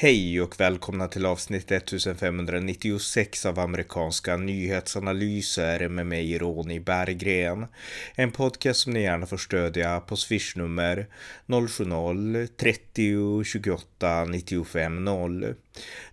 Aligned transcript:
Hej 0.00 0.40
och 0.40 0.60
välkomna 0.60 1.08
till 1.08 1.26
avsnitt 1.26 1.70
1596 1.72 3.46
av 3.46 3.58
amerikanska 3.58 4.36
nyhetsanalyser 4.36 5.88
med 5.88 6.06
mig 6.06 6.38
Ronny 6.38 6.80
Berggren. 6.80 7.66
En 8.14 8.30
podcast 8.30 8.80
som 8.80 8.92
ni 8.92 9.02
gärna 9.02 9.26
får 9.26 9.36
stödja 9.36 10.00
på 10.00 10.16
swishnummer 10.16 11.06
070-30 11.46 13.44
28 13.44 14.24
95 14.24 15.04
0. 15.04 15.54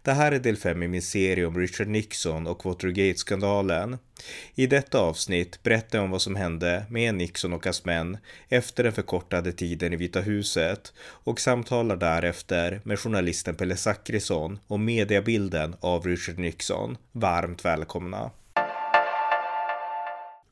Det 0.02 0.12
här 0.12 0.32
är 0.32 0.40
del 0.40 0.58
5 0.58 0.84
i 0.84 0.88
min 0.88 1.02
serie 1.02 1.46
om 1.46 1.60
Richard 1.60 1.88
Nixon 1.88 2.48
och 2.48 2.66
Watergate-skandalen. 2.66 3.98
I 4.56 4.68
detta 4.68 5.00
avsnitt 5.00 5.64
berättar 5.64 5.98
jag 5.98 6.06
om 6.06 6.12
vad 6.12 6.22
som 6.22 6.36
hände 6.36 6.86
med 6.90 7.16
Nixon 7.16 7.54
och 7.54 7.66
hans 7.66 7.86
män 7.86 8.18
efter 8.50 8.84
den 8.84 8.94
förkortade 8.94 9.52
tiden 9.52 9.94
i 9.94 9.96
Vita 9.96 10.22
huset 10.22 10.94
och 11.00 11.40
samtalar 11.40 11.96
därefter 11.96 12.82
med 12.84 13.00
journalisten 13.00 13.56
Pelle 13.56 13.78
Zackrisson 13.78 14.60
om 14.68 14.86
mediebilden 14.86 15.76
av 15.80 16.06
Richard 16.06 16.40
Nixon. 16.40 16.98
Varmt 17.12 17.66
välkomna! 17.66 18.32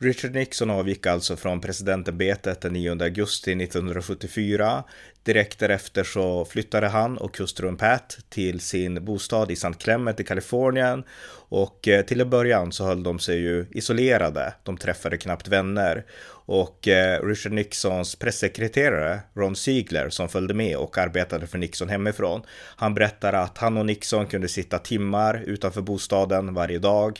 Richard 0.04 0.34
Nixon 0.34 0.70
avgick 0.70 1.06
alltså 1.06 1.36
från 1.36 1.62
presidentämbetet 1.62 2.62
den 2.62 2.74
9 2.74 2.92
augusti 2.92 3.52
1974. 3.52 4.84
Direkt 5.24 5.60
därefter 5.60 6.04
så 6.04 6.46
flyttade 6.46 6.88
han 6.88 7.18
och 7.18 7.38
hustrun 7.38 7.78
Pat 7.78 8.18
till 8.30 8.60
sin 8.60 9.06
bostad 9.06 9.52
i 9.52 9.54
St. 9.54 9.74
Clement 9.80 10.20
i 10.20 10.24
Kalifornien 10.24 11.04
och 11.50 11.88
eh, 11.88 12.06
till 12.06 12.22
en 12.22 12.30
början 12.30 12.72
så 12.72 12.86
höll 12.86 13.04
de 13.04 13.20
sig 13.20 13.40
ju 13.40 13.66
isolerade. 13.72 14.54
De 14.64 14.78
träffade 14.78 15.18
knappt 15.18 15.48
vänner 15.48 16.06
och 16.46 16.88
eh, 16.88 17.26
Richard 17.26 17.52
Nixons 17.52 18.16
pressekreterare 18.16 19.20
Ron 19.34 19.56
Ziegler 19.56 20.10
som 20.10 20.30
följde 20.30 20.54
med 20.54 20.78
och 20.78 20.98
arbetade 20.98 21.48
för 21.48 21.58
Nixon 21.58 21.90
hemifrån. 21.90 22.42
Han 22.76 22.94
berättade 22.94 23.40
att 23.40 23.58
han 23.58 23.78
och 23.78 23.86
Nixon 23.86 24.28
kunde 24.28 24.48
sitta 24.48 24.80
timmar 24.80 25.44
utanför 25.46 25.82
bostaden 25.82 26.54
varje 26.54 26.80
dag 26.80 27.20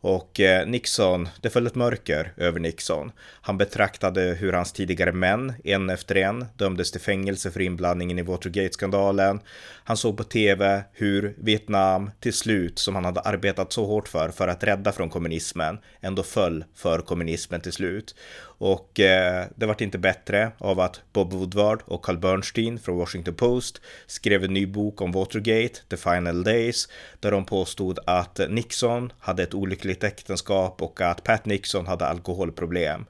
och 0.00 0.40
eh, 0.40 0.66
Nixon, 0.66 1.28
det 1.40 1.50
föll 1.50 1.66
ett 1.66 1.74
mörker 1.74 2.32
över 2.36 2.60
Nixon. 2.60 3.12
Han 3.40 3.58
betraktade 3.58 4.20
hur 4.20 4.52
hans 4.52 4.72
tidigare 4.72 5.12
män, 5.12 5.52
en 5.64 5.90
efter 5.90 6.16
en, 6.16 6.46
dömdes 6.56 6.90
till 6.90 7.00
fängelse 7.00 7.50
för 7.50 7.60
inblandningen 7.60 8.18
i 8.18 8.22
Watergate-skandalen. 8.22 9.40
Han 9.84 9.96
såg 9.96 10.16
på 10.16 10.24
tv 10.24 10.82
hur 10.92 11.34
Vietnam 11.38 12.10
till 12.20 12.32
slut, 12.32 12.78
som 12.78 12.94
han 12.94 13.04
hade 13.04 13.20
arbetat 13.20 13.72
så 13.72 13.86
hårt 13.86 14.08
för, 14.08 14.28
för 14.28 14.48
att 14.48 14.64
rädda 14.64 14.92
från 14.92 15.10
kommunismen, 15.10 15.78
ändå 16.00 16.22
föll 16.22 16.64
för 16.74 16.98
kommunismen 17.00 17.60
till 17.60 17.72
slut. 17.72 18.14
Och 18.60 19.00
eh, 19.00 19.46
det 19.56 19.66
vart 19.66 19.80
inte 19.80 19.98
bättre 19.98 20.52
av 20.58 20.80
att 20.80 21.00
Bob 21.12 21.32
Woodward 21.32 21.82
och 21.84 22.02
Carl 22.02 22.18
Bernstein 22.18 22.78
från 22.78 22.96
Washington 22.98 23.34
Post 23.34 23.80
skrev 24.06 24.44
en 24.44 24.54
ny 24.54 24.66
bok 24.66 25.00
om 25.00 25.12
Watergate, 25.12 25.80
The 25.88 25.96
Final 25.96 26.42
Days, 26.42 26.88
där 27.20 27.30
de 27.30 27.44
påstod 27.44 27.98
att 28.06 28.40
Nixon 28.48 29.12
hade 29.18 29.42
ett 29.42 29.54
olyckligt 29.54 30.04
äktenskap 30.04 30.82
och 30.82 31.00
att 31.00 31.24
Pat 31.24 31.46
Nixon 31.46 31.86
hade 31.86 32.06
alkoholproblem. 32.06 33.04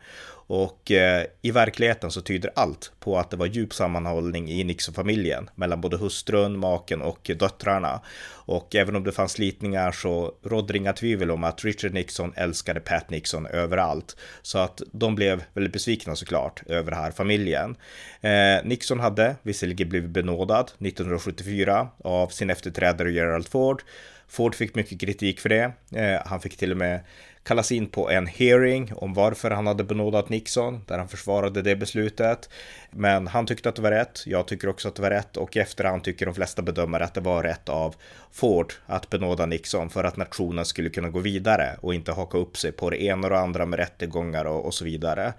Och 0.53 0.91
eh, 0.91 1.27
i 1.43 1.51
verkligheten 1.51 2.11
så 2.11 2.21
tyder 2.21 2.51
allt 2.55 2.93
på 3.01 3.19
att 3.19 3.31
det 3.31 3.37
var 3.37 3.47
djup 3.47 3.75
sammanhållning 3.75 4.51
i 4.51 4.65
Nixon-familjen 4.65 5.51
mellan 5.55 5.81
både 5.81 5.97
hustrun, 5.97 6.59
maken 6.59 7.03
och 7.03 7.31
döttrarna. 7.39 8.01
Och 8.29 8.75
även 8.75 8.97
om 8.97 9.05
det 9.05 9.13
fanns 9.13 9.33
slitningar 9.33 9.93
så 9.93 10.33
rådde 10.43 10.77
inga 10.77 10.93
tvivel 10.93 11.31
om 11.31 11.45
att 11.45 11.65
Richard 11.65 11.93
Nixon 11.93 12.33
älskade 12.37 12.81
Pat 12.81 13.11
Nixon 13.11 13.47
överallt. 13.47 14.17
Så 14.43 14.59
att 14.59 14.83
de 14.93 15.15
blev 15.15 15.43
väldigt 15.53 15.73
besvikna 15.73 16.17
såklart 16.17 16.63
över 16.67 16.91
den 16.91 17.01
här 17.01 17.11
familjen. 17.11 17.77
Eh, 18.21 18.65
Nixon 18.65 19.01
hade 19.01 19.37
visserligen 19.43 19.89
blivit 19.89 20.11
benådad 20.11 20.65
1974 20.79 21.89
av 22.05 22.29
sin 22.29 22.51
efterträdare 22.51 23.13
Gerald 23.13 23.49
Ford. 23.49 23.83
Ford 24.29 24.55
fick 24.55 24.75
mycket 24.75 25.01
kritik 25.01 25.41
för 25.41 25.49
det. 25.49 25.73
Eh, 25.95 26.23
han 26.27 26.41
fick 26.41 26.57
till 26.57 26.71
och 26.71 26.79
med 26.79 27.01
kallas 27.43 27.73
in 27.73 27.87
på 27.87 28.11
en 28.11 28.27
hearing 28.27 28.93
om 28.95 29.15
varför 29.15 29.51
han 29.51 29.67
hade 29.67 29.85
benådat 29.85 30.29
Nixon, 30.29 30.81
där 30.87 30.99
han 30.99 31.09
försvarade 31.09 31.63
det 31.63 31.77
beslutet. 31.77 32.49
Men 32.91 33.27
han 33.27 33.47
tyckte 33.47 33.69
att 33.69 33.77
det 33.77 33.83
var 33.83 33.91
rätt, 33.91 34.23
jag 34.27 34.47
tycker 34.47 34.69
också 34.69 34.89
att 34.89 34.95
det 34.95 35.03
var 35.03 35.11
rätt 35.11 35.37
och 35.37 35.57
i 35.57 35.59
efterhand 35.59 36.05
tycker 36.05 36.27
de 36.27 36.35
flesta 36.35 36.63
bedömare 36.63 37.05
att 37.05 37.15
det 37.15 37.21
var 37.21 37.43
rätt 37.43 37.69
av 37.69 37.95
Ford 38.33 38.73
att 38.87 39.11
benåda 39.11 39.47
Nixon 39.47 39.91
för 39.91 40.05
att 40.05 40.17
nationen 40.17 40.65
skulle 40.65 40.91
kunna 40.91 41.09
gå 41.09 41.19
vidare 41.19 41.77
och 41.81 41.95
inte 41.95 42.13
haka 42.13 42.39
upp 42.39 42.57
sig 42.57 42.73
på 42.73 42.91
det 42.91 43.03
ena 43.03 43.27
och 43.27 43.31
det 43.31 43.39
andra 43.39 43.67
med 43.67 43.79
rättegångar 43.79 44.45
och, 44.45 44.67
och 44.67 44.75
så 44.75 44.85
vidare. 44.85 45.33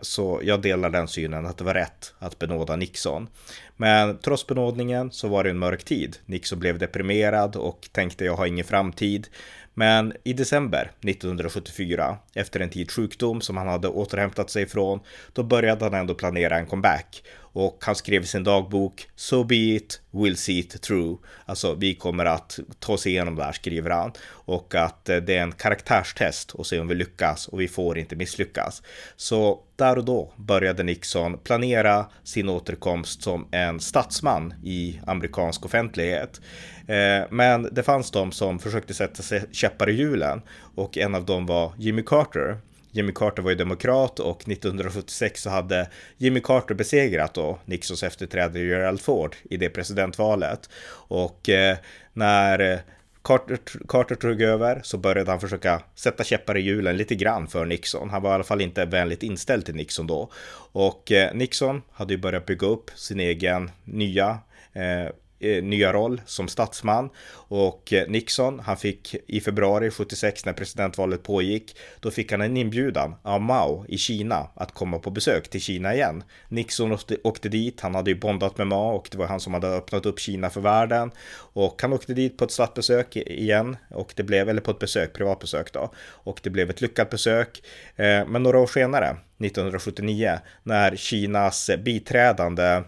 Så 0.00 0.40
jag 0.42 0.62
delar 0.62 0.90
den 0.90 1.08
synen 1.08 1.46
att 1.46 1.58
det 1.58 1.64
var 1.64 1.74
rätt 1.74 2.14
att 2.18 2.38
benåda 2.38 2.76
Nixon. 2.76 3.28
Men 3.76 4.18
trots 4.18 4.46
benådningen 4.46 5.12
så 5.12 5.28
var 5.28 5.44
det 5.44 5.50
en 5.50 5.58
mörk 5.58 5.84
tid. 5.84 6.16
Nixon 6.26 6.58
blev 6.58 6.78
deprimerad 6.78 7.56
och 7.56 7.88
tänkte 7.92 8.24
jag 8.24 8.36
har 8.36 8.46
ingen 8.46 8.64
framtid. 8.64 9.28
Men 9.74 10.12
i 10.24 10.32
december 10.32 10.90
1974, 11.00 12.16
efter 12.34 12.60
en 12.60 12.70
tids 12.70 12.94
sjukdom 12.94 13.40
som 13.40 13.56
han 13.56 13.68
hade 13.68 13.88
återhämtat 13.88 14.50
sig 14.50 14.62
ifrån, 14.62 15.00
då 15.32 15.42
började 15.42 15.84
han 15.84 15.94
ändå 15.94 16.14
planera 16.14 16.58
en 16.58 16.66
comeback 16.66 17.22
och 17.54 17.78
han 17.80 17.94
skrev 17.94 18.22
i 18.22 18.26
sin 18.26 18.44
dagbok 18.44 19.08
So 19.16 19.44
be 19.44 19.56
it, 19.56 20.00
we'll 20.10 20.34
see 20.34 20.58
it 20.58 20.82
through. 20.82 21.20
Alltså 21.44 21.74
vi 21.74 21.94
kommer 21.94 22.24
att 22.24 22.58
ta 22.78 22.92
oss 22.92 23.06
igenom 23.06 23.36
det 23.36 23.44
här 23.44 23.52
skriver 23.52 23.90
han. 23.90 24.12
Och 24.26 24.74
att 24.74 25.08
eh, 25.08 25.16
det 25.16 25.36
är 25.36 25.42
en 25.42 25.52
karaktärstest 25.52 26.52
och 26.52 26.66
se 26.66 26.80
om 26.80 26.88
vi 26.88 26.94
lyckas 26.94 27.48
och 27.48 27.60
vi 27.60 27.68
får 27.68 27.98
inte 27.98 28.16
misslyckas. 28.16 28.82
Så 29.16 29.60
där 29.76 29.98
och 29.98 30.04
då 30.04 30.32
började 30.36 30.82
Nixon 30.82 31.38
planera 31.38 32.06
sin 32.22 32.48
återkomst 32.48 33.22
som 33.22 33.48
en 33.50 33.80
statsman 33.80 34.54
i 34.64 35.00
amerikansk 35.06 35.64
offentlighet. 35.64 36.40
Eh, 36.86 37.26
men 37.30 37.68
det 37.72 37.82
fanns 37.82 38.10
de 38.10 38.32
som 38.32 38.58
försökte 38.58 38.94
sätta 38.94 39.22
sig 39.22 39.44
käppar 39.52 39.90
i 39.90 39.92
hjulen 39.92 40.42
och 40.74 40.98
en 40.98 41.14
av 41.14 41.24
dem 41.24 41.46
var 41.46 41.72
Jimmy 41.78 42.02
Carter 42.02 42.58
Jimmy 42.94 43.12
Carter 43.12 43.42
var 43.42 43.50
ju 43.50 43.56
demokrat 43.56 44.20
och 44.20 44.48
1976 44.48 45.42
så 45.42 45.50
hade 45.50 45.88
Jimmy 46.16 46.40
Carter 46.40 46.74
besegrat 46.74 47.34
då 47.34 47.58
Nixons 47.64 48.02
efterträdare 48.02 48.64
Gerald 48.64 49.00
Ford 49.00 49.36
i 49.50 49.56
det 49.56 49.68
presidentvalet. 49.68 50.70
Och 50.90 51.48
eh, 51.48 51.76
när 52.12 52.72
eh, 52.72 52.78
Carter, 53.22 53.58
Carter 53.88 54.14
tog 54.14 54.42
över 54.42 54.80
så 54.84 54.98
började 54.98 55.30
han 55.30 55.40
försöka 55.40 55.82
sätta 55.94 56.24
käppar 56.24 56.56
i 56.56 56.60
hjulen 56.60 56.96
lite 56.96 57.14
grann 57.14 57.46
för 57.46 57.64
Nixon. 57.64 58.10
Han 58.10 58.22
var 58.22 58.30
i 58.30 58.34
alla 58.34 58.44
fall 58.44 58.60
inte 58.60 58.84
vänligt 58.84 59.22
inställd 59.22 59.64
till 59.64 59.74
Nixon 59.74 60.06
då. 60.06 60.30
Och 60.72 61.12
eh, 61.12 61.34
Nixon 61.34 61.82
hade 61.92 62.14
ju 62.14 62.20
börjat 62.20 62.46
bygga 62.46 62.66
upp 62.66 62.90
sin 62.94 63.20
egen 63.20 63.70
nya 63.84 64.38
eh, 64.72 64.84
Eh, 64.84 65.08
Eh, 65.44 65.62
nya 65.62 65.92
roll 65.92 66.20
som 66.26 66.48
statsman 66.48 67.10
och 67.32 67.92
eh, 67.92 68.08
Nixon, 68.08 68.60
han 68.60 68.76
fick 68.76 69.14
i 69.26 69.40
februari 69.40 69.90
76 69.90 70.44
när 70.44 70.52
presidentvalet 70.52 71.22
pågick, 71.22 71.76
då 72.00 72.10
fick 72.10 72.32
han 72.32 72.40
en 72.40 72.56
inbjudan 72.56 73.14
av 73.22 73.42
Mao 73.42 73.84
i 73.88 73.98
Kina 73.98 74.48
att 74.54 74.72
komma 74.72 74.98
på 74.98 75.10
besök 75.10 75.48
till 75.48 75.60
Kina 75.60 75.94
igen. 75.94 76.24
Nixon 76.48 76.92
åkte, 76.92 77.16
åkte 77.24 77.48
dit, 77.48 77.80
han 77.80 77.94
hade 77.94 78.10
ju 78.10 78.16
bondat 78.16 78.58
med 78.58 78.66
Mao 78.66 78.96
och 78.96 79.08
det 79.10 79.18
var 79.18 79.26
han 79.26 79.40
som 79.40 79.54
hade 79.54 79.68
öppnat 79.68 80.06
upp 80.06 80.20
Kina 80.20 80.50
för 80.50 80.60
världen 80.60 81.10
och 81.36 81.82
han 81.82 81.92
åkte 81.92 82.14
dit 82.14 82.38
på 82.38 82.44
ett 82.44 82.52
statsbesök 82.52 83.16
igen 83.16 83.76
och 83.90 84.12
det 84.16 84.22
blev, 84.22 84.48
eller 84.48 84.60
på 84.60 84.70
ett 84.70 84.78
besök, 84.78 85.12
privatbesök 85.12 85.72
då, 85.72 85.92
och 86.08 86.40
det 86.42 86.50
blev 86.50 86.70
ett 86.70 86.80
lyckat 86.80 87.10
besök. 87.10 87.62
Eh, 87.96 88.26
men 88.26 88.42
några 88.42 88.58
år 88.58 88.66
senare, 88.66 89.16
1979, 89.38 90.38
när 90.62 90.96
Kinas 90.96 91.70
biträdande 91.84 92.82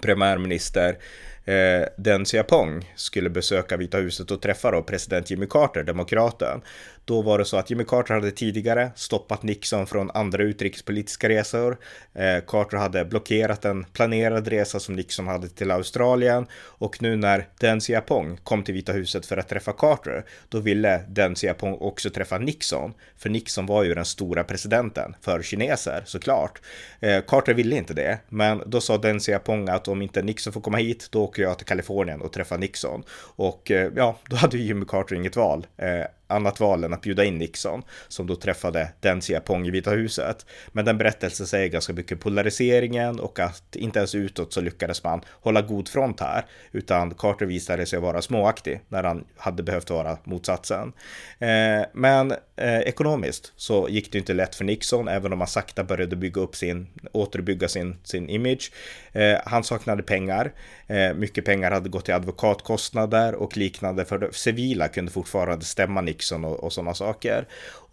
premiärminister 0.00 0.98
eh, 1.44 1.88
Deng 1.96 2.24
Xiaoping 2.24 2.92
skulle 2.96 3.30
besöka 3.30 3.76
Vita 3.76 3.98
huset 3.98 4.30
och 4.30 4.42
träffa 4.42 4.70
då 4.70 4.82
president 4.82 5.30
Jimmy 5.30 5.46
Carter, 5.46 5.82
demokraten. 5.82 6.60
Då 7.04 7.22
var 7.22 7.38
det 7.38 7.44
så 7.44 7.56
att 7.56 7.70
Jimmy 7.70 7.84
Carter 7.84 8.14
hade 8.14 8.30
tidigare 8.30 8.90
stoppat 8.94 9.42
Nixon 9.42 9.86
från 9.86 10.10
andra 10.10 10.42
utrikespolitiska 10.42 11.28
resor. 11.28 11.78
Eh, 12.14 12.44
Carter 12.46 12.76
hade 12.76 13.04
blockerat 13.04 13.64
en 13.64 13.84
planerad 13.84 14.48
resa 14.48 14.80
som 14.80 14.94
Nixon 14.94 15.26
hade 15.26 15.48
till 15.48 15.70
Australien 15.70 16.46
och 16.54 17.02
nu 17.02 17.16
när 17.16 17.48
Deng 17.60 17.80
Xiaoping 17.80 18.36
kom 18.44 18.62
till 18.62 18.74
Vita 18.74 18.92
huset 18.92 19.26
för 19.26 19.36
att 19.36 19.48
träffa 19.48 19.72
Carter, 19.72 20.24
då 20.48 20.60
ville 20.60 21.04
Deng 21.08 21.34
Xiaoping 21.34 21.74
också 21.74 22.10
träffa 22.10 22.38
Nixon, 22.38 22.94
för 23.16 23.30
Nixon 23.30 23.66
var 23.66 23.84
ju 23.84 23.94
den 23.94 24.04
stora 24.04 24.44
presidenten 24.44 25.16
för 25.20 25.42
kineser 25.42 26.02
såklart. 26.06 26.60
Eh, 27.00 27.20
Carter 27.26 27.54
ville 27.54 27.76
inte 27.76 27.94
det, 27.94 28.18
men 28.28 28.62
då 28.66 28.80
sa 28.80 28.98
Deng 28.98 29.18
Xiaoping 29.18 29.68
att 29.68 29.88
om 29.88 30.02
inte 30.02 30.22
Nixon 30.22 30.52
får 30.52 30.60
komma 30.60 30.78
hit, 30.78 31.08
då 31.10 31.24
åker 31.24 31.42
jag 31.42 31.58
till 31.58 31.66
Kalifornien 31.66 32.20
och 32.20 32.32
träffar 32.32 32.58
Nixon. 32.58 33.02
Och 33.36 33.70
eh, 33.70 33.92
ja, 33.96 34.18
då 34.30 34.36
hade 34.36 34.58
ju 34.58 34.64
Jimmy 34.64 34.84
Carter 34.88 35.16
inget 35.16 35.36
val. 35.36 35.66
Eh, 35.76 36.06
annat 36.26 36.60
val 36.60 36.84
än 36.84 36.92
att 36.94 37.02
bjuda 37.02 37.24
in 37.24 37.38
Nixon 37.38 37.82
som 38.08 38.26
då 38.26 38.36
träffade 38.36 38.88
Deng 39.00 39.20
Xiaoping 39.20 39.66
i 39.66 39.70
Vita 39.70 39.90
huset. 39.90 40.46
Men 40.72 40.84
den 40.84 40.98
berättelsen 40.98 41.46
säger 41.46 41.68
ganska 41.68 41.92
mycket 41.92 42.20
polariseringen 42.20 43.20
och 43.20 43.38
att 43.38 43.76
inte 43.76 43.98
ens 43.98 44.14
utåt 44.14 44.52
så 44.52 44.60
lyckades 44.60 45.04
man 45.04 45.20
hålla 45.30 45.62
god 45.62 45.88
front 45.88 46.20
här, 46.20 46.44
utan 46.72 47.14
Carter 47.14 47.46
visade 47.46 47.86
sig 47.86 48.00
vara 48.00 48.22
småaktig 48.22 48.80
när 48.88 49.02
han 49.02 49.24
hade 49.36 49.62
behövt 49.62 49.90
vara 49.90 50.18
motsatsen. 50.24 50.92
Eh, 51.38 51.82
men 51.92 52.32
eh, 52.56 52.78
ekonomiskt 52.78 53.52
så 53.56 53.88
gick 53.88 54.12
det 54.12 54.18
inte 54.18 54.34
lätt 54.34 54.54
för 54.54 54.64
Nixon, 54.64 55.08
även 55.08 55.32
om 55.32 55.40
han 55.40 55.48
sakta 55.48 55.84
började 55.84 56.16
bygga 56.16 56.40
upp 56.40 56.56
sin, 56.56 56.86
återbygga 57.12 57.68
sin, 57.68 57.96
sin 58.04 58.28
image. 58.28 58.72
Eh, 59.12 59.38
han 59.44 59.64
saknade 59.64 60.02
pengar. 60.02 60.52
Eh, 60.86 61.14
mycket 61.14 61.44
pengar 61.44 61.70
hade 61.70 61.88
gått 61.88 62.04
till 62.04 62.14
advokatkostnader 62.14 63.34
och 63.34 63.56
liknande 63.56 64.04
för 64.04 64.30
civila 64.32 64.88
kunde 64.88 65.12
fortfarande 65.12 65.64
stämma 65.64 66.00
Nixon 66.00 66.44
och, 66.44 66.64
och 66.64 66.72
sådana 66.92 67.12
saker. 67.12 67.44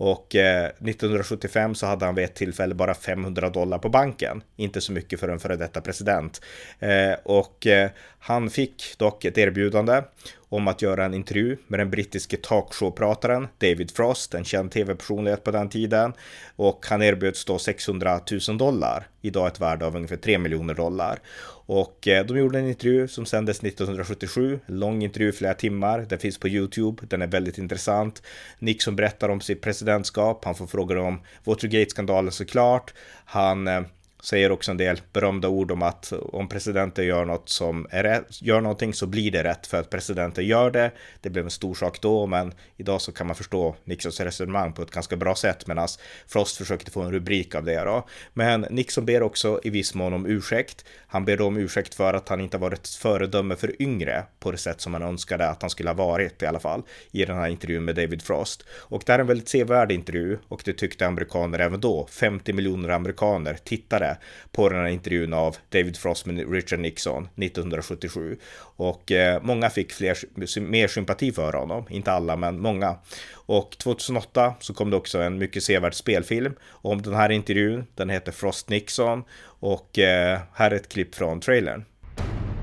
Och 0.03 0.35
eh, 0.35 0.65
1975 0.65 1.75
så 1.75 1.85
hade 1.85 2.05
han 2.05 2.15
vid 2.15 2.25
ett 2.25 2.35
tillfälle 2.35 2.75
bara 2.75 2.93
500 2.93 3.49
dollar 3.49 3.77
på 3.77 3.89
banken. 3.89 4.43
Inte 4.55 4.81
så 4.81 4.91
mycket 4.91 5.19
för 5.19 5.29
en 5.29 5.39
före 5.39 5.55
detta 5.55 5.81
president. 5.81 6.41
Eh, 6.79 7.13
och 7.23 7.67
eh, 7.67 7.89
han 8.19 8.49
fick 8.49 8.95
dock 8.97 9.25
ett 9.25 9.37
erbjudande 9.37 10.01
om 10.51 10.67
att 10.67 10.81
göra 10.81 11.05
en 11.05 11.13
intervju 11.13 11.57
med 11.67 11.79
den 11.79 11.89
brittiske 11.89 12.37
talkshowprataren 12.37 13.47
David 13.57 13.91
Frost, 13.91 14.33
en 14.33 14.43
känd 14.43 14.71
tv-personlighet 14.71 15.43
på 15.43 15.51
den 15.51 15.69
tiden. 15.69 16.13
Och 16.55 16.85
han 16.89 17.01
erbjöds 17.01 17.45
då 17.45 17.59
600 17.59 18.19
000 18.47 18.57
dollar, 18.57 19.07
idag 19.21 19.47
ett 19.47 19.61
värde 19.61 19.85
av 19.85 19.95
ungefär 19.95 20.15
3 20.15 20.37
miljoner 20.37 20.73
dollar. 20.73 21.19
Och 21.65 22.07
eh, 22.07 22.25
de 22.25 22.37
gjorde 22.37 22.59
en 22.59 22.67
intervju 22.67 23.07
som 23.07 23.25
sändes 23.25 23.63
1977, 23.63 24.59
lång 24.65 25.03
intervju, 25.03 25.31
flera 25.31 25.53
timmar. 25.53 26.05
Den 26.09 26.19
finns 26.19 26.37
på 26.37 26.47
YouTube, 26.47 27.03
den 27.07 27.21
är 27.21 27.27
väldigt 27.27 27.57
intressant. 27.57 28.23
Nixon 28.59 28.95
berättar 28.95 29.29
om 29.29 29.41
sitt 29.41 29.61
presidentskap, 29.91 30.45
han 30.45 30.55
får 30.55 30.67
frågor 30.67 30.97
om 30.97 31.21
Watergate-skandalen 31.43 32.31
såklart. 32.31 32.93
Han 33.25 33.67
eh, 33.67 33.81
säger 34.21 34.51
också 34.51 34.71
en 34.71 34.77
del 34.77 35.01
berömda 35.13 35.47
ord 35.47 35.71
om 35.71 35.81
att 35.81 36.13
om 36.13 36.49
presidenten 36.49 37.05
gör 37.05 37.25
något 37.25 37.49
som 37.49 37.87
är 37.89 38.03
rätt, 38.03 38.41
gör 38.41 38.61
någonting 38.61 38.93
så 38.93 39.07
blir 39.07 39.31
det 39.31 39.43
rätt 39.43 39.67
för 39.67 39.79
att 39.79 39.89
presidenten 39.89 40.45
gör 40.45 40.71
det. 40.71 40.91
Det 41.21 41.29
blev 41.29 41.45
en 41.45 41.51
stor 41.51 41.73
sak 41.73 42.01
då, 42.01 42.25
men 42.25 42.53
idag 42.77 43.01
så 43.01 43.11
kan 43.11 43.27
man 43.27 43.35
förstå 43.35 43.75
Nixons 43.83 44.19
resonemang 44.19 44.73
på 44.73 44.81
ett 44.81 44.91
ganska 44.91 45.15
bra 45.15 45.35
sätt 45.35 45.67
medan 45.67 45.87
Frost 46.27 46.57
försökte 46.57 46.91
få 46.91 47.01
en 47.01 47.11
rubrik 47.11 47.55
av 47.55 47.63
det 47.63 47.83
då. 47.83 48.07
Men 48.33 48.61
Nixon 48.61 49.05
ber 49.05 49.23
också 49.23 49.59
i 49.63 49.69
viss 49.69 49.95
mån 49.95 50.13
om 50.13 50.25
ursäkt. 50.25 50.85
Han 51.07 51.25
ber 51.25 51.37
då 51.37 51.47
om 51.47 51.57
ursäkt 51.57 51.95
för 51.95 52.13
att 52.13 52.29
han 52.29 52.41
inte 52.41 52.57
varit 52.57 52.79
ett 52.79 52.87
föredöme 52.87 53.55
för 53.55 53.81
yngre 53.81 54.23
på 54.39 54.51
det 54.51 54.57
sätt 54.57 54.81
som 54.81 54.93
han 54.93 55.03
önskade 55.03 55.49
att 55.49 55.61
han 55.61 55.69
skulle 55.69 55.89
ha 55.89 55.95
varit 55.95 56.43
i 56.43 56.45
alla 56.45 56.59
fall 56.59 56.83
i 57.11 57.25
den 57.25 57.37
här 57.37 57.47
intervjun 57.47 57.85
med 57.85 57.95
David 57.95 58.21
Frost. 58.21 58.63
Och 58.71 59.03
det 59.05 59.13
är 59.13 59.19
en 59.19 59.27
väldigt 59.27 59.49
sevärd 59.49 59.91
intervju 59.91 60.37
och 60.47 60.61
det 60.65 60.73
tyckte 60.73 61.07
amerikaner 61.07 61.59
även 61.59 61.79
då. 61.79 62.07
50 62.11 62.53
miljoner 62.53 62.89
amerikaner 62.89 63.57
tittade 63.63 64.10
på 64.51 64.69
den 64.69 64.79
här 64.79 64.87
intervjun 64.87 65.33
av 65.33 65.55
David 65.69 65.97
Frost 65.97 66.25
med 66.25 66.51
Richard 66.51 66.79
Nixon 66.79 67.23
1977. 67.23 68.37
Och 68.59 69.11
eh, 69.11 69.41
många 69.43 69.69
fick 69.69 69.91
fler, 69.91 70.17
mer 70.59 70.87
sympati 70.87 71.31
för 71.31 71.53
honom, 71.53 71.85
inte 71.89 72.11
alla 72.11 72.35
men 72.35 72.59
många. 72.59 72.95
Och 73.31 73.77
2008 73.77 74.53
så 74.59 74.73
kom 74.73 74.89
det 74.89 74.97
också 74.97 75.21
en 75.21 75.37
mycket 75.37 75.63
sevärd 75.63 75.93
spelfilm 75.93 76.53
om 76.69 77.01
den 77.01 77.13
här 77.13 77.29
intervjun. 77.29 77.85
Den 77.95 78.09
heter 78.09 78.31
Frost 78.31 78.69
Nixon 78.69 79.23
och 79.43 79.99
eh, 79.99 80.39
här 80.53 80.71
är 80.71 80.75
ett 80.75 80.89
klipp 80.89 81.15
från 81.15 81.39
trailern. 81.39 81.85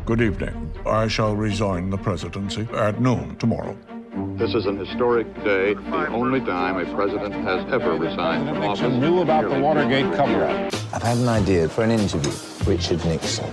Good 0.07 0.21
evening. 0.21 0.71
I 1.05 1.09
shall 1.09 1.37
resign 1.37 1.91
the 1.91 1.99
presidency 1.99 2.67
at 2.75 3.01
noon 3.01 3.37
tomorrow. 3.37 3.77
This 4.19 4.55
is 4.55 4.67
an 4.67 4.79
historic 4.79 5.33
day, 5.45 5.75
the 5.75 6.09
only 6.09 6.41
time 6.41 6.77
a 6.77 6.95
president 6.95 7.35
has 7.35 7.65
ever 7.73 7.95
resigned 7.95 8.49
from 8.49 8.63
office. 8.63 8.81
Nixon 8.81 9.01
knew 9.01 9.21
about 9.21 9.49
the 9.49 9.61
Watergate 9.61 10.13
cover-up. 10.15 10.75
I've 10.93 11.03
had 11.03 11.19
an 11.19 11.29
idea 11.29 11.69
for 11.69 11.85
an 11.85 11.93
interview. 11.93 12.33
Richard 12.67 13.05
Nixon. 13.05 13.51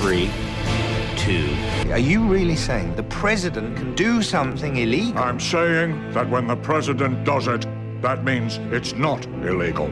Three, 0.00 0.30
two. 1.16 1.48
Are 1.92 1.98
you 1.98 2.26
really 2.26 2.56
saying 2.56 2.96
the 2.96 3.04
president 3.04 3.76
can 3.76 3.94
do 3.94 4.20
something 4.20 4.76
illegal? 4.76 5.18
I'm 5.18 5.38
saying 5.38 6.12
that 6.12 6.28
when 6.28 6.48
the 6.48 6.56
president 6.56 7.24
does 7.24 7.46
it, 7.46 7.66
that 8.02 8.24
means 8.24 8.58
it's 8.72 8.94
not 8.94 9.24
illegal. 9.26 9.88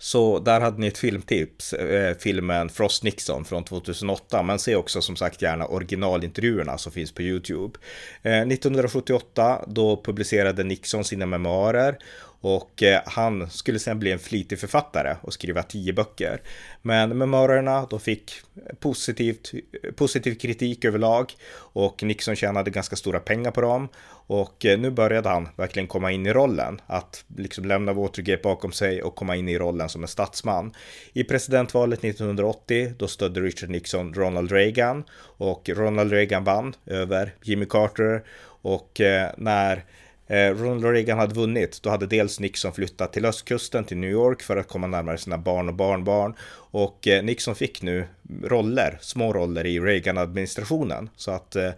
Så 0.00 0.38
där 0.38 0.60
hade 0.60 0.80
ni 0.80 0.86
ett 0.86 0.98
filmtips, 0.98 1.72
eh, 1.72 2.16
filmen 2.16 2.68
Frost 2.68 3.02
Nixon 3.02 3.44
från 3.44 3.64
2008. 3.64 4.42
Men 4.42 4.58
se 4.58 4.76
också 4.76 5.02
som 5.02 5.16
sagt 5.16 5.42
gärna 5.42 5.66
originalintervjuerna 5.66 6.78
som 6.78 6.92
finns 6.92 7.12
på 7.12 7.22
YouTube. 7.22 7.78
Eh, 8.22 8.46
1978 8.46 9.64
då 9.66 10.02
publicerade 10.04 10.64
Nixon 10.64 11.04
sina 11.04 11.26
memoarer 11.26 11.98
och 12.40 12.82
eh, 12.82 13.02
han 13.06 13.50
skulle 13.50 13.78
sen 13.78 13.98
bli 13.98 14.12
en 14.12 14.18
flitig 14.18 14.58
författare 14.58 15.16
och 15.22 15.32
skriva 15.32 15.62
tio 15.62 15.92
böcker. 15.92 16.42
Men 16.82 17.18
memoarerna 17.18 17.86
då 17.90 17.98
fick 17.98 18.32
positivt, 18.80 19.52
positiv 19.96 20.34
kritik 20.34 20.84
överlag 20.84 21.32
och 21.54 22.02
Nixon 22.02 22.36
tjänade 22.36 22.70
ganska 22.70 22.96
stora 22.96 23.20
pengar 23.20 23.50
på 23.50 23.60
dem. 23.60 23.88
Och 24.10 24.66
eh, 24.66 24.78
nu 24.78 24.90
började 24.90 25.28
han 25.28 25.48
verkligen 25.56 25.86
komma 25.86 26.12
in 26.12 26.26
i 26.26 26.32
rollen, 26.32 26.80
att 26.86 27.24
liksom 27.36 27.64
lämna 27.64 27.92
Watergate 27.92 28.42
bakom 28.42 28.72
sig 28.72 29.02
och 29.02 29.14
komma 29.14 29.36
in 29.36 29.48
i 29.48 29.58
rollen 29.58 29.88
som 29.88 30.02
en 30.02 30.08
statsman. 30.08 30.74
I 31.12 31.24
presidentvalet 31.24 32.04
1980 32.04 32.92
då 32.98 33.08
stödde 33.08 33.40
Richard 33.40 33.70
Nixon 33.70 34.14
Ronald 34.14 34.52
Reagan 34.52 35.04
och 35.20 35.68
Ronald 35.68 36.12
Reagan 36.12 36.44
vann 36.44 36.74
över 36.86 37.34
Jimmy 37.42 37.66
Carter 37.66 38.24
och 38.62 39.00
eh, 39.00 39.30
när 39.36 39.84
Eh, 40.28 40.54
Ronald 40.54 40.84
Reagan 40.84 41.18
hade 41.18 41.34
vunnit, 41.34 41.82
då 41.82 41.90
hade 41.90 42.06
dels 42.06 42.40
Nixon 42.40 42.72
flyttat 42.72 43.12
till 43.12 43.24
östkusten 43.24 43.84
till 43.84 43.96
New 43.96 44.10
York 44.10 44.42
för 44.42 44.56
att 44.56 44.68
komma 44.68 44.86
närmare 44.86 45.18
sina 45.18 45.38
barn 45.38 45.68
och 45.68 45.74
barnbarn. 45.74 46.34
Och 46.70 47.08
eh, 47.08 47.24
Nixon 47.24 47.54
fick 47.54 47.82
nu 47.82 48.04
roller, 48.44 48.98
små 49.00 49.32
roller 49.32 49.66
i 49.66 49.80
Reagan-administrationen. 49.80 51.10
Så 51.16 51.30
att 51.30 51.56
eh, 51.56 51.72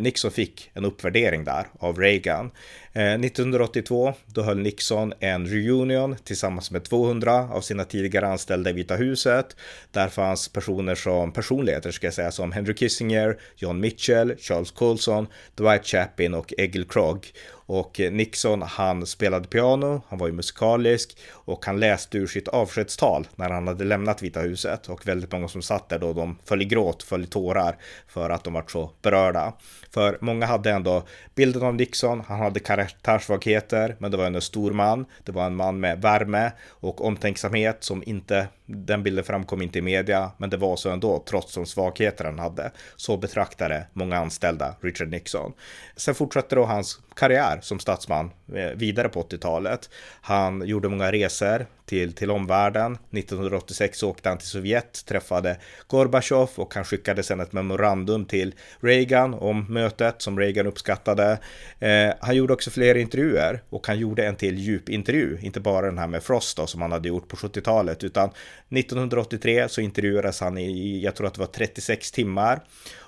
Nixon 0.00 0.30
fick 0.30 0.70
en 0.74 0.84
uppvärdering 0.84 1.44
där 1.44 1.66
av 1.78 1.98
Reagan. 1.98 2.50
Eh, 2.98 3.14
1982 3.14 4.14
då 4.26 4.42
höll 4.42 4.58
Nixon 4.58 5.12
en 5.20 5.46
reunion 5.46 6.16
tillsammans 6.24 6.70
med 6.70 6.84
200 6.84 7.48
av 7.52 7.60
sina 7.60 7.84
tidigare 7.84 8.28
anställda 8.28 8.70
i 8.70 8.72
Vita 8.72 8.96
huset. 8.96 9.56
Där 9.90 10.08
fanns 10.08 10.48
personer 10.48 10.94
som 10.94 11.32
personligheter 11.32 11.90
ska 11.90 12.06
jag 12.06 12.14
säga 12.14 12.30
som 12.30 12.52
Henry 12.52 12.76
Kissinger, 12.76 13.38
John 13.56 13.80
Mitchell, 13.80 14.36
Charles 14.38 14.70
Colson, 14.70 15.26
Dwight 15.54 15.86
Chapin 15.86 16.34
och 16.34 16.54
Egil 16.58 16.84
Krog. 16.84 17.26
Och 17.50 18.00
Nixon, 18.12 18.62
han 18.62 19.06
spelade 19.06 19.48
piano, 19.48 20.02
han 20.08 20.18
var 20.18 20.26
ju 20.26 20.32
musikalisk 20.32 21.18
och 21.32 21.66
han 21.66 21.80
läste 21.80 22.18
ur 22.18 22.26
sitt 22.26 22.48
avskedstal 22.48 23.28
när 23.36 23.50
han 23.50 23.68
hade 23.68 23.84
lämnat 23.84 24.22
Vita 24.22 24.40
huset 24.40 24.88
och 24.88 25.08
väldigt 25.08 25.32
många 25.32 25.48
som 25.48 25.62
satt 25.62 25.88
där 25.88 25.98
då 25.98 26.12
de 26.12 26.38
föll 26.44 26.62
i 26.62 26.64
gråt, 26.64 27.02
föll 27.02 27.24
i 27.24 27.26
tårar 27.26 27.76
för 28.06 28.30
att 28.30 28.44
de 28.44 28.52
var 28.52 28.64
så 28.68 28.90
berörda. 29.02 29.52
För 29.90 30.18
många 30.20 30.46
hade 30.46 30.70
ändå 30.70 31.02
bilden 31.34 31.62
av 31.62 31.74
Nixon, 31.74 32.22
han 32.28 32.38
hade 32.38 32.60
karaktär 32.60 32.87
karaktärssvagheter, 32.88 33.96
men 33.98 34.10
det 34.10 34.16
var 34.16 34.26
en 34.26 34.40
stor 34.40 34.70
man. 34.70 35.06
Det 35.24 35.32
var 35.32 35.46
en 35.46 35.56
man 35.56 35.80
med 35.80 36.02
värme 36.02 36.52
och 36.68 37.04
omtänksamhet 37.04 37.84
som 37.84 38.02
inte, 38.06 38.48
den 38.66 39.02
bilden 39.02 39.24
framkom 39.24 39.62
inte 39.62 39.78
i 39.78 39.82
media, 39.82 40.30
men 40.36 40.50
det 40.50 40.56
var 40.56 40.76
så 40.76 40.90
ändå, 40.90 41.24
trots 41.28 41.54
de 41.54 41.66
svagheter 41.66 42.24
han 42.24 42.38
hade. 42.38 42.70
Så 42.96 43.16
betraktade 43.16 43.86
många 43.92 44.18
anställda 44.18 44.74
Richard 44.80 45.08
Nixon. 45.08 45.52
Sen 45.96 46.14
fortsatte 46.14 46.54
då 46.54 46.64
hans 46.64 47.00
karriär 47.16 47.58
som 47.62 47.78
statsman 47.78 48.30
eh, 48.54 48.70
vidare 48.74 49.08
på 49.08 49.22
80-talet. 49.22 49.90
Han 50.20 50.66
gjorde 50.66 50.88
många 50.88 51.12
resor 51.12 51.66
till, 51.88 52.12
till 52.12 52.30
omvärlden. 52.30 52.98
1986 53.12 54.02
åkte 54.02 54.28
han 54.28 54.38
till 54.38 54.48
Sovjet, 54.48 55.06
träffade 55.06 55.56
Gorbachev 55.86 56.48
och 56.54 56.74
han 56.74 56.84
skickade 56.84 57.22
sedan 57.22 57.40
ett 57.40 57.52
memorandum 57.52 58.24
till 58.24 58.54
Reagan 58.80 59.34
om 59.34 59.66
mötet 59.68 60.22
som 60.22 60.38
Reagan 60.38 60.66
uppskattade. 60.66 61.38
Eh, 61.78 62.12
han 62.20 62.36
gjorde 62.36 62.52
också 62.52 62.70
fler 62.70 62.94
intervjuer 62.94 63.62
och 63.70 63.86
han 63.86 63.98
gjorde 63.98 64.26
en 64.26 64.36
till 64.36 64.58
djupintervju, 64.58 65.38
inte 65.40 65.60
bara 65.60 65.86
den 65.86 65.98
här 65.98 66.06
med 66.06 66.22
Frost 66.22 66.56
då, 66.56 66.66
som 66.66 66.82
han 66.82 66.92
hade 66.92 67.08
gjort 67.08 67.28
på 67.28 67.36
70-talet, 67.36 68.04
utan 68.04 68.30
1983 68.70 69.68
så 69.68 69.80
intervjuades 69.80 70.40
han 70.40 70.58
i, 70.58 71.00
jag 71.04 71.14
tror 71.14 71.26
att 71.26 71.34
det 71.34 71.40
var 71.40 71.46
36 71.46 72.10
timmar 72.10 72.60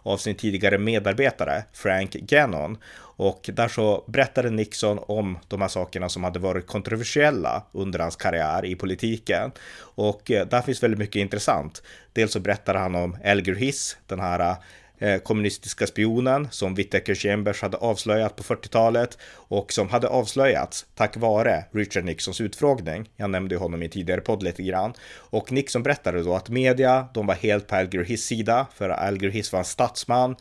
av 0.02 0.16
sin 0.16 0.34
tidigare 0.34 0.78
medarbetare 0.78 1.64
Frank 1.72 2.12
Gannon. 2.12 2.78
Och 3.20 3.50
där 3.52 3.68
så 3.68 4.04
berättade 4.06 4.50
Nixon 4.50 4.98
om 5.02 5.38
de 5.48 5.60
här 5.60 5.68
sakerna 5.68 6.08
som 6.08 6.24
hade 6.24 6.38
varit 6.38 6.66
kontroversiella 6.66 7.62
under 7.72 7.98
hans 7.98 8.16
karriär 8.16 8.64
i 8.64 8.74
politiken. 8.74 9.52
Och 9.78 10.30
eh, 10.30 10.46
där 10.46 10.62
finns 10.62 10.82
väldigt 10.82 10.98
mycket 10.98 11.20
intressant. 11.20 11.82
Dels 12.12 12.32
så 12.32 12.40
berättade 12.40 12.78
han 12.78 12.94
om 12.94 13.16
Elger 13.22 13.54
Hiss, 13.54 13.96
den 14.06 14.20
här 14.20 14.56
Eh, 15.02 15.18
kommunistiska 15.18 15.86
spionen 15.86 16.48
som 16.50 16.74
Whittaker 16.74 17.14
Chambers 17.14 17.62
hade 17.62 17.76
avslöjat 17.76 18.36
på 18.36 18.42
40-talet 18.42 19.18
och 19.34 19.72
som 19.72 19.88
hade 19.88 20.08
avslöjats 20.08 20.86
tack 20.94 21.16
vare 21.16 21.64
Richard 21.72 22.04
Nixons 22.04 22.40
utfrågning. 22.40 23.10
Jag 23.16 23.30
nämnde 23.30 23.56
honom 23.56 23.82
i 23.82 23.88
tidigare 23.88 24.20
podd 24.20 24.42
lite 24.42 24.62
grann. 24.62 24.92
Och 25.12 25.52
Nixon 25.52 25.82
berättade 25.82 26.22
då 26.22 26.34
att 26.34 26.48
media, 26.48 27.08
de 27.14 27.26
var 27.26 27.34
helt 27.34 27.66
på 27.66 27.76
Alger 27.76 28.04
Hiss 28.04 28.24
sida, 28.24 28.66
för 28.74 28.88
Alger 28.88 29.30
Hiss 29.30 29.52
var 29.52 29.58
en 29.58 29.64
statsman 29.64 30.36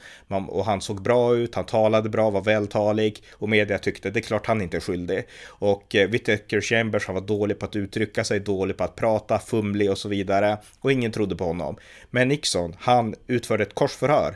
och 0.47 0.65
han 0.65 0.81
såg 0.81 1.01
bra 1.01 1.35
ut, 1.35 1.55
han 1.55 1.65
talade 1.65 2.09
bra, 2.09 2.29
var 2.29 2.41
vältalig 2.41 3.23
och 3.31 3.49
media 3.49 3.77
tyckte 3.77 4.09
det 4.09 4.19
är 4.19 4.21
klart 4.21 4.45
han 4.45 4.61
inte 4.61 4.77
är 4.77 4.81
skyldig. 4.81 5.23
Och 5.45 5.95
eh, 5.95 6.09
Whittaker 6.09 6.61
Chambers, 6.61 7.05
han 7.05 7.15
var 7.15 7.21
dålig 7.21 7.59
på 7.59 7.65
att 7.65 7.75
uttrycka 7.75 8.23
sig, 8.23 8.39
dålig 8.39 8.77
på 8.77 8.83
att 8.83 8.95
prata, 8.95 9.39
fumlig 9.39 9.91
och 9.91 9.97
så 9.97 10.09
vidare 10.09 10.57
och 10.79 10.91
ingen 10.91 11.11
trodde 11.11 11.35
på 11.35 11.43
honom. 11.43 11.77
Men 12.09 12.27
Nixon, 12.27 12.75
han 12.79 13.15
utförde 13.27 13.63
ett 13.63 13.75
korsförhör 13.75 14.35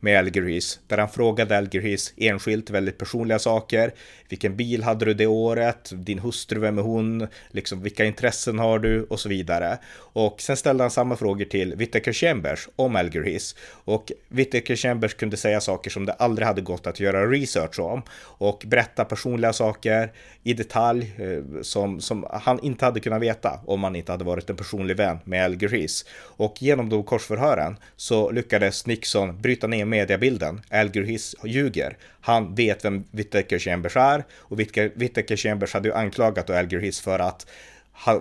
med 0.00 0.18
Algeris 0.18 0.80
där 0.86 0.98
han 0.98 1.08
frågade 1.08 1.58
Algeris 1.58 2.14
enskilt 2.16 2.70
väldigt 2.70 2.98
personliga 2.98 3.38
saker. 3.38 3.94
Vilken 4.28 4.56
bil 4.56 4.82
hade 4.82 5.04
du 5.04 5.14
det 5.14 5.26
året? 5.26 5.90
Din 5.94 6.18
hustru, 6.18 6.60
vem 6.60 6.78
är 6.78 6.82
hon? 6.82 7.26
Liksom, 7.50 7.82
vilka 7.82 8.04
intressen 8.04 8.58
har 8.58 8.78
du? 8.78 9.02
Och 9.02 9.20
så 9.20 9.28
vidare. 9.28 9.78
Och 9.96 10.40
sen 10.40 10.56
ställde 10.56 10.84
han 10.84 10.90
samma 10.90 11.16
frågor 11.16 11.44
till 11.44 11.76
Whittaker 11.76 12.12
Chambers 12.12 12.68
om 12.76 12.96
Algeris. 12.96 13.56
Och 13.84 14.12
Whittaker 14.28 14.76
Chambers 14.76 15.14
kunde 15.14 15.36
säga 15.36 15.60
saker 15.60 15.90
som 15.90 16.06
det 16.06 16.12
aldrig 16.12 16.46
hade 16.46 16.60
gått 16.60 16.86
att 16.86 17.00
göra 17.00 17.26
research 17.26 17.80
om 17.80 18.02
och 18.20 18.62
berätta 18.66 19.04
personliga 19.04 19.52
saker 19.52 20.12
i 20.42 20.54
detalj 20.54 21.12
eh, 21.18 21.62
som, 21.62 22.00
som 22.00 22.26
han 22.30 22.60
inte 22.60 22.84
hade 22.84 23.00
kunnat 23.00 23.22
veta 23.22 23.60
om 23.66 23.84
han 23.84 23.96
inte 23.96 24.12
hade 24.12 24.24
varit 24.24 24.50
en 24.50 24.56
personlig 24.56 24.96
vän 24.96 25.18
med 25.24 25.44
Algeris. 25.44 26.04
Och 26.20 26.62
genom 26.62 26.88
de 26.88 27.04
korsförhören 27.04 27.76
så 27.96 28.30
lyckades 28.30 28.86
Nixon 28.86 29.40
bryta 29.42 29.66
ner 29.66 29.84
mediebilden. 29.88 30.60
Algeris 30.70 31.34
ljuger. 31.44 31.96
Han 32.20 32.54
vet 32.54 32.84
vem 32.84 33.04
Whittaker 33.10 33.58
Chambers 33.58 33.96
är 33.96 34.24
och 34.32 34.60
Whittaker 34.60 35.36
Chambers 35.36 35.74
hade 35.74 35.88
ju 35.88 35.94
anklagat 35.94 36.50
Algeris 36.50 37.00
för 37.00 37.18
att 37.18 37.46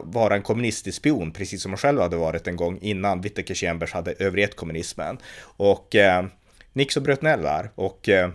vara 0.03 0.35
en 0.35 0.41
kommunistisk 0.41 0.97
spion, 0.97 1.31
precis 1.31 1.61
som 1.61 1.71
han 1.71 1.77
själv 1.77 2.01
hade 2.01 2.15
varit 2.15 2.47
en 2.47 2.55
gång 2.55 2.79
innan 2.81 3.21
Whittaker 3.21 3.55
Chambers 3.55 3.93
hade 3.93 4.13
övergett 4.19 4.55
kommunismen. 4.55 5.17
Och 5.41 5.95
eh, 5.95 6.25
Nixon 6.73 7.03
bröt 7.03 7.21
ner 7.21 7.37
där 7.37 7.69
och 7.75 8.09
eh, 8.09 8.29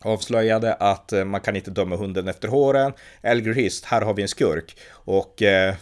avslöjade 0.00 0.74
att 0.74 1.12
eh, 1.12 1.24
man 1.24 1.40
kan 1.40 1.56
inte 1.56 1.70
döma 1.70 1.96
hunden 1.96 2.28
efter 2.28 2.48
håren. 2.48 2.92
Elger 3.22 3.86
här 3.86 4.02
har 4.02 4.14
vi 4.14 4.22
en 4.22 4.28
skurk 4.28 4.76
och 4.90 5.42
eh, 5.42 5.74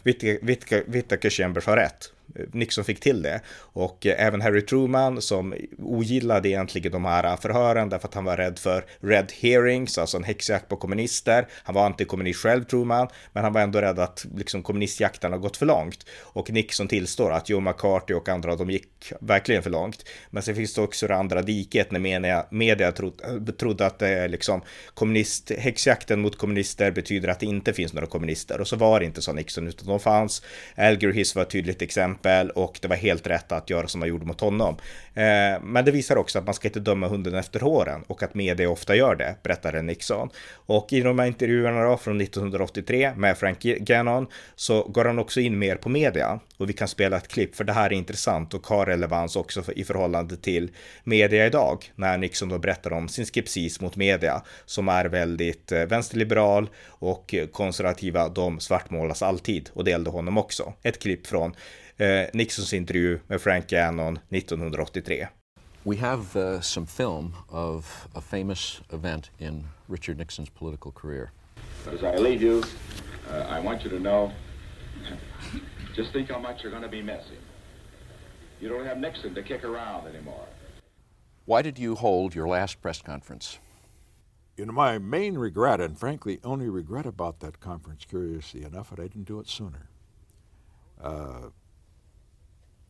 Whittaker 0.86 1.30
Chambers 1.30 1.66
har 1.66 1.76
rätt. 1.76 2.13
Eh, 2.34 2.44
Nixon 2.52 2.84
fick 2.84 3.00
till 3.00 3.22
det. 3.22 3.40
Och 3.56 4.06
eh, 4.06 4.26
även 4.26 4.40
Harry 4.40 4.62
Truman 4.62 5.22
som 5.22 5.54
ogillade 5.78 6.48
egentligen 6.48 6.92
de 6.92 7.04
här 7.04 7.36
förhören 7.36 7.88
därför 7.88 8.08
att 8.08 8.14
han 8.14 8.24
var 8.24 8.36
rädd 8.36 8.58
för 8.58 8.84
red 9.00 9.32
hearings, 9.40 9.98
alltså 9.98 10.16
en 10.16 10.24
häxjakt 10.24 10.68
på 10.68 10.76
kommunister. 10.76 11.46
Han 11.62 11.74
var 11.74 11.86
antikommunist 11.86 12.40
själv 12.40 12.64
Truman, 12.64 13.08
men 13.32 13.44
han 13.44 13.52
var 13.52 13.60
ändå 13.60 13.80
rädd 13.80 13.98
att 13.98 14.26
liksom 14.36 14.62
kommunistjakten 14.62 15.32
har 15.32 15.38
gått 15.38 15.56
för 15.56 15.66
långt. 15.66 16.06
Och 16.22 16.50
Nixon 16.50 16.88
tillstår 16.88 17.32
att 17.32 17.48
Joe 17.48 17.60
McCarthy 17.60 18.14
och 18.14 18.28
andra, 18.28 18.56
de 18.56 18.70
gick 18.70 19.12
verkligen 19.20 19.62
för 19.62 19.70
långt. 19.70 20.04
Men 20.30 20.42
sen 20.42 20.54
finns 20.54 20.74
det 20.74 20.80
också 20.82 21.06
det 21.06 21.16
andra 21.16 21.42
diket 21.42 21.90
när 21.90 22.00
media, 22.00 22.46
media 22.50 22.92
trodde, 22.92 23.52
trodde 23.52 23.86
att 23.86 23.98
det 23.98 24.08
är 24.08 24.28
liksom 24.28 24.62
kommunist, 24.94 25.50
häxjakten 25.58 26.20
mot 26.20 26.38
kommunister 26.38 26.90
betyder 26.90 27.28
att 27.28 27.40
det 27.40 27.46
inte 27.46 27.72
finns 27.72 27.92
några 27.92 28.06
kommunister. 28.06 28.60
Och 28.60 28.68
så 28.68 28.76
var 28.76 29.00
det 29.00 29.06
inte 29.06 29.22
så 29.22 29.32
Nixon, 29.32 29.68
utan 29.68 29.88
de 29.88 30.00
fanns. 30.00 30.42
Alger 30.76 31.12
Hiss 31.12 31.34
var 31.34 31.42
ett 31.42 31.50
tydligt 31.50 31.82
exempel 31.82 32.13
exempel 32.14 32.50
och 32.50 32.78
det 32.82 32.88
var 32.88 32.96
helt 32.96 33.26
rätt 33.26 33.52
att 33.52 33.70
göra 33.70 33.88
som 33.88 34.00
man 34.00 34.08
gjorde 34.08 34.26
mot 34.26 34.40
honom. 34.40 34.76
Eh, 35.14 35.62
men 35.62 35.84
det 35.84 35.90
visar 35.90 36.16
också 36.16 36.38
att 36.38 36.44
man 36.44 36.54
ska 36.54 36.68
inte 36.68 36.80
döma 36.80 37.08
hunden 37.08 37.34
efter 37.34 37.60
håren 37.60 38.04
och 38.06 38.22
att 38.22 38.34
media 38.34 38.70
ofta 38.70 38.96
gör 38.96 39.14
det, 39.16 39.36
berättade 39.42 39.82
Nixon. 39.82 40.30
Och 40.66 40.92
i 40.92 41.00
de 41.00 41.18
här 41.18 41.26
intervjuerna 41.26 41.82
då 41.84 41.96
från 41.96 42.20
1983 42.20 43.12
med 43.16 43.38
Frank 43.38 43.62
Gannon 43.62 44.26
så 44.56 44.82
går 44.82 45.04
han 45.04 45.18
också 45.18 45.40
in 45.40 45.58
mer 45.58 45.76
på 45.76 45.88
media 45.88 46.40
och 46.56 46.68
vi 46.68 46.72
kan 46.72 46.88
spela 46.88 47.16
ett 47.16 47.28
klipp 47.28 47.56
för 47.56 47.64
det 47.64 47.72
här 47.72 47.86
är 47.86 47.92
intressant 47.92 48.54
och 48.54 48.66
har 48.66 48.86
relevans 48.86 49.36
också 49.36 49.62
i 49.76 49.84
förhållande 49.84 50.36
till 50.36 50.70
media 51.04 51.46
idag 51.46 51.92
när 51.96 52.18
Nixon 52.18 52.48
då 52.48 52.58
berättar 52.58 52.92
om 52.92 53.08
sin 53.08 53.26
skepsis 53.26 53.80
mot 53.80 53.96
media 53.96 54.42
som 54.66 54.88
är 54.88 55.04
väldigt 55.04 55.72
eh, 55.72 55.86
vänsterliberal 55.86 56.68
och 56.86 57.34
konservativa. 57.52 58.28
De 58.28 58.60
svartmålas 58.60 59.22
alltid 59.22 59.70
och 59.74 59.84
det 59.84 59.90
gällde 59.90 60.10
honom 60.10 60.38
också. 60.38 60.72
Ett 60.82 61.02
klipp 61.02 61.26
från 61.26 61.54
Nixons 62.32 62.72
intervju 62.72 63.18
med 63.26 63.40
Frank 63.40 63.68
Gannon 63.68 64.18
1983. 64.28 65.26
We 65.86 65.96
have 65.96 66.36
uh, 66.36 66.60
some 66.60 66.86
film 66.86 67.34
of 67.48 68.08
a 68.14 68.20
famous 68.20 68.80
event 68.92 69.30
in 69.38 69.64
Richard 69.88 70.18
Nixon's 70.18 70.50
political 70.50 70.92
career. 70.92 71.30
As 71.86 72.02
I 72.02 72.16
leave 72.16 72.42
you, 72.42 72.62
uh, 73.28 73.58
I 73.58 73.60
want 73.60 73.84
you 73.84 73.90
to 73.90 73.98
know 73.98 74.32
just 75.96 76.12
think 76.12 76.30
how 76.30 76.38
much 76.38 76.62
you're 76.62 76.72
going 76.72 76.82
to 76.82 76.88
be 76.88 77.02
missing. 77.02 77.38
You 78.60 78.70
don't 78.70 78.86
have 78.86 78.98
Nixon 78.98 79.34
to 79.34 79.42
kick 79.42 79.62
around 79.62 80.06
anymore. 80.06 80.46
Why 81.44 81.62
did 81.62 81.78
you 81.78 81.94
hold 81.94 82.34
your 82.34 82.48
last 82.48 82.80
press 82.80 83.02
conference? 83.02 83.58
You 84.56 84.66
know, 84.66 84.72
my 84.72 84.98
main 84.98 85.36
regret, 85.36 85.80
and 85.80 85.98
frankly, 85.98 86.38
only 86.42 86.70
regret 86.70 87.06
about 87.06 87.40
that 87.40 87.60
conference, 87.60 88.06
curiously 88.06 88.64
enough, 88.64 88.88
that 88.90 88.98
I 88.98 89.08
didn't 89.08 89.28
do 89.28 89.40
it 89.40 89.48
sooner. 89.48 89.88
Uh, 90.98 91.50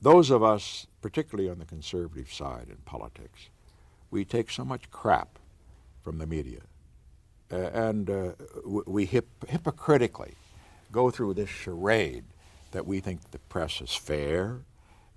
those 0.05 0.31
of 0.31 0.43
us, 0.43 0.87
particularly 1.01 1.51
on 1.51 1.59
the 1.59 1.65
conservative 1.65 2.33
side 2.33 2.67
in 2.69 2.77
politics, 2.85 3.49
we 4.11 4.25
take 4.25 4.51
so 4.51 4.65
much 4.65 4.91
crap 4.91 5.39
from 6.03 6.19
the 6.19 6.27
media. 6.27 6.61
Uh, 7.51 7.57
and 7.57 8.11
uh, 8.11 8.33
we 8.65 9.07
hip- 9.07 9.45
hypocritically 9.49 10.35
go 10.93 11.11
through 11.11 11.35
this 11.35 11.49
charade 11.49 12.25
that 12.73 12.87
we 12.87 13.01
think 13.01 13.31
the 13.31 13.39
press 13.39 13.81
is 13.81 13.95
fair, 13.95 14.61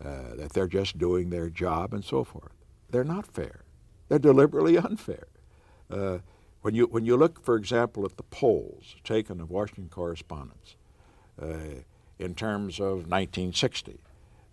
uh, 0.04 0.36
that 0.36 0.54
they're 0.54 0.68
just 0.68 0.98
doing 0.98 1.30
their 1.30 1.50
job, 1.50 1.94
and 1.94 2.06
so 2.06 2.24
forth. 2.24 2.52
They're 2.90 3.04
not 3.04 3.26
fair. 3.26 3.64
They're 4.08 4.20
deliberately 4.20 4.78
unfair. 4.78 5.28
Uh, 5.92 6.20
when 6.62 6.76
you 6.76 6.86
when 6.86 7.06
you 7.06 7.18
look, 7.18 7.44
for 7.44 7.56
example, 7.56 8.06
at 8.06 8.18
the 8.18 8.24
polls 8.24 8.96
taken 9.04 9.40
of 9.40 9.50
Washington 9.50 9.90
correspondents 9.90 10.76
uh, 11.42 11.84
in 12.20 12.36
terms 12.36 12.80
of 12.80 13.08
1960, 13.10 14.00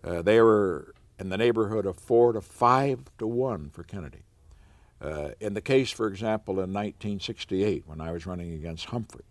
uh, 0.05 0.21
they 0.21 0.39
were 0.39 0.93
in 1.19 1.29
the 1.29 1.37
neighborhood 1.37 1.85
of 1.85 1.97
four 1.97 2.33
to 2.33 2.41
five 2.41 2.99
to 3.17 3.25
one 3.25 3.69
for 3.71 3.83
Kennedy. 3.83 4.23
Uh, 5.01 5.29
in 5.39 5.53
the 5.53 5.61
case, 5.61 5.91
for 5.91 6.07
example, 6.07 6.55
in 6.55 6.71
1968, 6.71 7.83
when 7.85 7.99
I 7.99 8.11
was 8.11 8.25
running 8.25 8.53
against 8.53 8.85
Humphrey, 8.85 9.25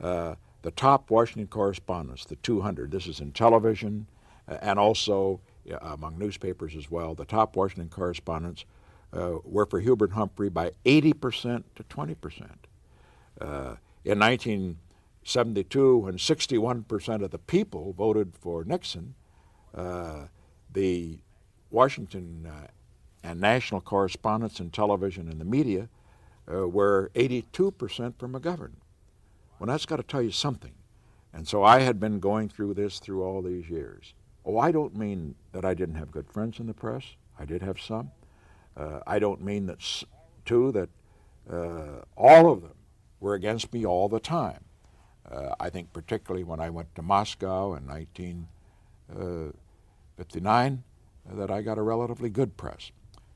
uh, 0.00 0.34
the 0.62 0.70
top 0.70 1.10
Washington 1.10 1.48
correspondents, 1.48 2.24
the 2.24 2.36
200, 2.36 2.90
this 2.90 3.06
is 3.06 3.20
in 3.20 3.32
television 3.32 4.06
uh, 4.48 4.58
and 4.62 4.78
also 4.78 5.40
uh, 5.70 5.76
among 5.80 6.18
newspapers 6.18 6.76
as 6.76 6.90
well, 6.90 7.14
the 7.14 7.24
top 7.24 7.56
Washington 7.56 7.88
correspondents 7.88 8.64
uh, 9.12 9.38
were 9.44 9.66
for 9.66 9.80
Hubert 9.80 10.12
Humphrey 10.12 10.48
by 10.48 10.72
80% 10.84 11.64
to 11.74 11.82
20%. 11.84 12.16
in 14.04 14.18
1972, 14.18 15.96
when 15.98 16.16
61% 16.16 17.22
of 17.22 17.30
the 17.30 17.38
people 17.38 17.92
voted 17.92 18.34
for 18.38 18.64
Nixon, 18.64 19.14
uh, 19.74 20.26
the 20.72 21.18
Washington 21.70 22.46
uh, 22.46 22.66
and 23.24 23.40
national 23.40 23.80
correspondents 23.80 24.60
in 24.60 24.70
television 24.70 25.28
and 25.28 25.40
the 25.40 25.44
media 25.44 25.88
uh, 26.52 26.68
were 26.68 27.10
82% 27.14 27.44
for 28.18 28.28
McGovern. 28.28 28.72
Well, 29.58 29.66
that's 29.68 29.86
got 29.86 29.96
to 29.96 30.02
tell 30.02 30.22
you 30.22 30.32
something. 30.32 30.72
And 31.32 31.46
so 31.46 31.62
I 31.62 31.80
had 31.80 31.98
been 31.98 32.20
going 32.20 32.48
through 32.48 32.74
this 32.74 32.98
through 32.98 33.22
all 33.22 33.42
these 33.42 33.70
years. 33.70 34.14
Oh, 34.44 34.58
I 34.58 34.72
don't 34.72 34.96
mean 34.96 35.34
that 35.52 35.64
I 35.64 35.72
didn't 35.74 35.94
have 35.94 36.10
good 36.10 36.28
friends 36.28 36.58
in 36.58 36.66
the 36.66 36.74
press. 36.74 37.04
I 37.38 37.44
did 37.44 37.62
have 37.62 37.80
some. 37.80 38.10
Uh, 38.76 39.00
I 39.06 39.18
don't 39.18 39.42
mean 39.42 39.66
that, 39.66 39.78
too, 40.44 40.72
that 40.72 40.88
uh, 41.50 42.02
all 42.16 42.52
of 42.52 42.62
them 42.62 42.74
were 43.20 43.34
against 43.34 43.72
me 43.72 43.86
all 43.86 44.08
the 44.08 44.20
time. 44.20 44.64
Uh, 45.30 45.54
I 45.60 45.70
think 45.70 45.92
particularly 45.92 46.44
when 46.44 46.60
I 46.60 46.70
went 46.70 46.94
to 46.96 47.02
Moscow 47.02 47.74
in 47.74 47.86
19 47.86 48.48
59 50.16 50.82
uh, 51.30 51.36
that 51.36 51.50
I 51.50 51.62
got 51.62 51.78
a 51.78 51.82
relatively 51.82 52.30
good 52.30 52.56
press. 52.56 52.90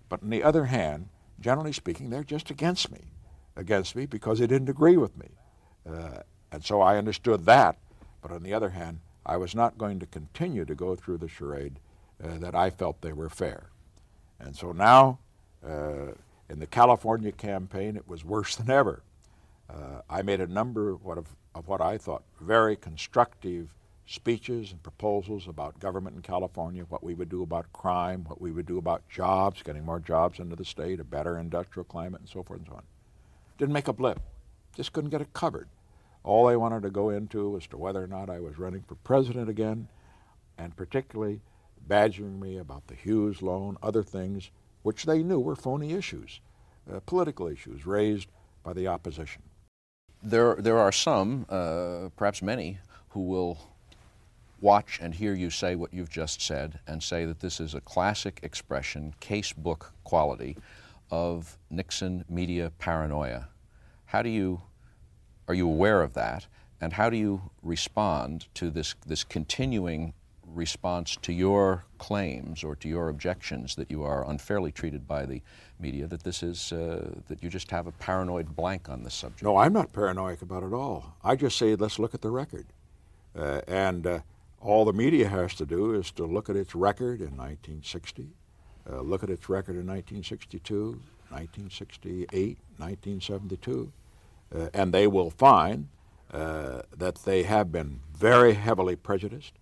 But 0.09 0.23
on 0.23 0.31
the 0.31 0.43
other 0.43 0.67
hand, 0.67 1.09
generally 1.41 1.73
speaking, 1.73 2.11
they're 2.11 2.25
just 2.25 2.51
against 2.51 2.91
me, 2.91 3.13
against 3.57 3.97
me 3.97 4.07
because 4.07 4.39
they 4.39 4.47
didn't 4.47 4.69
agree 4.69 4.97
with 4.97 5.17
me. 5.17 5.29
Uh, 5.89 6.21
and 6.53 6.65
so 6.65 6.81
I 6.81 6.97
understood 6.97 7.45
that. 7.47 7.79
But 8.23 8.33
on 8.33 8.43
the 8.43 8.55
other 8.55 8.71
hand, 8.71 9.01
I 9.25 9.37
was 9.37 9.55
not 9.55 9.79
going 9.79 9.99
to 10.01 10.07
continue 10.07 10.65
to 10.65 10.75
go 10.75 10.95
through 10.95 11.19
the 11.19 11.29
charade 11.29 11.79
uh, 12.23 12.39
that 12.39 12.55
I 12.55 12.71
felt 12.71 13.01
they 13.01 13.13
were 13.13 13.29
fair. 13.29 13.71
And 14.39 14.55
so 14.55 14.73
now, 14.73 15.19
uh, 15.67 16.13
in 16.49 16.61
the 16.61 16.67
California 16.67 17.33
campaign, 17.33 17.97
it 17.97 18.09
was 18.09 18.25
worse 18.25 18.57
than 18.57 18.71
ever. 18.71 19.03
Uh, 19.69 20.03
I 20.09 20.23
made 20.23 20.41
a 20.41 20.47
number 20.47 20.91
of 20.91 21.05
what, 21.05 21.19
of, 21.19 21.35
of 21.55 21.67
what 21.67 21.81
I 21.81 21.99
thought 21.99 22.23
very 22.41 22.77
constructive 22.77 23.75
speeches 24.07 24.71
and 24.71 24.83
proposals 24.83 25.49
about 25.49 25.81
government 25.81 26.15
in 26.17 26.23
California, 26.23 26.85
what 26.89 27.03
we 27.03 27.15
would 27.15 27.29
do 27.29 27.43
about 27.43 27.73
crime, 27.73 28.25
what 28.25 28.41
we 28.41 28.53
would 28.53 28.67
do 28.67 28.79
about 28.79 29.09
jobs, 29.09 29.63
getting 29.63 29.85
more 29.85 29.99
jobs 29.99 30.39
into 30.39 30.55
the 30.55 30.65
state, 30.65 31.01
a 31.01 31.05
better 31.05 31.39
industrial 31.39 31.85
climate, 31.85 32.21
and 32.21 32.29
so 32.29 32.43
forth 32.43 32.61
and 32.61 32.69
so 32.69 32.77
on. 32.77 32.83
Didn't 33.59 33.73
make 33.73 33.89
a 33.89 33.93
blip. 33.93 34.21
Just 34.77 34.93
couldn't 34.93 35.11
get 35.11 35.21
it 35.21 35.33
covered. 35.33 35.69
All 36.23 36.47
they 36.47 36.57
wanted 36.57 36.83
to 36.83 36.91
go 36.91 37.11
into 37.11 37.51
was 37.51 37.67
to 37.69 37.77
whether 37.77 38.03
or 38.03 38.07
not 38.07 38.31
I 38.31 38.41
was 38.41 38.59
running 38.59 38.83
for 38.83 38.95
president 38.97 39.49
again, 39.49 39.89
and 40.57 40.77
particularly 40.77 41.41
badgering 41.87 42.39
me 42.41 42.59
about 42.59 42.87
the 42.87 42.95
Hughes 42.95 43.43
loan, 43.43 43.77
other 43.83 44.03
things 44.03 44.51
which 44.83 45.05
they 45.05 45.23
knew 45.23 45.41
were 45.41 45.57
phony 45.57 45.93
issues, 45.93 46.41
uh, 46.93 47.01
political 47.07 47.49
issues 47.49 47.87
raised 47.87 48.29
by 48.63 48.73
the 48.73 48.87
opposition. 48.87 49.43
There, 50.23 50.57
there 50.57 50.79
are 50.79 50.93
some, 50.93 51.47
uh, 51.49 52.11
perhaps 52.17 52.43
many, 52.43 52.79
who 53.11 53.21
will 53.21 53.59
watch 54.61 54.99
and 55.03 55.15
hear 55.15 55.35
you 55.35 55.51
say 55.51 55.75
what 55.75 55.93
you've 55.93 56.11
just 56.11 56.41
said 56.41 56.81
and 56.87 57.03
say 57.03 57.25
that 57.27 57.41
this 57.41 57.61
is 57.61 57.75
a 57.75 57.81
classic 57.81 58.41
expression, 58.43 59.15
case 59.21 59.53
book 59.53 59.93
quality 60.05 60.57
of 61.11 61.57
Nixon 61.71 62.25
media 62.29 62.73
paranoia. 62.79 63.49
How 64.07 64.23
do 64.23 64.29
you, 64.29 64.63
are 65.49 65.55
you 65.55 65.67
aware 65.69 66.03
of 66.03 66.15
that? 66.15 66.47
And 66.81 66.93
how 66.93 67.11
do 67.11 67.17
you 67.17 67.51
respond 67.63 68.47
to 68.55 68.71
this, 68.71 68.95
this 69.07 69.25
continuing 69.25 70.13
response 70.47 71.17
to 71.23 71.33
your 71.33 71.85
claims 71.99 72.63
or 72.63 72.77
to 72.77 72.89
your 72.89 73.09
objections 73.09 73.75
that 73.77 73.91
you 73.91 74.03
are 74.03 74.29
unfairly 74.29 74.73
treated 74.73 75.07
by 75.07 75.27
the 75.27 75.43
media, 75.79 76.07
that 76.07 76.23
this 76.23 76.43
is, 76.43 76.73
uh, 76.73 77.11
that 77.29 77.43
you 77.43 77.51
just 77.51 77.71
have 77.71 77.87
a 77.87 77.93
paranoid 77.93 78.55
blank 78.57 78.89
on 78.89 79.03
this 79.03 79.15
subject? 79.15 79.43
No, 79.43 79.57
I'm 79.57 79.73
not 79.73 79.93
paranoid 79.93 80.43
about 80.43 80.63
it 80.63 80.73
all. 80.73 81.15
I 81.23 81.37
just 81.37 81.59
say, 81.59 81.75
let's 81.75 81.99
look 81.99 82.15
at 82.15 82.23
the 82.23 82.31
record. 82.31 82.67
Uh, 83.39 83.61
and 83.69 84.07
uh, 84.07 84.19
all 84.67 84.85
the 84.85 84.93
media 84.93 85.29
has 85.29 85.55
to 85.55 85.65
do 85.65 85.95
is 85.95 86.11
to 86.11 86.27
look 86.27 86.51
at 86.51 86.57
its 86.57 86.75
record 86.75 87.21
in 87.21 87.37
1960, 87.37 88.27
uh, 88.91 89.01
look 89.01 89.23
at 89.23 89.31
its 89.31 89.49
record 89.49 89.77
in 89.77 89.87
1962, 89.87 91.01
1968, 91.29 92.59
1972, 92.77 93.93
uh, 94.53 94.69
and 94.75 94.93
they 94.93 95.07
will 95.07 95.31
find 95.31 95.87
uh, 96.33 96.83
that 96.97 97.15
they 97.25 97.45
have 97.45 97.71
been 97.71 98.01
very 98.13 98.55
heavily 98.55 98.97
prejudiced. 98.97 99.53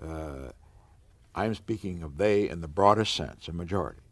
Uh, 0.00 0.52
I'm 1.34 1.56
speaking 1.56 2.04
of 2.04 2.16
they 2.16 2.48
in 2.48 2.60
the 2.60 2.68
broadest 2.68 3.12
sense, 3.12 3.48
a 3.48 3.52
majority, 3.52 4.02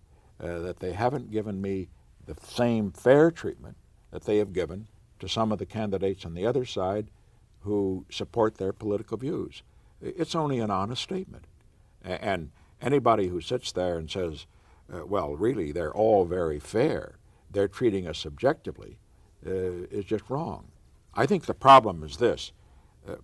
that 0.41 0.81
they 0.81 0.93
haven't 0.93 1.31
given 1.31 1.63
me 1.63 1.87
the 2.27 2.35
same 2.45 2.91
fair 2.91 3.31
treatment 3.31 3.77
that 4.11 4.25
they 4.25 4.39
have 4.39 4.53
given 4.53 4.89
to 5.21 5.29
some 5.29 5.53
of 5.53 5.61
the 5.61 5.67
candidates 5.67 6.27
on 6.27 6.35
the 6.35 6.45
other 6.45 6.65
side 6.65 7.07
who 7.61 8.05
support 8.11 8.57
their 8.57 8.73
political 8.73 9.17
views. 9.17 9.63
It's 10.03 10.35
only 10.35 10.59
an 10.59 10.71
honest 10.71 11.03
statement. 11.03 11.45
And 12.05 12.51
anybody 12.81 13.29
who 13.29 13.41
sits 13.41 13.73
there 13.73 13.97
and 13.97 14.11
says, 14.11 14.47
uh, 14.93 15.07
well, 15.07 15.37
really, 15.37 15.73
they're 15.73 15.95
all 15.95 16.25
very 16.25 16.59
fair, 16.59 17.17
they're 17.51 17.69
treating 17.69 18.07
us 18.07 18.19
subjectively, 18.19 18.99
uh, 19.47 19.87
is 19.91 20.05
just 20.05 20.29
wrong. 20.29 20.69
I 21.15 21.27
think 21.27 21.47
the 21.47 21.55
problem 21.55 22.03
is 22.03 22.17
this 22.17 22.53
uh, 23.09 23.17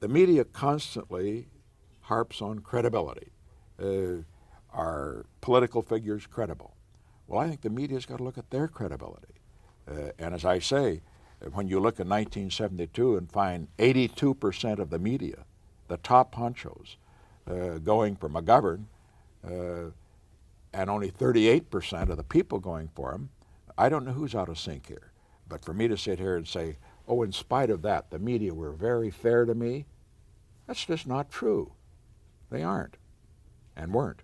the 0.00 0.08
media 0.08 0.44
constantly 0.44 1.48
harps 2.02 2.42
on 2.42 2.60
credibility. 2.60 3.32
Uh, 3.80 4.22
are 4.72 5.24
political 5.40 5.82
figures 5.82 6.26
credible? 6.26 6.74
Well, 7.26 7.40
I 7.40 7.48
think 7.48 7.62
the 7.62 7.70
media's 7.70 8.06
got 8.06 8.18
to 8.18 8.24
look 8.24 8.38
at 8.38 8.50
their 8.50 8.68
credibility. 8.68 9.34
Uh, 9.88 10.10
and 10.18 10.34
as 10.34 10.44
I 10.44 10.58
say, 10.58 11.02
when 11.52 11.68
you 11.68 11.78
look 11.78 12.00
at 12.00 12.06
1972 12.06 13.16
and 13.16 13.30
find 13.30 13.68
82% 13.78 14.78
of 14.78 14.90
the 14.90 14.98
media, 14.98 15.44
the 15.88 15.96
top 15.98 16.34
honchos, 16.34 16.96
uh, 17.48 17.78
going 17.78 18.16
for 18.16 18.28
McGovern, 18.28 18.84
uh, 19.46 19.90
and 20.72 20.90
only 20.90 21.10
38% 21.10 22.08
of 22.08 22.16
the 22.16 22.24
people 22.24 22.58
going 22.58 22.88
for 22.94 23.12
him, 23.12 23.28
I 23.76 23.88
don't 23.88 24.04
know 24.04 24.12
who's 24.12 24.34
out 24.34 24.48
of 24.48 24.58
sync 24.58 24.86
here. 24.86 25.12
But 25.48 25.64
for 25.64 25.72
me 25.72 25.88
to 25.88 25.96
sit 25.96 26.18
here 26.18 26.36
and 26.36 26.46
say, 26.46 26.76
oh, 27.06 27.22
in 27.22 27.32
spite 27.32 27.70
of 27.70 27.82
that, 27.82 28.10
the 28.10 28.18
media 28.18 28.54
were 28.54 28.72
very 28.72 29.10
fair 29.10 29.44
to 29.44 29.54
me, 29.54 29.86
that's 30.66 30.84
just 30.84 31.06
not 31.06 31.30
true. 31.30 31.72
They 32.50 32.62
aren't 32.62 32.96
and 33.76 33.92
weren't. 33.92 34.20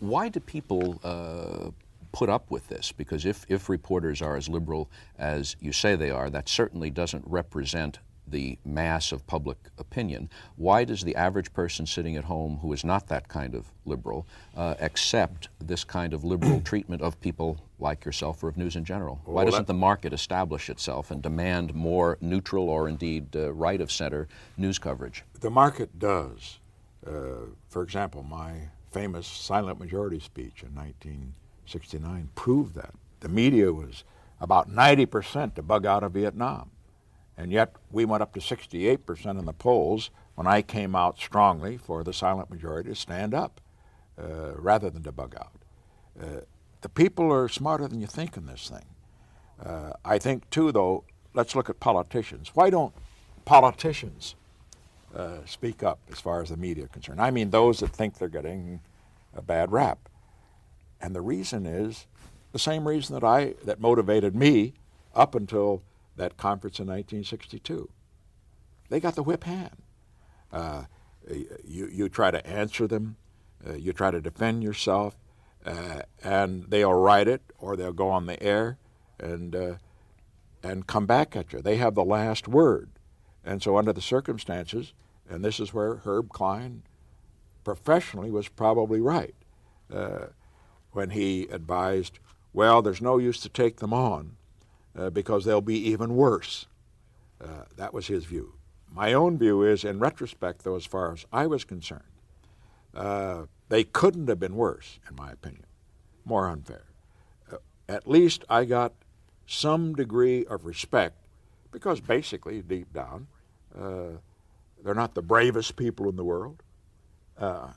Why 0.00 0.28
do 0.28 0.40
people 0.40 1.00
uh, 1.04 1.70
put 2.12 2.28
up 2.28 2.50
with 2.50 2.68
this? 2.68 2.92
Because 2.92 3.24
if, 3.24 3.46
if 3.48 3.68
reporters 3.68 4.20
are 4.20 4.36
as 4.36 4.48
liberal 4.48 4.90
as 5.18 5.56
you 5.60 5.72
say 5.72 5.96
they 5.96 6.10
are, 6.10 6.28
that 6.30 6.48
certainly 6.48 6.90
doesn't 6.90 7.24
represent 7.26 8.00
the 8.30 8.58
mass 8.64 9.12
of 9.12 9.26
public 9.26 9.58
opinion. 9.78 10.30
Why 10.56 10.84
does 10.84 11.02
the 11.02 11.16
average 11.16 11.52
person 11.52 11.86
sitting 11.86 12.16
at 12.16 12.24
home 12.24 12.58
who 12.62 12.72
is 12.72 12.84
not 12.84 13.08
that 13.08 13.28
kind 13.28 13.54
of 13.54 13.66
liberal 13.84 14.26
uh, 14.56 14.74
accept 14.80 15.48
this 15.60 15.84
kind 15.84 16.12
of 16.12 16.24
liberal 16.24 16.60
treatment 16.64 17.02
of 17.02 17.20
people 17.20 17.58
like 17.78 18.04
yourself 18.04 18.42
or 18.42 18.48
of 18.48 18.56
news 18.56 18.76
in 18.76 18.84
general? 18.84 19.20
Well, 19.24 19.36
Why 19.36 19.44
doesn't 19.44 19.66
the 19.66 19.74
market 19.74 20.12
establish 20.12 20.70
itself 20.70 21.10
and 21.10 21.22
demand 21.22 21.74
more 21.74 22.18
neutral 22.20 22.68
or 22.68 22.88
indeed 22.88 23.34
uh, 23.34 23.52
right 23.52 23.80
of 23.80 23.90
center 23.90 24.28
news 24.56 24.78
coverage? 24.78 25.24
The 25.40 25.50
market 25.50 25.98
does. 25.98 26.58
Uh, 27.06 27.46
for 27.68 27.82
example, 27.82 28.22
my 28.22 28.68
famous 28.90 29.26
silent 29.26 29.78
majority 29.78 30.20
speech 30.20 30.62
in 30.62 30.74
1969 30.74 32.30
proved 32.34 32.74
that. 32.74 32.94
The 33.20 33.28
media 33.28 33.72
was 33.72 34.04
about 34.40 34.70
90% 34.70 35.54
to 35.54 35.62
bug 35.62 35.86
out 35.86 36.02
of 36.02 36.12
Vietnam. 36.12 36.70
And 37.40 37.50
yet 37.50 37.74
we 37.90 38.04
went 38.04 38.22
up 38.22 38.34
to 38.34 38.40
68% 38.40 39.38
in 39.38 39.46
the 39.46 39.54
polls 39.54 40.10
when 40.34 40.46
I 40.46 40.60
came 40.60 40.94
out 40.94 41.18
strongly 41.18 41.78
for 41.78 42.04
the 42.04 42.12
silent 42.12 42.50
majority 42.50 42.90
to 42.90 42.94
stand 42.94 43.32
up 43.32 43.62
uh, 44.18 44.52
rather 44.56 44.90
than 44.90 45.02
to 45.04 45.12
bug 45.12 45.34
out. 45.38 45.52
Uh, 46.20 46.40
the 46.82 46.90
people 46.90 47.32
are 47.32 47.48
smarter 47.48 47.88
than 47.88 47.98
you 47.98 48.06
think 48.06 48.36
in 48.36 48.44
this 48.44 48.68
thing. 48.68 48.84
Uh, 49.64 49.92
I 50.04 50.18
think, 50.18 50.50
too, 50.50 50.70
though, 50.70 51.04
let's 51.32 51.56
look 51.56 51.70
at 51.70 51.80
politicians. 51.80 52.50
Why 52.52 52.68
don't 52.68 52.92
politicians 53.46 54.34
uh, 55.16 55.38
speak 55.46 55.82
up 55.82 55.98
as 56.12 56.20
far 56.20 56.42
as 56.42 56.50
the 56.50 56.58
media 56.58 56.84
is 56.84 56.90
concerned? 56.90 57.22
I 57.22 57.30
mean, 57.30 57.50
those 57.50 57.80
that 57.80 57.88
think 57.88 58.18
they're 58.18 58.28
getting 58.28 58.80
a 59.34 59.40
bad 59.40 59.72
rap. 59.72 60.10
And 61.00 61.14
the 61.14 61.22
reason 61.22 61.64
is 61.64 62.06
the 62.52 62.58
same 62.58 62.86
reason 62.86 63.14
that 63.14 63.24
I 63.24 63.54
that 63.64 63.80
motivated 63.80 64.36
me 64.36 64.74
up 65.14 65.34
until 65.34 65.82
that 66.20 66.36
conference 66.36 66.78
in 66.78 66.86
1962. 66.86 67.88
They 68.90 69.00
got 69.00 69.14
the 69.14 69.22
whip 69.22 69.44
hand. 69.44 69.76
Uh, 70.52 70.84
you, 71.66 71.88
you 71.90 72.08
try 72.08 72.30
to 72.30 72.46
answer 72.46 72.86
them, 72.86 73.16
uh, 73.66 73.74
you 73.74 73.92
try 73.92 74.10
to 74.10 74.20
defend 74.20 74.62
yourself, 74.62 75.16
uh, 75.64 76.02
and 76.22 76.64
they'll 76.68 76.94
write 76.94 77.28
it 77.28 77.42
or 77.58 77.76
they'll 77.76 77.92
go 77.92 78.08
on 78.08 78.26
the 78.26 78.42
air 78.42 78.78
and, 79.18 79.54
uh, 79.56 79.74
and 80.62 80.86
come 80.86 81.06
back 81.06 81.36
at 81.36 81.52
you. 81.52 81.62
They 81.62 81.76
have 81.76 81.94
the 81.94 82.04
last 82.04 82.46
word. 82.46 82.90
And 83.44 83.62
so, 83.62 83.78
under 83.78 83.92
the 83.92 84.02
circumstances, 84.02 84.92
and 85.28 85.42
this 85.42 85.58
is 85.58 85.72
where 85.72 85.96
Herb 85.96 86.28
Klein 86.28 86.82
professionally 87.64 88.30
was 88.30 88.48
probably 88.48 89.00
right 89.00 89.34
uh, 89.92 90.26
when 90.92 91.10
he 91.10 91.44
advised, 91.44 92.18
well, 92.52 92.82
there's 92.82 93.00
no 93.00 93.16
use 93.16 93.40
to 93.40 93.48
take 93.48 93.78
them 93.78 93.94
on 93.94 94.36
uh, 94.96 95.10
because 95.10 95.44
they'll 95.44 95.60
be 95.60 95.78
even 95.90 96.16
worse. 96.16 96.66
Uh, 97.40 97.64
that 97.76 97.94
was 97.94 98.06
his 98.06 98.24
view. 98.24 98.54
My 98.92 99.12
own 99.12 99.38
view 99.38 99.62
is, 99.62 99.84
in 99.84 99.98
retrospect, 100.00 100.64
though, 100.64 100.76
as 100.76 100.84
far 100.84 101.12
as 101.12 101.24
I 101.32 101.46
was 101.46 101.64
concerned, 101.64 102.02
uh, 102.94 103.42
they 103.68 103.84
couldn't 103.84 104.28
have 104.28 104.40
been 104.40 104.56
worse, 104.56 104.98
in 105.08 105.14
my 105.14 105.30
opinion, 105.30 105.66
more 106.24 106.48
unfair. 106.48 106.84
Uh, 107.50 107.56
at 107.88 108.08
least 108.08 108.44
I 108.50 108.64
got 108.64 108.92
some 109.46 109.94
degree 109.94 110.44
of 110.46 110.66
respect 110.66 111.16
because 111.72 112.00
basically, 112.00 112.62
deep 112.62 112.92
down, 112.92 113.28
uh, 113.78 114.18
they're 114.82 114.94
not 114.94 115.14
the 115.14 115.22
bravest 115.22 115.76
people 115.76 116.08
in 116.08 116.16
the 116.16 116.24
world 116.24 116.62
uh, 117.38 117.68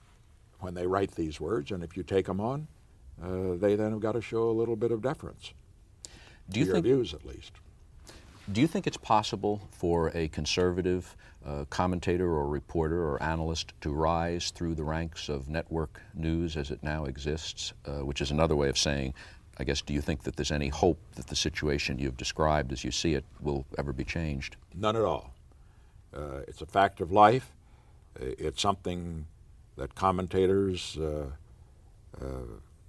when 0.59 0.73
they 0.73 0.87
write 0.87 1.11
these 1.11 1.39
words, 1.39 1.71
and 1.71 1.83
if 1.83 1.95
you 1.95 2.01
take 2.01 2.25
them 2.25 2.41
on, 2.41 2.67
they 3.21 3.75
then 3.75 3.91
have 3.91 3.99
got 3.99 4.13
to 4.13 4.21
show 4.21 4.49
a 4.49 4.51
little 4.51 4.75
bit 4.75 4.91
of 4.91 5.01
deference. 5.01 5.53
Do 6.49 6.59
you 6.59 6.65
think, 6.65 6.85
views, 6.85 7.13
at 7.13 7.25
least. 7.25 7.53
Do 8.51 8.61
you 8.61 8.67
think 8.67 8.87
it's 8.87 8.97
possible 8.97 9.67
for 9.71 10.11
a 10.13 10.27
conservative 10.29 11.15
uh, 11.45 11.65
commentator 11.69 12.25
or 12.25 12.47
reporter 12.47 13.01
or 13.03 13.21
analyst 13.21 13.73
to 13.81 13.91
rise 13.91 14.51
through 14.51 14.75
the 14.75 14.83
ranks 14.83 15.29
of 15.29 15.49
network 15.49 16.01
news 16.13 16.57
as 16.57 16.71
it 16.71 16.81
now 16.83 17.05
exists, 17.05 17.73
uh, 17.85 18.05
which 18.05 18.21
is 18.21 18.31
another 18.31 18.55
way 18.55 18.69
of 18.69 18.77
saying, 18.77 19.13
I 19.57 19.63
guess, 19.63 19.81
do 19.81 19.93
you 19.93 20.01
think 20.01 20.23
that 20.23 20.35
there's 20.35 20.51
any 20.51 20.69
hope 20.69 20.99
that 21.15 21.27
the 21.27 21.35
situation 21.35 21.99
you've 21.99 22.17
described 22.17 22.71
as 22.71 22.83
you 22.83 22.91
see 22.91 23.13
it 23.13 23.23
will 23.41 23.65
ever 23.77 23.93
be 23.93 24.03
changed? 24.03 24.55
None 24.73 24.95
at 24.95 25.03
all. 25.03 25.33
Uh, 26.15 26.41
it's 26.47 26.61
a 26.61 26.65
fact 26.65 27.01
of 27.01 27.11
life. 27.11 27.51
It's 28.19 28.61
something 28.61 29.25
that 29.77 29.95
commentators 29.95 30.97
uh, 30.97 31.25
uh, 32.21 32.25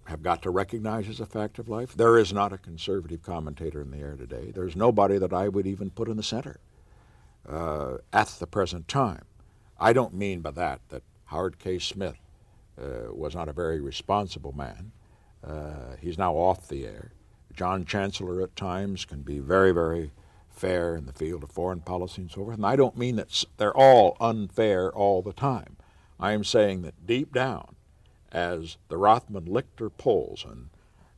have 0.07 0.23
got 0.23 0.43
to 0.43 0.51
recognize 0.51 1.09
as 1.09 1.21
a 1.21 1.27
fact 1.27 1.59
of 1.59 1.69
life. 1.69 1.95
There 1.95 2.19
is 2.19 2.33
not 2.33 2.53
a 2.53 2.59
conservative 2.59 3.23
commentator 3.23 3.81
in 3.81 3.90
the 3.90 3.99
air 3.99 4.17
today. 4.17 4.53
There's 4.55 4.77
nobody 4.77 5.19
that 5.19 5.33
I 5.33 5.49
would 5.49 5.67
even 5.67 5.90
put 5.90 6.09
in 6.09 6.17
the 6.17 6.23
center 6.23 6.61
uh, 7.49 7.99
at 8.12 8.29
the 8.29 8.47
present 8.47 8.88
time. 8.88 9.25
I 9.79 9.93
don't 9.93 10.14
mean 10.14 10.40
by 10.40 10.53
that 10.53 10.81
that 10.90 11.03
Howard 11.27 11.59
K. 11.59 11.79
Smith 11.79 12.19
uh, 12.81 13.12
was 13.12 13.35
not 13.35 13.49
a 13.49 13.53
very 13.53 13.81
responsible 13.81 14.53
man. 14.53 14.93
Uh, 15.43 15.97
he's 16.01 16.19
now 16.19 16.35
off 16.35 16.69
the 16.69 16.87
air. 16.87 17.12
John 17.55 17.85
Chancellor 17.85 18.43
at 18.43 18.57
times 18.57 19.05
can 19.05 19.23
be 19.23 19.38
very, 19.38 19.73
very 19.73 20.11
fair 20.51 20.97
in 20.97 21.07
the 21.07 21.12
field 21.12 21.43
of 21.43 21.51
foreign 21.51 21.81
policy 21.81 22.23
and 22.23 22.31
so 22.31 22.45
forth. 22.45 22.57
And 22.57 22.67
I 22.67 22.77
don't 22.77 22.97
mean 22.97 23.17
that 23.17 23.45
they're 23.57 23.77
all 23.77 24.17
unfair 24.21 24.93
all 24.93 25.23
the 25.23 25.33
time. 25.33 25.77
I 26.19 26.33
am 26.33 26.45
saying 26.45 26.83
that 26.83 27.07
deep 27.07 27.33
down, 27.33 27.74
as 28.35 28.77
the 28.88 28.99
Rothman 28.99 29.44
Lichter 29.44 29.90
polls, 29.97 30.44
and 30.47 30.68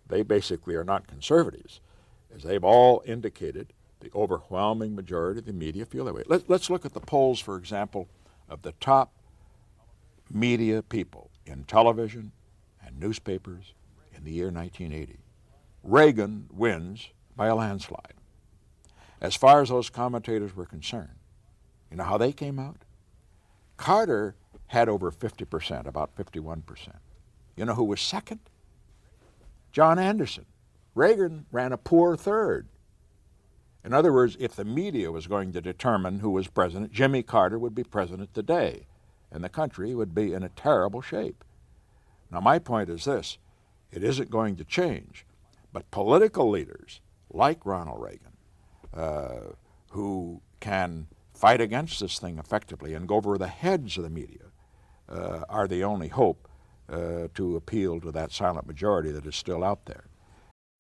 they 0.07 0.22
basically 0.22 0.74
are 0.76 0.85
not 0.85 1.09
conservatives, 1.09 1.81
as 2.35 2.42
they've 2.42 2.62
all 2.62 3.02
indicated, 3.07 3.72
the 4.00 4.11
overwhelming 4.14 4.94
majority 4.94 5.40
of 5.40 5.46
the 5.46 5.52
media 5.55 5.87
feel 5.87 6.05
that 6.05 6.14
way. 6.14 6.22
Let, 6.26 6.50
let's 6.50 6.68
look 6.68 6.85
at 6.85 6.92
the 6.92 7.00
polls, 7.00 7.40
for 7.40 7.57
example, 7.57 8.07
of 8.48 8.61
the 8.61 8.72
top 8.72 9.12
media 10.31 10.83
people 10.83 11.31
in 11.46 11.64
television 11.64 12.33
and 12.85 13.00
newspapers, 13.00 13.72
in 14.14 14.24
the 14.24 14.33
year 14.33 14.50
1980. 14.50 15.18
Reagan 15.83 16.48
wins 16.52 17.09
by 17.35 17.46
a 17.46 17.55
landslide. 17.55 18.14
As 19.20 19.35
far 19.35 19.62
as 19.62 19.70
those 19.70 19.88
commentators 19.88 20.55
were 20.55 20.66
concerned, 20.66 21.16
you 21.90 21.96
know 21.96 22.05
how 22.05 22.18
they 22.18 22.33
came 22.33 22.59
out? 22.59 22.83
Carter 23.76 24.35
had 24.68 24.88
over 24.88 25.11
50%, 25.11 25.87
about 25.87 26.14
51%. 26.16 26.62
You 27.57 27.64
know 27.64 27.75
who 27.75 27.85
was 27.85 28.01
second? 28.01 28.40
John 29.73 29.99
Anderson. 29.99 30.47
Reagan 30.95 31.47
ran 31.51 31.73
a 31.73 31.79
poor 31.79 32.16
third. 32.16 32.69
In 33.85 33.92
other 33.92 34.12
words, 34.12 34.37
if 34.40 34.57
the 34.57 34.64
media 34.64 35.12
was 35.12 35.27
going 35.27 35.53
to 35.53 35.61
determine 35.61 36.21
who 36.21 36.31
was 36.31 36.49
president, 36.49 36.92
Jimmy 36.92 37.23
Carter 37.23 37.59
would 37.59 37.75
be 37.75 37.85
president 37.85 38.35
today, 38.35 38.87
and 39.31 39.45
the 39.45 39.49
country 39.49 39.95
would 39.95 40.14
be 40.14 40.33
in 40.33 40.42
a 40.42 40.49
terrible 40.49 41.01
shape. 41.01 41.45
Now, 42.31 42.40
my 42.40 42.59
point 42.59 42.90
is 42.90 43.05
this 43.05 43.38
it 43.92 44.03
isn't 44.03 44.31
going 44.31 44.57
to 44.57 44.64
change, 44.64 45.25
but 45.73 45.90
political 45.90 46.51
leaders 46.51 47.01
like 47.31 47.64
Ronald 47.64 48.03
Reagan, 48.03 48.33
uh, 48.92 49.53
who 49.90 50.40
can 50.59 51.07
fight 51.33 51.61
against 51.61 52.01
this 52.01 52.19
thing 52.19 52.38
effectively 52.38 52.95
and 52.95 53.07
go 53.07 53.16
over 53.16 53.38
the 53.38 53.47
heads 53.47 53.97
of 53.97 54.05
the 54.05 54.11
media, 54.11 54.51
uh, 55.09 55.42
are 55.49 55.69
the 55.69 55.85
only 55.85 56.09
hope 56.09 56.45
uh, 56.88 57.29
to 57.35 57.57
appeal 57.57 58.01
to 58.01 58.12
that 58.12 58.33
silent 58.33 58.66
majority 58.66 59.11
that 59.11 59.27
is 59.27 59.37
still 59.37 59.64
out 59.64 59.87
there. 59.87 60.05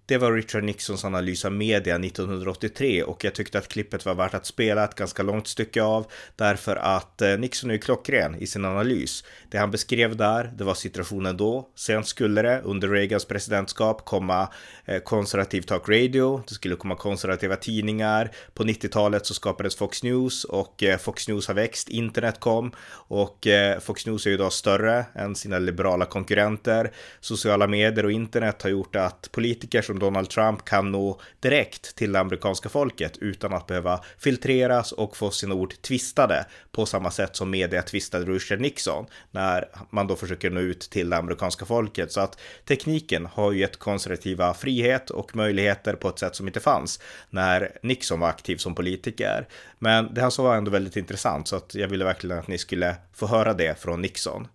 Det 0.08 0.18
var 0.18 0.32
Richard 0.32 0.64
Nixons 0.64 1.04
analys 1.04 1.44
av 1.44 1.52
media 1.52 1.96
1983 1.96 3.02
och 3.02 3.24
jag 3.24 3.34
tyckte 3.34 3.58
att 3.58 3.68
klippet 3.68 4.06
var 4.06 4.14
värt 4.14 4.34
att 4.34 4.46
spela 4.46 4.84
ett 4.84 4.94
ganska 4.94 5.22
långt 5.22 5.46
stycke 5.46 5.82
av 5.82 6.06
därför 6.36 6.76
att 6.76 7.22
eh, 7.22 7.38
Nixon 7.38 7.70
är 7.70 7.78
klockren 7.78 8.34
i 8.34 8.46
sin 8.46 8.64
analys. 8.64 9.24
Det 9.50 9.58
han 9.58 9.70
beskrev 9.70 10.16
där, 10.16 10.52
det 10.56 10.64
var 10.64 10.74
situationen 10.74 11.36
då. 11.36 11.68
Sen 11.74 12.04
skulle 12.04 12.42
det 12.42 12.60
under 12.64 12.88
Reagans 12.88 13.24
presidentskap 13.24 14.04
komma 14.04 14.48
eh, 14.84 14.98
konservativ 14.98 15.62
talk 15.62 15.88
radio, 15.88 16.42
det 16.48 16.54
skulle 16.54 16.76
komma 16.76 16.96
konservativa 16.96 17.56
tidningar. 17.56 18.30
På 18.54 18.64
90-talet 18.64 19.26
så 19.26 19.34
skapades 19.34 19.76
Fox 19.76 20.02
News 20.02 20.44
och 20.44 20.82
eh, 20.82 20.98
Fox 20.98 21.28
News 21.28 21.48
har 21.48 21.54
växt, 21.54 21.88
internet 21.88 22.40
kom 22.40 22.72
och 22.90 23.46
Fox 23.80 24.06
News 24.06 24.26
är 24.26 24.30
idag 24.30 24.52
större 24.52 25.04
än 25.14 25.34
sina 25.34 25.58
liberala 25.58 26.04
konkurrenter. 26.04 26.92
Sociala 27.20 27.66
medier 27.66 28.04
och 28.04 28.12
internet 28.12 28.62
har 28.62 28.70
gjort 28.70 28.96
att 28.96 29.28
politiker 29.32 29.82
som 29.82 29.95
som 29.96 30.00
Donald 30.00 30.28
Trump 30.28 30.64
kan 30.64 30.92
nå 30.92 31.20
direkt 31.40 31.96
till 31.96 32.12
det 32.12 32.20
amerikanska 32.20 32.68
folket 32.68 33.18
utan 33.18 33.52
att 33.52 33.66
behöva 33.66 34.00
filtreras 34.18 34.92
och 34.92 35.16
få 35.16 35.30
sina 35.30 35.54
ord 35.54 35.74
tvistade 35.82 36.46
på 36.72 36.86
samma 36.86 37.10
sätt 37.10 37.36
som 37.36 37.50
media 37.50 37.82
tvistade 37.82 38.24
Richard 38.24 38.60
Nixon 38.60 39.06
när 39.30 39.68
man 39.90 40.06
då 40.06 40.16
försöker 40.16 40.50
nå 40.50 40.60
ut 40.60 40.80
till 40.90 41.10
det 41.10 41.16
amerikanska 41.16 41.64
folket. 41.64 42.12
Så 42.12 42.20
att 42.20 42.38
tekniken 42.64 43.26
har 43.26 43.52
ju 43.52 43.60
gett 43.60 43.76
konservativa 43.78 44.54
frihet 44.54 45.10
och 45.10 45.36
möjligheter 45.36 45.94
på 45.94 46.08
ett 46.08 46.18
sätt 46.18 46.36
som 46.36 46.46
inte 46.46 46.60
fanns 46.60 47.00
när 47.30 47.78
Nixon 47.82 48.20
var 48.20 48.28
aktiv 48.28 48.56
som 48.56 48.74
politiker. 48.74 49.48
Men 49.78 50.14
det 50.14 50.20
han 50.20 50.30
sa 50.30 50.42
var 50.42 50.56
ändå 50.56 50.70
väldigt 50.70 50.96
intressant 50.96 51.48
så 51.48 51.56
att 51.56 51.74
jag 51.74 51.88
ville 51.88 52.04
verkligen 52.04 52.38
att 52.38 52.48
ni 52.48 52.58
skulle 52.58 52.96
få 53.14 53.26
höra 53.26 53.54
det 53.54 53.80
från 53.80 54.02
Nixon. 54.02 54.48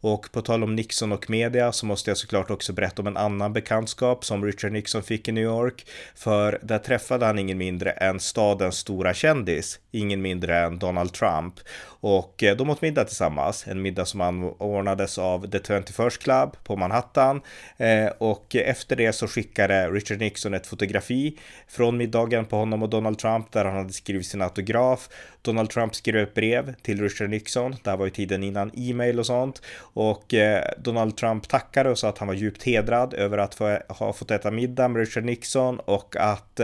Och 0.00 0.32
på 0.32 0.42
tal 0.42 0.62
om 0.62 0.76
Nixon 0.76 1.12
och 1.12 1.30
media 1.30 1.72
så 1.72 1.86
måste 1.86 2.10
jag 2.10 2.18
såklart 2.18 2.50
också 2.50 2.72
berätta 2.72 3.02
om 3.02 3.06
en 3.06 3.16
annan 3.16 3.52
bekantskap 3.52 4.24
som 4.24 4.44
Richard 4.44 4.72
Nixon 4.72 5.02
fick 5.02 5.28
i 5.28 5.32
New 5.32 5.44
York. 5.44 5.86
För 6.14 6.58
där 6.62 6.78
träffade 6.78 7.26
han 7.26 7.38
ingen 7.38 7.58
mindre 7.58 7.90
än 7.90 8.20
stadens 8.20 8.76
stora 8.76 9.14
kändis, 9.14 9.80
ingen 9.90 10.22
mindre 10.22 10.58
än 10.58 10.78
Donald 10.78 11.12
Trump. 11.12 11.54
Och 12.00 12.42
eh, 12.42 12.56
de 12.56 12.70
åt 12.70 12.82
middag 12.82 13.04
tillsammans, 13.04 13.66
en 13.68 13.82
middag 13.82 14.04
som 14.04 14.20
anordnades 14.20 15.18
av 15.18 15.50
The 15.50 15.58
21st 15.58 16.22
Club 16.22 16.56
på 16.64 16.76
Manhattan. 16.76 17.40
Eh, 17.76 18.06
och 18.18 18.56
efter 18.56 18.96
det 18.96 19.12
så 19.12 19.28
skickade 19.28 19.90
Richard 19.90 20.18
Nixon 20.18 20.54
ett 20.54 20.66
fotografi 20.66 21.38
från 21.68 21.96
middagen 21.96 22.44
på 22.44 22.56
honom 22.56 22.82
och 22.82 22.88
Donald 22.88 23.18
Trump 23.18 23.52
där 23.52 23.64
han 23.64 23.76
hade 23.76 23.92
skrivit 23.92 24.26
sin 24.26 24.42
autograf. 24.42 25.08
Donald 25.42 25.70
Trump 25.70 25.94
skrev 25.94 26.16
ett 26.16 26.34
brev 26.34 26.74
till 26.82 27.02
Richard 27.02 27.30
Nixon, 27.30 27.76
det 27.84 27.90
här 27.90 27.96
var 27.96 28.04
ju 28.04 28.10
tiden 28.10 28.42
innan 28.42 28.70
e-mail 28.74 29.18
och 29.18 29.26
sånt. 29.26 29.62
Och 29.78 30.34
eh, 30.34 30.64
Donald 30.78 31.16
Trump 31.16 31.48
tackade 31.48 31.90
och 31.90 31.98
sa 31.98 32.08
att 32.08 32.18
han 32.18 32.28
var 32.28 32.34
djupt 32.34 32.62
hedrad 32.62 33.14
över 33.14 33.38
att 33.38 33.54
få, 33.54 33.78
ha 33.88 34.12
fått 34.12 34.30
äta 34.30 34.50
middag 34.50 34.88
med 34.88 35.00
Richard 35.00 35.24
Nixon 35.24 35.78
och 35.78 36.16
att 36.16 36.60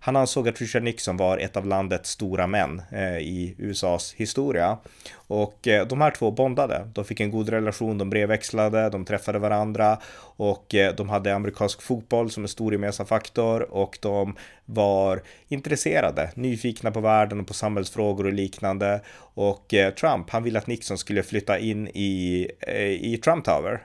han 0.00 0.16
ansåg 0.16 0.48
att 0.48 0.60
Richard 0.60 0.82
Nixon 0.82 1.16
var 1.16 1.38
ett 1.38 1.56
av 1.56 1.66
landets 1.66 2.10
stora 2.10 2.46
män 2.46 2.82
i 3.20 3.54
USAs 3.58 4.14
historia. 4.14 4.67
now 4.68 4.80
Och 5.28 5.68
eh, 5.68 5.86
de 5.86 6.00
här 6.00 6.10
två 6.10 6.30
bondade. 6.30 6.88
De 6.94 7.04
fick 7.04 7.20
en 7.20 7.30
god 7.30 7.48
relation, 7.48 7.98
de 7.98 8.10
brevväxlade, 8.10 8.90
de 8.90 9.04
träffade 9.04 9.38
varandra 9.38 9.98
och 10.20 10.74
eh, 10.74 10.94
de 10.94 11.08
hade 11.08 11.34
amerikansk 11.34 11.82
fotboll 11.82 12.30
som 12.30 12.42
en 12.42 12.48
stor 12.48 12.72
gemensam 12.72 13.06
faktor 13.06 13.72
och 13.74 13.98
de 14.02 14.36
var 14.64 15.22
intresserade, 15.48 16.30
nyfikna 16.34 16.90
på 16.90 17.00
världen 17.00 17.40
och 17.40 17.46
på 17.46 17.54
samhällsfrågor 17.54 18.26
och 18.26 18.32
liknande. 18.32 19.00
Och 19.34 19.74
eh, 19.74 19.94
Trump, 19.94 20.30
han 20.30 20.42
ville 20.42 20.58
att 20.58 20.66
Nixon 20.66 20.98
skulle 20.98 21.22
flytta 21.22 21.58
in 21.58 21.88
i, 21.88 22.48
i 23.00 23.16
Trump 23.24 23.44
Tower, 23.44 23.80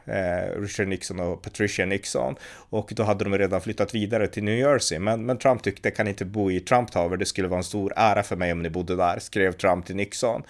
Richard 0.61 0.87
Nixon 0.87 1.19
och 1.19 1.41
Patricia 1.41 1.85
Nixon. 1.85 2.35
Och 2.69 2.93
då 2.95 3.03
hade 3.03 3.23
de 3.23 3.37
redan 3.37 3.61
flyttat 3.61 3.95
vidare 3.95 4.27
till 4.27 4.43
New 4.43 4.57
Jersey. 4.57 4.99
Men, 4.99 5.25
men 5.25 5.37
Trump 5.37 5.63
tyckte, 5.63 5.91
kan 5.91 6.07
inte 6.07 6.25
bo 6.25 6.51
i 6.51 6.59
Trump 6.59 6.91
Tower, 6.91 7.17
det 7.17 7.25
skulle 7.25 7.47
vara 7.47 7.57
en 7.57 7.63
stor 7.63 7.93
ära 7.95 8.23
för 8.23 8.35
mig 8.35 8.51
om 8.51 8.61
ni 8.61 8.69
bodde 8.69 8.95
där, 8.95 9.19
skrev 9.19 9.51
Trump 9.51 9.85
till 9.85 9.95
Nixon. 9.95 10.43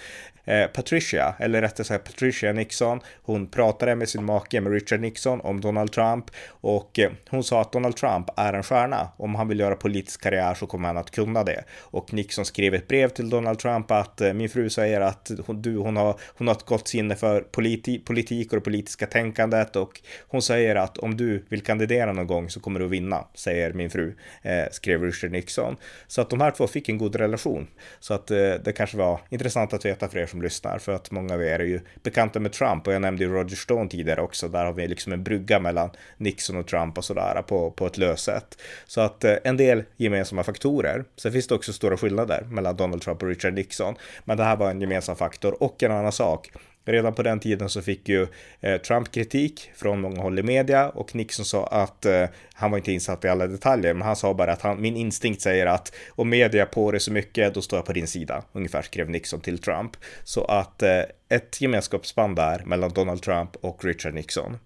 Patricia, 0.84 1.36
eller 1.40 1.62
rättare 1.62 1.86
sagt 1.86 2.04
Patricia 2.04 2.54
Nixon, 2.54 3.00
hon 3.24 3.48
pratade 3.48 3.96
med 3.96 4.10
sin 4.10 4.26
make 4.26 4.62
med 4.62 4.74
Richard 4.74 5.00
Nixon 5.00 5.42
om 5.42 5.62
Donald 5.62 5.92
Trump 5.92 6.26
och 6.48 7.00
eh, 7.00 7.12
hon 7.30 7.44
sa 7.44 7.62
att 7.62 7.72
Donald 7.72 7.96
Trump 7.96 8.30
är 8.38 8.54
en 8.54 8.64
stjärna. 8.64 9.10
Om 9.18 9.36
han 9.36 9.48
vill 9.48 9.60
göra 9.60 9.76
politisk 9.76 10.22
karriär 10.22 10.54
så 10.54 10.66
kommer 10.66 10.88
han 10.88 10.98
att 10.98 11.12
kunna 11.12 11.44
det. 11.44 11.64
Och 11.80 12.14
Nixon 12.14 12.46
skrev 12.46 12.74
ett 12.74 12.88
brev 12.88 13.10
till 13.10 13.30
Donald 13.30 13.60
Trump 13.60 13.92
att 13.92 14.22
eh, 14.22 14.34
min 14.34 14.50
fru 14.50 14.70
säger 14.70 15.02
att 15.02 15.32
hon, 15.46 15.62
du, 15.62 15.78
hon, 15.78 15.98
har, 15.98 16.20
hon 16.38 16.48
har 16.48 16.56
ett 16.56 16.66
gott 16.66 16.88
sinne 16.88 17.16
för 17.16 17.42
politi 17.42 18.00
politik 18.00 18.54
och 18.54 18.58
det 18.58 18.64
politiska 18.64 19.06
tänkandet 19.06 19.76
och 19.76 20.02
hon 20.28 20.42
säger 20.42 20.76
att 20.76 20.98
om 20.98 21.18
du 21.18 21.46
vill 21.50 21.62
kandidera 21.62 22.14
någon 22.14 22.28
gång 22.28 22.50
så 22.50 22.60
kommer 22.60 22.80
du 22.80 22.86
att 22.86 22.92
vinna, 22.92 23.28
säger 23.34 23.74
min 23.74 23.90
fru, 23.90 24.16
eh, 24.42 24.66
skrev 24.72 25.04
Richard 25.04 25.32
Nixon. 25.32 25.76
Så 26.08 26.22
att 26.22 26.30
de 26.30 26.42
här 26.42 26.52
två 26.52 26.68
fick 26.68 26.90
en 26.90 26.98
god 26.98 27.16
relation. 27.16 27.68
Så 28.00 28.14
att 28.14 28.32
eh, 28.32 28.38
det 28.38 28.74
kanske 28.78 28.98
var 28.98 29.20
intressant 29.30 29.74
att 29.74 29.86
veta 29.86 30.08
för 30.08 30.20
er 30.20 30.26
som 30.26 30.42
lyssnar, 30.42 30.73
för 30.80 30.92
att 30.92 31.12
många 31.12 31.34
av 31.34 31.44
er 31.44 31.60
är 31.60 31.64
ju 31.66 31.80
bekanta 32.04 32.40
med 32.40 32.54
Trump 32.54 32.88
och 32.88 32.94
jag 32.94 33.02
nämnde 33.02 33.24
ju 33.24 33.30
Roger 33.30 33.56
Stone 33.56 33.90
tidigare 33.90 34.22
också. 34.22 34.48
Där 34.48 34.66
har 34.66 34.74
vi 34.74 34.88
liksom 34.88 35.14
en 35.14 35.24
brygga 35.24 35.60
mellan 35.60 35.90
Nixon 36.18 36.58
och 36.58 36.68
Trump 36.68 36.98
och 36.98 37.06
sådär 37.06 37.42
på, 37.48 37.72
på 37.72 37.86
ett 37.86 37.98
löst 37.98 38.24
sätt. 38.24 38.58
Så 38.86 39.02
att 39.02 39.24
eh, 39.24 39.36
en 39.44 39.58
del 39.58 39.84
gemensamma 39.98 40.44
faktorer. 40.44 41.06
Sen 41.16 41.32
finns 41.32 41.48
det 41.48 41.56
också 41.56 41.74
stora 41.74 41.98
skillnader 41.98 42.48
mellan 42.50 42.76
Donald 42.76 43.02
Trump 43.02 43.22
och 43.22 43.30
Richard 43.30 43.54
Nixon. 43.54 43.96
Men 44.26 44.38
det 44.38 44.44
här 44.44 44.56
var 44.56 44.72
en 44.72 44.82
gemensam 44.82 45.16
faktor 45.16 45.64
och 45.64 45.84
en 45.84 45.92
annan 45.92 46.12
sak. 46.12 46.52
Redan 46.86 47.14
på 47.14 47.24
den 47.24 47.40
tiden 47.40 47.70
så 47.70 47.82
fick 47.82 48.10
ju 48.10 48.28
eh, 48.62 48.82
Trump 48.82 49.12
kritik 49.12 49.72
från 49.76 50.02
många 50.02 50.22
håll 50.22 50.40
i 50.40 50.44
media 50.44 50.90
och 50.90 51.16
Nixon 51.16 51.46
sa 51.46 51.68
att 51.68 52.06
eh, 52.06 52.26
han 52.54 52.72
var 52.72 52.78
inte 52.78 52.92
insatt 52.92 53.26
i 53.26 53.28
alla 53.28 53.48
detaljer, 53.48 53.94
men 53.94 54.08
han 54.08 54.16
sa 54.16 54.34
bara 54.34 54.52
att 54.52 54.62
han, 54.62 54.82
min 54.82 54.96
instinkt 54.96 55.42
säger 55.42 55.66
att 55.66 55.96
om 56.10 56.30
media 56.30 56.66
på 56.66 56.92
det 56.92 57.00
så 57.00 57.12
mycket, 57.12 57.54
då 57.54 57.62
står 57.62 57.78
jag 57.78 57.86
på 57.86 57.94
din 57.94 58.08
sida. 58.08 58.44
Ungefär 58.52 58.82
skrev 58.82 59.10
Nixon 59.10 59.42
till 59.42 59.60
Trump. 59.60 59.92
Så 60.24 60.46
att 60.46 60.84
eh, 60.84 61.02
ett 61.30 61.62
gemenskapsband 61.62 62.36
där 62.36 62.64
mellan 62.66 62.94
Donald 62.94 63.22
Trump 63.22 63.56
och 63.56 63.86
Richard 63.86 64.14
Nixon. 64.14 64.58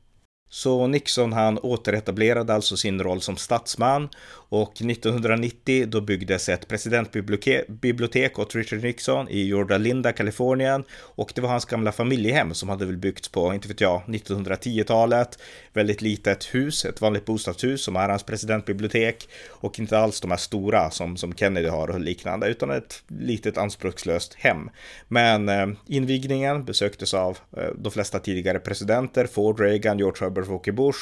Så 0.50 0.88
Nixon 0.88 1.34
han 1.34 1.58
återetablerade 1.58 2.54
alltså 2.54 2.78
sin 2.78 3.04
roll 3.04 3.22
som 3.22 3.38
statsman 3.38 4.10
och 4.50 4.82
1990 4.82 5.86
då 5.88 6.02
byggdes 6.02 6.50
ett 6.50 6.68
presidentbibliotek 6.68 8.40
åt 8.40 8.56
Richard 8.56 8.84
Nixon 8.84 9.30
i 9.30 9.48
Jordalinda, 9.48 10.12
Kalifornien 10.12 10.84
och 10.92 11.32
det 11.36 11.42
var 11.42 11.50
hans 11.50 11.66
gamla 11.66 11.92
familjehem 11.92 12.54
som 12.54 12.70
hade 12.70 12.86
väl 12.86 12.98
byggts 12.98 13.30
på, 13.30 13.54
inte 13.54 13.68
vet 13.68 13.82
jag, 13.82 14.02
1910-talet. 14.08 15.40
Väldigt 15.74 16.02
litet 16.02 16.56
hus, 16.56 16.86
ett 16.86 17.02
vanligt 17.02 17.26
bostadshus 17.26 17.84
som 17.84 17.96
är 17.96 18.10
hans 18.10 18.24
presidentbibliotek 18.24 19.30
och 19.50 19.80
inte 19.80 20.00
alls 20.00 20.22
de 20.22 20.32
här 20.32 20.38
stora 20.38 20.90
som, 20.92 21.18
som 21.18 21.34
Kennedy 21.34 21.68
har 21.68 21.90
och 21.90 22.00
liknande 22.00 22.48
utan 22.48 22.72
ett 22.72 23.04
litet 23.08 23.58
anspråkslöst 23.58 24.34
hem. 24.34 24.70
Men 25.08 25.50
eh, 25.50 25.68
invigningen 25.88 26.66
besöktes 26.66 27.14
av 27.14 27.38
eh, 27.58 27.70
de 27.76 27.92
flesta 27.92 28.20
tidigare 28.20 28.60
presidenter, 28.60 29.26
Ford, 29.28 29.60
Reagan, 29.60 29.98
George 29.98 30.20
Herbert 30.38 30.52
Walker 30.52 30.72
Bush 30.72 31.00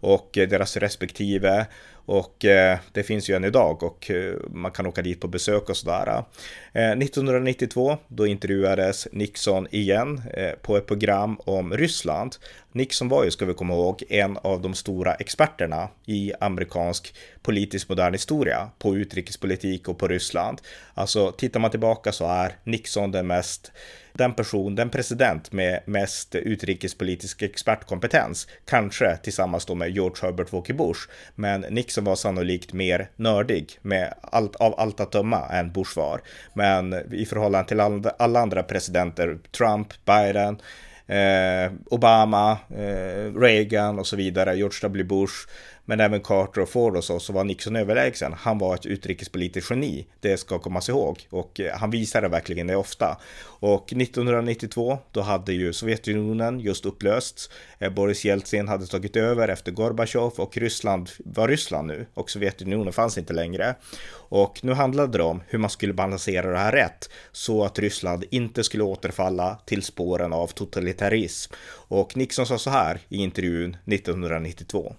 och 0.00 0.38
eh, 0.38 0.48
deras 0.48 0.76
respektive 0.76 1.66
Och 2.08 2.44
eh, 2.44 2.78
det 2.92 3.02
finns 3.02 3.30
ju 3.30 3.34
än 3.34 3.44
idag 3.44 3.82
och 3.82 4.10
eh, 4.10 4.34
man 4.50 4.72
kan 4.72 4.86
åka 4.86 5.02
dit 5.02 5.20
på 5.20 5.28
besök 5.28 5.68
och 5.68 5.76
sådär. 5.76 6.24
Eh, 6.72 6.90
1992 6.90 7.98
då 8.08 8.26
intervjuades 8.26 9.08
Nixon 9.12 9.66
igen 9.70 10.22
eh, 10.34 10.50
på 10.62 10.76
ett 10.76 10.86
program 10.86 11.36
om 11.44 11.76
Ryssland. 11.76 12.36
Nixon 12.78 13.08
var 13.08 13.24
ju, 13.24 13.30
ska 13.30 13.44
vi 13.46 13.54
komma 13.54 13.74
ihåg, 13.74 14.02
en 14.08 14.36
av 14.36 14.62
de 14.62 14.74
stora 14.74 15.14
experterna 15.14 15.88
i 16.06 16.32
amerikansk 16.40 17.14
politisk 17.42 17.88
modern 17.88 18.12
historia 18.12 18.70
på 18.78 18.96
utrikespolitik 18.96 19.88
och 19.88 19.98
på 19.98 20.08
Ryssland. 20.08 20.60
Alltså 20.94 21.32
tittar 21.32 21.60
man 21.60 21.70
tillbaka 21.70 22.12
så 22.12 22.26
är 22.26 22.52
Nixon 22.64 23.10
den 23.10 23.26
mest 23.26 23.72
den 24.12 24.34
person, 24.34 24.74
den 24.74 24.90
president 24.90 25.52
med 25.52 25.80
mest 25.86 26.34
utrikespolitisk 26.34 27.42
expertkompetens. 27.42 28.48
Kanske 28.64 29.16
tillsammans 29.16 29.66
då 29.66 29.74
med 29.74 29.90
George 29.90 30.16
Herbert 30.22 30.52
Walker 30.52 30.74
Bush. 30.74 31.00
Men 31.34 31.60
Nixon 31.60 32.04
var 32.04 32.16
sannolikt 32.16 32.72
mer 32.72 33.10
nördig 33.16 33.78
med 33.82 34.14
allt, 34.22 34.56
av 34.56 34.80
allt 34.80 35.00
att 35.00 35.12
döma 35.12 35.48
än 35.48 35.72
Bush 35.72 35.96
var. 35.96 36.20
Men 36.54 37.14
i 37.14 37.26
förhållande 37.26 37.68
till 37.68 37.80
alla 38.18 38.40
andra 38.40 38.62
presidenter, 38.62 39.38
Trump, 39.56 39.88
Biden, 40.04 40.60
Eh, 41.08 41.72
Obama, 41.90 42.58
eh, 42.70 43.40
Reagan 43.40 43.98
och 43.98 44.06
så 44.06 44.16
vidare, 44.16 44.56
George 44.56 44.78
W. 44.82 45.04
Bush, 45.04 45.48
men 45.88 46.00
även 46.00 46.20
Carter 46.20 46.60
och 46.60 46.68
Ford 46.68 46.96
och 46.96 47.04
så, 47.04 47.20
så 47.20 47.32
var 47.32 47.44
Nixon 47.44 47.76
överlägsen. 47.76 48.32
Han 48.32 48.58
var 48.58 48.74
ett 48.74 48.86
utrikespolitiskt 48.86 49.70
geni, 49.70 50.06
det 50.20 50.36
ska 50.36 50.58
kommas 50.58 50.88
ihåg. 50.88 51.26
Och 51.30 51.60
eh, 51.60 51.76
han 51.76 51.90
visade 51.90 52.28
verkligen 52.28 52.66
det 52.66 52.76
ofta. 52.76 53.18
Och 53.60 53.92
1992, 53.92 54.98
då 55.12 55.20
hade 55.20 55.52
ju 55.52 55.72
Sovjetunionen 55.72 56.60
just 56.60 56.86
upplösts. 56.86 57.50
Eh, 57.78 57.92
Boris 57.92 58.24
Jeltsin 58.24 58.68
hade 58.68 58.86
tagit 58.86 59.16
över 59.16 59.48
efter 59.48 59.72
Gorbachev 59.72 60.32
och 60.36 60.56
Ryssland 60.56 61.10
var 61.18 61.48
Ryssland 61.48 61.86
nu 61.88 62.06
och 62.14 62.30
Sovjetunionen 62.30 62.92
fanns 62.92 63.18
inte 63.18 63.32
längre. 63.32 63.74
Och 64.12 64.60
nu 64.62 64.72
handlade 64.72 65.18
det 65.18 65.24
om 65.24 65.42
hur 65.46 65.58
man 65.58 65.70
skulle 65.70 65.92
balansera 65.92 66.50
det 66.50 66.58
här 66.58 66.72
rätt 66.72 67.10
så 67.32 67.64
att 67.64 67.78
Ryssland 67.78 68.24
inte 68.30 68.64
skulle 68.64 68.84
återfalla 68.84 69.58
till 69.66 69.82
spåren 69.82 70.32
av 70.32 70.46
totalitarism. 70.46 71.52
Och 71.88 72.16
Nixon 72.16 72.46
sa 72.46 72.58
så 72.58 72.70
här 72.70 73.00
i 73.08 73.16
intervjun 73.16 73.76
1992. 73.86 74.94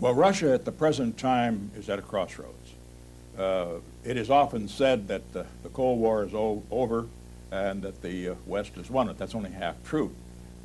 Well, 0.00 0.14
Russia 0.14 0.52
at 0.54 0.64
the 0.64 0.70
present 0.70 1.18
time 1.18 1.72
is 1.76 1.88
at 1.88 1.98
a 1.98 2.02
crossroads. 2.02 2.72
Uh, 3.36 3.80
it 4.04 4.16
is 4.16 4.30
often 4.30 4.68
said 4.68 5.08
that 5.08 5.32
the, 5.32 5.44
the 5.64 5.70
Cold 5.70 5.98
War 5.98 6.22
is 6.22 6.32
over 6.34 7.06
and 7.50 7.82
that 7.82 8.00
the 8.00 8.28
uh, 8.28 8.34
West 8.46 8.76
has 8.76 8.88
won 8.90 9.08
it. 9.08 9.18
That's 9.18 9.34
only 9.34 9.50
half 9.50 9.74
true. 9.84 10.14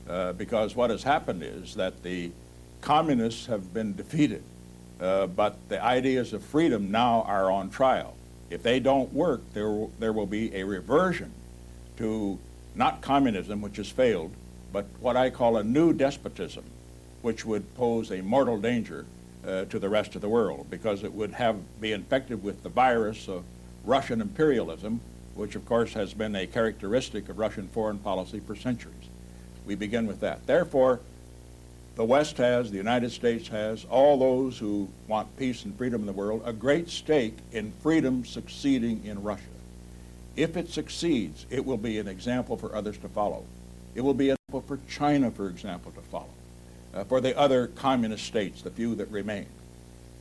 Uh, 0.07 0.33
because 0.33 0.75
what 0.75 0.91
has 0.91 1.01
happened 1.01 1.41
is 1.41 1.73
that 1.73 2.03
the 2.03 2.29
communists 2.81 3.47
have 3.47 3.73
been 3.73 3.95
defeated, 3.95 4.43
uh, 5.01 5.25
but 5.25 5.57
the 5.67 5.83
ideas 5.83 6.33
of 6.33 6.43
freedom 6.43 6.91
now 6.91 7.23
are 7.23 7.49
on 7.49 7.71
trial. 7.71 8.15
If 8.51 8.61
they 8.61 8.79
don't 8.79 9.11
work, 9.13 9.41
there 9.55 9.87
there 9.97 10.13
will 10.13 10.27
be 10.27 10.53
a 10.55 10.63
reversion 10.63 11.31
to 11.97 12.37
not 12.75 13.01
communism, 13.01 13.61
which 13.61 13.77
has 13.77 13.89
failed, 13.89 14.31
but 14.71 14.85
what 14.99 15.17
I 15.17 15.31
call 15.31 15.57
a 15.57 15.63
new 15.63 15.91
despotism, 15.91 16.65
which 17.23 17.45
would 17.45 17.73
pose 17.73 18.11
a 18.11 18.21
mortal 18.21 18.59
danger 18.59 19.07
uh, 19.45 19.65
to 19.65 19.79
the 19.79 19.89
rest 19.89 20.15
of 20.15 20.21
the 20.21 20.29
world 20.29 20.67
because 20.69 21.03
it 21.03 21.13
would 21.13 21.33
have 21.33 21.57
be 21.81 21.91
infected 21.91 22.43
with 22.43 22.63
the 22.63 22.69
virus 22.69 23.27
of 23.27 23.43
Russian 23.83 24.21
imperialism, 24.21 25.01
which 25.35 25.55
of 25.55 25.65
course 25.65 25.93
has 25.93 26.13
been 26.13 26.35
a 26.35 26.47
characteristic 26.47 27.29
of 27.29 27.37
Russian 27.37 27.67
foreign 27.67 27.99
policy 27.99 28.39
for 28.39 28.55
centuries. 28.55 28.95
We 29.65 29.75
begin 29.75 30.07
with 30.07 30.21
that. 30.21 30.45
Therefore, 30.47 30.99
the 31.95 32.03
West 32.03 32.37
has, 32.37 32.71
the 32.71 32.77
United 32.77 33.11
States 33.11 33.47
has, 33.49 33.85
all 33.85 34.17
those 34.17 34.57
who 34.57 34.89
want 35.07 35.35
peace 35.37 35.63
and 35.63 35.77
freedom 35.77 36.01
in 36.01 36.07
the 36.07 36.13
world, 36.13 36.41
a 36.43 36.53
great 36.53 36.89
stake 36.89 37.37
in 37.51 37.71
freedom 37.83 38.25
succeeding 38.25 39.03
in 39.05 39.21
Russia. 39.21 39.43
If 40.35 40.57
it 40.57 40.69
succeeds, 40.69 41.45
it 41.51 41.63
will 41.63 41.77
be 41.77 41.99
an 41.99 42.07
example 42.07 42.57
for 42.57 42.75
others 42.75 42.97
to 42.99 43.09
follow. 43.09 43.45
It 43.93 44.01
will 44.01 44.15
be 44.15 44.31
an 44.31 44.37
example 44.47 44.67
for 44.67 44.79
China, 44.89 45.29
for 45.29 45.49
example, 45.49 45.91
to 45.91 46.01
follow 46.01 46.29
uh, 46.93 47.03
for 47.03 47.21
the 47.21 47.37
other 47.37 47.67
communist 47.67 48.25
states, 48.25 48.61
the 48.61 48.69
few 48.69 48.95
that 48.95 49.09
remain. 49.09 49.47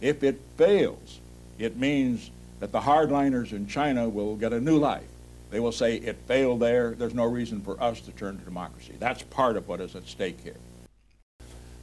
If 0.00 0.22
it 0.22 0.40
fails, 0.56 1.20
it 1.58 1.76
means 1.76 2.30
that 2.60 2.72
the 2.72 2.80
hardliners 2.80 3.52
in 3.52 3.66
China 3.66 4.08
will 4.08 4.36
get 4.36 4.52
a 4.52 4.60
new 4.60 4.78
life. 4.78 5.08
They 5.50 5.60
will 5.60 5.72
say 5.72 5.96
it 5.96 6.16
failed 6.26 6.60
there, 6.60 6.92
there's 6.92 7.14
no 7.14 7.24
reason 7.24 7.60
for 7.60 7.80
us 7.82 8.00
to 8.02 8.10
turn 8.12 8.38
to 8.38 8.44
democracy. 8.44 8.94
That's 8.98 9.22
part 9.22 9.56
of 9.56 9.68
what 9.68 9.80
is 9.80 9.94
at 9.94 10.06
stake 10.06 10.40
here. 10.42 10.56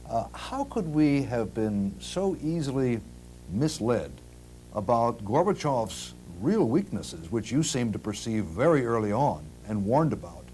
Uh, 0.08 0.26
how 0.32 0.64
could 0.64 0.88
we 0.88 1.22
have 1.22 1.54
been 1.54 1.94
so 2.00 2.36
easily 2.42 3.00
misled 3.48 4.10
about 4.74 5.24
Gorbachev's 5.24 6.14
real 6.40 6.64
weaknesses, 6.64 7.30
which 7.30 7.52
you 7.52 7.62
seem 7.62 7.92
to 7.92 7.98
perceive 7.98 8.44
very 8.44 8.84
early 8.84 9.12
on 9.12 9.44
and 9.68 9.84
warned 9.84 10.12
about, 10.12 10.44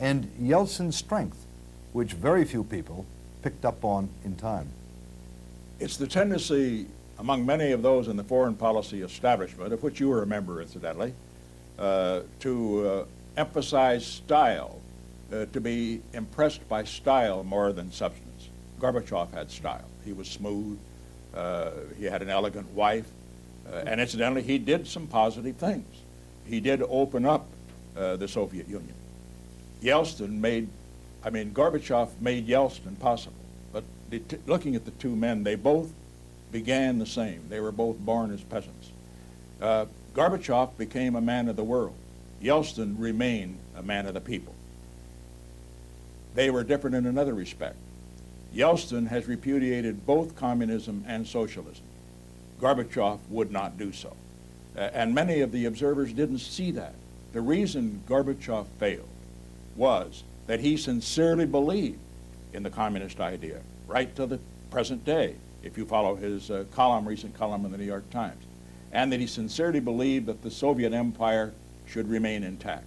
and 0.00 0.24
Yeltsin's 0.40 0.96
strength, 0.96 1.46
which 1.92 2.12
very 2.12 2.44
few 2.44 2.64
people 2.64 3.06
picked 3.42 3.64
up 3.64 3.84
on 3.84 4.08
in 4.24 4.36
time? 4.36 4.68
It's 5.80 5.96
the 5.96 6.06
tendency 6.06 6.86
among 7.18 7.44
many 7.44 7.72
of 7.72 7.82
those 7.82 8.08
in 8.08 8.16
the 8.16 8.24
foreign 8.24 8.54
policy 8.54 9.02
establishment, 9.02 9.72
of 9.72 9.82
which 9.82 10.00
you 10.00 10.08
were 10.08 10.22
a 10.22 10.26
member, 10.26 10.62
incidentally, 10.62 11.12
uh, 11.78 12.20
to 12.40 12.88
uh, 12.88 13.04
emphasize 13.36 14.06
style, 14.06 14.80
uh, 15.32 15.46
to 15.52 15.60
be 15.60 16.00
impressed 16.12 16.66
by 16.68 16.84
style 16.84 17.42
more 17.44 17.72
than 17.72 17.90
substance. 17.92 18.48
Gorbachev 18.80 19.32
had 19.32 19.50
style. 19.50 19.88
He 20.04 20.12
was 20.12 20.28
smooth. 20.28 20.78
Uh, 21.34 21.70
he 21.98 22.04
had 22.04 22.22
an 22.22 22.30
elegant 22.30 22.70
wife. 22.72 23.08
Uh, 23.68 23.82
and 23.86 24.00
incidentally, 24.00 24.42
he 24.42 24.58
did 24.58 24.86
some 24.86 25.06
positive 25.06 25.56
things. 25.56 25.86
He 26.46 26.60
did 26.60 26.82
open 26.82 27.26
up 27.26 27.46
uh, 27.96 28.16
the 28.16 28.28
Soviet 28.28 28.68
Union. 28.68 28.94
Yeltsin 29.82 30.40
made 30.40 30.68
I 31.24 31.30
mean, 31.30 31.52
Gorbachev 31.52 32.20
made 32.20 32.46
Yeltsin 32.46 32.98
possible. 32.98 33.36
But 33.72 33.84
looking 34.46 34.76
at 34.76 34.84
the 34.84 34.90
two 34.92 35.14
men, 35.14 35.44
they 35.44 35.54
both 35.54 35.92
began 36.52 36.98
the 36.98 37.06
same. 37.06 37.44
They 37.48 37.60
were 37.60 37.72
both 37.72 37.98
born 37.98 38.32
as 38.32 38.42
peasants. 38.42 38.90
Uh, 39.60 39.86
Gorbachev 40.14 40.76
became 40.78 41.16
a 41.16 41.20
man 41.20 41.48
of 41.48 41.56
the 41.56 41.64
world. 41.64 41.94
Yeltsin 42.42 42.94
remained 42.98 43.58
a 43.76 43.82
man 43.82 44.06
of 44.06 44.14
the 44.14 44.20
people. 44.20 44.54
They 46.34 46.50
were 46.50 46.62
different 46.62 46.96
in 46.96 47.06
another 47.06 47.34
respect. 47.34 47.76
Yeltsin 48.54 49.08
has 49.08 49.26
repudiated 49.26 50.06
both 50.06 50.36
communism 50.36 51.04
and 51.06 51.26
socialism. 51.26 51.84
Gorbachev 52.60 53.18
would 53.28 53.50
not 53.50 53.76
do 53.76 53.92
so. 53.92 54.16
Uh, 54.76 54.82
and 54.92 55.14
many 55.14 55.40
of 55.40 55.52
the 55.52 55.64
observers 55.64 56.12
didn't 56.12 56.38
see 56.38 56.70
that. 56.72 56.94
The 57.32 57.40
reason 57.40 58.02
Gorbachev 58.08 58.66
failed 58.78 59.08
was 59.76 60.22
that 60.48 60.60
he 60.60 60.76
sincerely 60.76 61.46
believed 61.46 61.98
in 62.54 62.62
the 62.64 62.70
communist 62.70 63.20
idea, 63.20 63.60
right 63.86 64.16
to 64.16 64.26
the 64.26 64.40
present 64.70 65.04
day, 65.04 65.36
if 65.62 65.76
you 65.76 65.84
follow 65.84 66.16
his 66.16 66.50
uh, 66.50 66.64
column, 66.72 67.06
recent 67.06 67.34
column 67.34 67.64
in 67.66 67.70
the 67.70 67.78
New 67.78 67.84
York 67.84 68.08
Times, 68.10 68.42
and 68.90 69.12
that 69.12 69.20
he 69.20 69.26
sincerely 69.26 69.78
believed 69.78 70.26
that 70.26 70.42
the 70.42 70.50
Soviet 70.50 70.94
empire 70.94 71.52
should 71.86 72.08
remain 72.08 72.42
intact. 72.42 72.86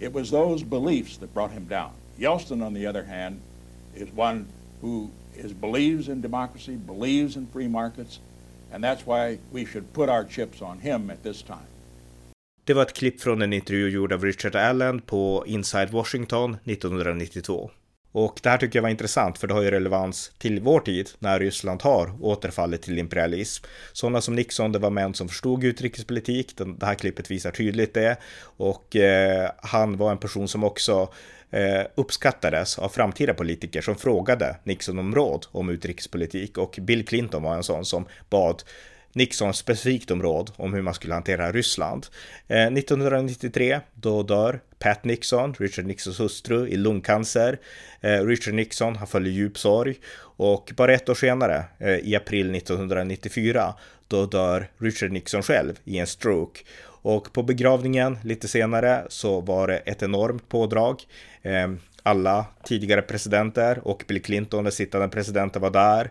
It 0.00 0.14
was 0.14 0.30
those 0.30 0.62
beliefs 0.62 1.18
that 1.18 1.34
brought 1.34 1.50
him 1.50 1.66
down. 1.66 1.92
Yeltsin, 2.18 2.64
on 2.64 2.72
the 2.72 2.86
other 2.86 3.04
hand, 3.04 3.42
is 3.94 4.10
one 4.10 4.46
who 4.80 5.10
is, 5.36 5.52
believes 5.52 6.08
in 6.08 6.22
democracy, 6.22 6.76
believes 6.76 7.36
in 7.36 7.46
free 7.48 7.68
markets, 7.68 8.18
and 8.72 8.82
that's 8.82 9.04
why 9.04 9.38
we 9.52 9.66
should 9.66 9.92
put 9.92 10.08
our 10.08 10.24
chips 10.24 10.62
on 10.62 10.78
him 10.78 11.10
at 11.10 11.22
this 11.22 11.42
time. 11.42 11.66
Det 12.68 12.74
var 12.74 12.82
ett 12.82 12.92
klipp 12.92 13.20
från 13.20 13.42
en 13.42 13.52
intervju 13.52 13.88
gjord 13.88 14.12
av 14.12 14.24
Richard 14.24 14.56
Allen 14.56 15.00
på 15.00 15.44
Inside 15.46 15.90
Washington 15.90 16.56
1992. 16.64 17.70
Och 18.12 18.40
det 18.42 18.48
här 18.48 18.58
tycker 18.58 18.78
jag 18.78 18.82
var 18.82 18.88
intressant 18.88 19.38
för 19.38 19.46
det 19.46 19.54
har 19.54 19.62
ju 19.62 19.70
relevans 19.70 20.32
till 20.38 20.60
vår 20.60 20.80
tid 20.80 21.10
när 21.18 21.40
Ryssland 21.40 21.82
har 21.82 22.24
återfallit 22.24 22.82
till 22.82 22.98
imperialism. 22.98 23.64
Sådana 23.92 24.20
som 24.20 24.34
Nixon, 24.34 24.72
det 24.72 24.78
var 24.78 24.90
män 24.90 25.14
som 25.14 25.28
förstod 25.28 25.64
utrikespolitik. 25.64 26.56
Det 26.56 26.86
här 26.86 26.94
klippet 26.94 27.30
visar 27.30 27.50
tydligt 27.50 27.94
det. 27.94 28.16
Och 28.40 28.96
eh, 28.96 29.50
han 29.62 29.96
var 29.96 30.10
en 30.10 30.18
person 30.18 30.48
som 30.48 30.64
också 30.64 31.12
eh, 31.50 31.82
uppskattades 31.94 32.78
av 32.78 32.88
framtida 32.88 33.34
politiker 33.34 33.80
som 33.80 33.96
frågade 33.96 34.56
Nixon 34.64 34.98
om 34.98 35.14
råd 35.14 35.46
om 35.50 35.68
utrikespolitik. 35.68 36.58
Och 36.58 36.78
Bill 36.82 37.06
Clinton 37.06 37.42
var 37.42 37.54
en 37.54 37.64
sån 37.64 37.84
som 37.84 38.06
bad 38.30 38.62
Nixon 39.12 39.54
specifikt 39.54 40.10
om 40.10 40.22
råd 40.22 40.50
om 40.56 40.74
hur 40.74 40.82
man 40.82 40.94
skulle 40.94 41.14
hantera 41.14 41.52
Ryssland. 41.52 42.06
Eh, 42.48 42.72
1993, 42.72 43.80
då 43.94 44.22
dör 44.22 44.60
Pat 44.78 45.04
Nixon, 45.04 45.54
Richard 45.58 45.86
Nixons 45.86 46.20
hustru, 46.20 46.68
i 46.68 46.76
lungcancer. 46.76 47.58
Eh, 48.00 48.26
Richard 48.26 48.54
Nixon, 48.54 48.96
han 48.96 49.06
följer 49.06 49.32
djup 49.32 49.58
sorg. 49.58 49.96
Och 50.20 50.72
bara 50.76 50.94
ett 50.94 51.08
år 51.08 51.14
senare, 51.14 51.64
eh, 51.78 51.96
i 51.96 52.16
april 52.16 52.50
1994, 52.50 53.74
då 54.08 54.26
dör 54.26 54.68
Richard 54.78 55.12
Nixon 55.12 55.42
själv 55.42 55.78
i 55.84 55.98
en 55.98 56.06
stroke. 56.06 56.60
Och 57.02 57.32
på 57.32 57.42
begravningen 57.42 58.18
lite 58.24 58.48
senare 58.48 59.06
så 59.08 59.40
var 59.40 59.68
det 59.68 59.76
ett 59.76 60.02
enormt 60.02 60.48
pådrag. 60.48 61.02
Eh, 61.42 61.68
alla 62.02 62.46
tidigare 62.64 63.02
presidenter 63.02 63.88
och 63.88 64.04
Bill 64.08 64.22
Clinton, 64.22 64.64
den 64.64 64.72
sittande 64.72 65.08
presidenten, 65.08 65.62
var 65.62 65.70
där. 65.70 66.10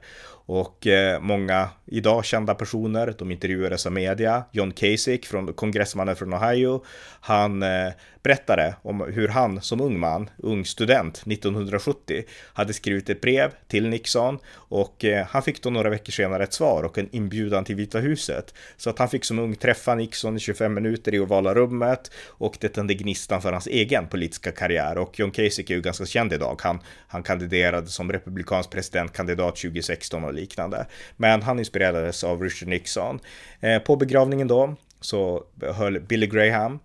Och 0.49 0.87
eh, 0.87 1.19
många 1.21 1.69
idag 1.85 2.25
kända 2.25 2.55
personer, 2.55 3.15
de 3.17 3.31
intervjuades 3.31 3.85
av 3.85 3.91
media. 3.91 4.43
John 4.51 4.71
Kasich, 4.71 5.27
från, 5.27 5.53
kongressmannen 5.53 6.15
från 6.15 6.33
Ohio, 6.33 6.83
han 7.21 7.63
eh, 7.63 7.89
berättade 8.27 8.75
om 8.81 9.01
hur 9.01 9.27
han 9.27 9.61
som 9.61 9.81
ung 9.81 9.99
man, 9.99 10.29
ung 10.37 10.65
student 10.65 11.23
1970, 11.27 12.23
hade 12.53 12.73
skrivit 12.73 13.09
ett 13.09 13.21
brev 13.21 13.51
till 13.67 13.89
Nixon 13.89 14.39
och 14.53 15.05
eh, 15.05 15.25
han 15.29 15.43
fick 15.43 15.63
då 15.63 15.69
några 15.69 15.89
veckor 15.89 16.11
senare 16.11 16.43
ett 16.43 16.53
svar 16.53 16.83
och 16.83 16.97
en 16.97 17.09
inbjudan 17.11 17.63
till 17.63 17.75
Vita 17.75 17.99
huset. 17.99 18.53
Så 18.77 18.89
att 18.89 18.99
han 18.99 19.09
fick 19.09 19.25
som 19.25 19.39
ung 19.39 19.55
träffa 19.55 19.95
Nixon 19.95 20.37
i 20.37 20.39
25 20.39 20.73
minuter 20.73 21.13
i 21.13 21.19
ovala 21.19 21.53
rummet 21.53 22.11
och 22.27 22.57
det 22.59 22.69
tände 22.69 22.93
gnistan 22.93 23.41
för 23.41 23.51
hans 23.51 23.67
egen 23.67 24.07
politiska 24.07 24.51
karriär 24.51 24.97
och 24.97 25.19
John 25.19 25.31
Kasich 25.31 25.71
är 25.71 25.75
ju 25.75 25.81
ganska 25.81 26.05
känd 26.05 26.33
idag. 26.33 26.59
Han, 26.63 26.79
han 27.07 27.23
kandiderade 27.23 27.87
som 27.87 28.11
republikansk 28.11 28.69
presidentkandidat 28.69 29.55
2016 29.55 30.23
och 30.23 30.33
liknande. 30.37 30.85
Men 31.17 31.41
han 31.41 31.59
inspirerades 31.59 32.23
av 32.23 32.41
Richard 32.43 32.69
Nixon. 32.69 33.19
Eh, 33.59 33.79
på 33.79 33.95
begravningen 33.95 34.47
då 34.47 34.75
så 35.01 35.43
höll 35.61 35.99
Billy 35.99 36.27
Graham 36.27 36.79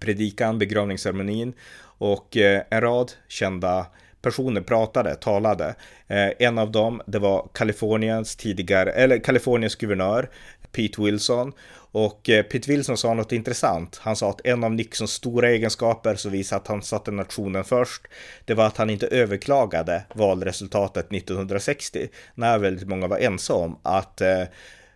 predikan, 0.00 0.58
begravningsceremonin 0.58 1.52
och 1.98 2.36
eh, 2.36 2.62
en 2.70 2.80
rad 2.80 3.12
kända 3.28 3.86
personer 4.22 4.60
pratade, 4.60 5.14
talade. 5.14 5.74
Eh, 6.06 6.28
en 6.38 6.58
av 6.58 6.72
dem, 6.72 7.02
det 7.06 7.18
var 7.18 7.48
Kaliforniens 7.54 8.36
tidigare, 8.36 8.92
eller 8.92 9.18
Kaliforniens 9.18 9.76
guvernör 9.76 10.30
Pete 10.72 11.02
Wilson. 11.02 11.52
Och 11.92 12.30
eh, 12.30 12.42
Pete 12.42 12.70
Wilson 12.70 12.96
sa 12.96 13.14
något 13.14 13.32
intressant. 13.32 13.98
Han 14.02 14.16
sa 14.16 14.30
att 14.30 14.46
en 14.46 14.64
av 14.64 14.72
Nixons 14.72 15.12
stora 15.12 15.50
egenskaper 15.50 16.14
som 16.14 16.32
visade 16.32 16.60
att 16.60 16.68
han 16.68 16.82
satte 16.82 17.10
nationen 17.10 17.64
först, 17.64 18.02
det 18.44 18.54
var 18.54 18.66
att 18.66 18.76
han 18.76 18.90
inte 18.90 19.06
överklagade 19.06 20.04
valresultatet 20.14 21.12
1960, 21.12 22.08
när 22.34 22.58
väldigt 22.58 22.88
många 22.88 23.06
var 23.06 23.18
ense 23.18 23.52
om 23.52 23.78
att 23.82 24.20
eh, 24.20 24.42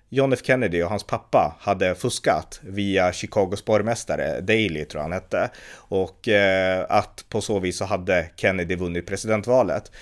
John 0.09 0.33
F 0.33 0.41
Kennedy 0.43 0.83
och 0.83 0.91
hans 0.91 1.05
pappa 1.05 1.57
hade 1.61 1.95
fuskat 1.95 2.61
via 2.63 3.13
Chicagos 3.13 3.65
borgmästare, 3.65 4.41
Daley 4.41 4.85
tror 4.85 4.99
jag 4.99 5.03
han 5.03 5.13
hette. 5.13 5.51
Och 5.75 6.29
eh, 6.29 6.87
att 6.89 7.25
på 7.29 7.41
så 7.41 7.59
vis 7.59 7.79
så 7.79 7.85
hade 7.85 8.31
Kennedy 8.37 8.77
vunnit 8.77 9.07
presidentvalet. 9.07 9.93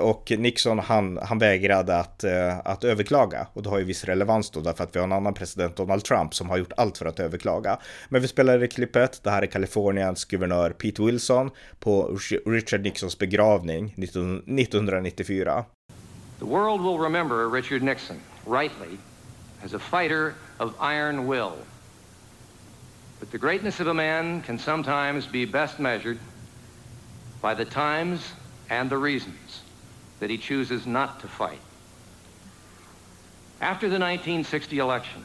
Och 0.00 0.32
Nixon 0.38 0.78
han, 0.78 1.18
han 1.22 1.38
vägrade 1.38 1.96
att, 1.96 2.24
eh, 2.24 2.58
att 2.64 2.84
överklaga. 2.84 3.46
Och 3.52 3.62
det 3.62 3.68
har 3.70 3.78
ju 3.78 3.84
viss 3.84 4.04
relevans 4.04 4.50
då 4.50 4.60
därför 4.60 4.84
att 4.84 4.96
vi 4.96 4.98
har 4.98 5.06
en 5.06 5.12
annan 5.12 5.34
president, 5.34 5.76
Donald 5.76 6.04
Trump, 6.04 6.34
som 6.34 6.50
har 6.50 6.56
gjort 6.56 6.72
allt 6.76 6.98
för 6.98 7.06
att 7.06 7.20
överklaga. 7.20 7.78
Men 8.08 8.22
vi 8.22 8.28
spelar 8.28 8.58
det 8.58 8.68
klippet. 8.68 9.20
Det 9.22 9.30
här 9.30 9.42
är 9.42 9.46
Kaliforniens 9.46 10.24
guvernör 10.24 10.70
Pete 10.70 11.02
Wilson 11.02 11.50
på 11.78 12.18
Richard 12.46 12.80
Nixons 12.80 13.18
begravning 13.18 13.94
19, 13.96 14.36
1994. 14.36 15.64
The 16.38 16.44
world 16.44 16.82
will 16.82 16.98
remember 16.98 17.50
Richard 17.50 17.82
Nixon, 17.82 18.16
rightly, 18.46 18.98
as 19.64 19.72
a 19.72 19.78
fighter 19.78 20.36
of 20.60 20.76
iron 20.78 21.26
will. 21.26 21.56
But 23.18 23.30
the 23.30 23.38
greatness 23.38 23.80
of 23.80 23.86
a 23.86 23.94
man 23.94 24.42
can 24.42 24.58
sometimes 24.58 25.26
be 25.26 25.46
best 25.46 25.80
measured 25.80 26.18
by 27.40 27.54
the 27.54 27.64
times 27.64 28.32
and 28.68 28.90
the 28.90 28.98
reasons 28.98 29.62
that 30.20 30.28
he 30.28 30.36
chooses 30.36 30.86
not 30.86 31.20
to 31.20 31.28
fight. 31.28 31.60
After 33.60 33.86
the 33.86 33.98
1960 33.98 34.78
election, 34.78 35.24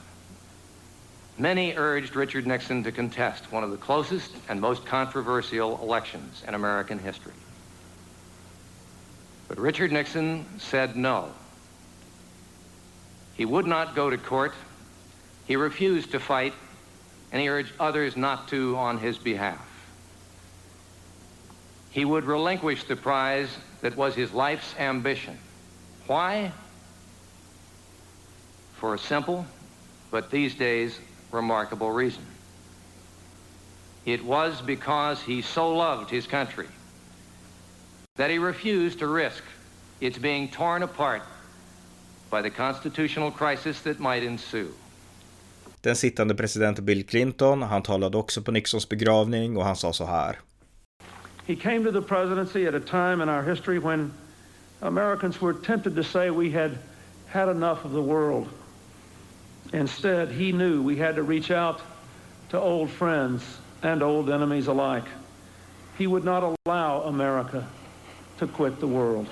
many 1.38 1.74
urged 1.76 2.16
Richard 2.16 2.48
Nixon 2.48 2.84
to 2.84 2.92
contest 2.94 3.52
one 3.52 3.66
of 3.66 3.72
the 3.72 3.78
closest 3.78 4.32
and 4.48 4.62
most 4.62 4.86
controversial 4.86 5.82
elections 5.82 6.44
in 6.48 6.54
American 6.54 7.00
history. 7.00 7.34
But 9.50 9.60
Richard 9.60 9.92
Nixon 9.92 10.46
said 10.60 10.96
no. 10.96 11.34
He 13.40 13.46
would 13.46 13.66
not 13.66 13.96
go 13.96 14.10
to 14.10 14.18
court. 14.18 14.54
He 15.46 15.56
refused 15.56 16.12
to 16.12 16.20
fight, 16.20 16.54
and 17.32 17.42
he 17.42 17.48
urged 17.48 17.72
others 17.80 18.18
not 18.18 18.50
to 18.50 18.76
on 18.76 18.98
his 18.98 19.18
behalf. 19.18 19.66
He 21.90 22.04
would 22.04 22.26
relinquish 22.26 22.84
the 22.84 22.98
prize 22.98 23.48
that 23.80 23.96
was 23.96 24.14
his 24.14 24.34
life's 24.34 24.76
ambition. 24.78 25.40
Why? 26.06 26.52
For 28.74 28.96
a 28.96 29.00
simple, 29.00 29.46
but 30.12 30.32
these 30.32 30.54
days 30.54 31.00
remarkable 31.32 31.94
reason. 31.94 32.26
It 34.06 34.26
was 34.26 34.62
because 34.62 35.22
he 35.22 35.44
so 35.44 35.74
loved 35.74 36.10
his 36.10 36.28
country 36.28 36.68
that 38.18 38.30
he 38.30 38.38
refused 38.38 39.00
to 39.00 39.08
risk 39.08 39.46
its 40.02 40.18
being 40.18 40.50
torn 40.50 40.84
apart 40.84 41.22
by 42.30 42.42
the 42.42 42.50
constitutional 42.50 43.32
crisis 43.32 43.82
that 43.82 44.00
might 44.00 44.24
ensue. 44.24 44.68
Den 45.82 45.96
sittande 45.96 46.36
presidenten 46.36 46.86
Bill 46.86 47.04
Clinton, 47.04 47.62
han 47.62 47.82
talade 47.82 48.18
också 48.18 48.42
på 48.42 48.52
Nixons 48.52 48.90
begravning 48.90 49.58
och 49.58 49.66
han 49.66 49.76
sa 49.76 49.94
så 49.94 50.06
här. 50.06 50.38
He 51.46 51.56
came 51.56 51.84
to 51.84 51.92
the 51.92 52.08
presidency 52.08 52.68
at 52.68 52.76
a 52.76 52.80
time 52.80 53.24
in 53.24 53.30
our 53.30 53.42
history 53.42 53.80
when 53.80 54.12
Americans 54.82 55.42
were 55.42 55.54
tempted 55.54 55.96
to 55.96 56.04
say 56.04 56.30
we 56.30 56.50
had 56.50 56.78
had 57.28 57.50
enough 57.50 57.86
of 57.86 57.92
the 57.92 58.02
world. 58.02 58.48
Instead, 59.74 60.30
he 60.30 60.52
knew 60.52 60.82
we 60.82 60.96
had 60.96 61.16
to 61.16 61.24
reach 61.24 61.52
out 61.52 61.82
to 62.50 62.60
old 62.60 62.90
friends 62.90 63.44
and 63.84 64.04
old 64.04 64.30
enemies 64.30 64.68
alike. 64.68 65.06
He 65.98 66.08
would 66.08 66.24
not 66.24 66.56
allow 66.66 67.02
America 67.02 67.68
to 68.38 68.48
quit 68.48 68.80
the 68.80 68.88
world. 68.88 69.28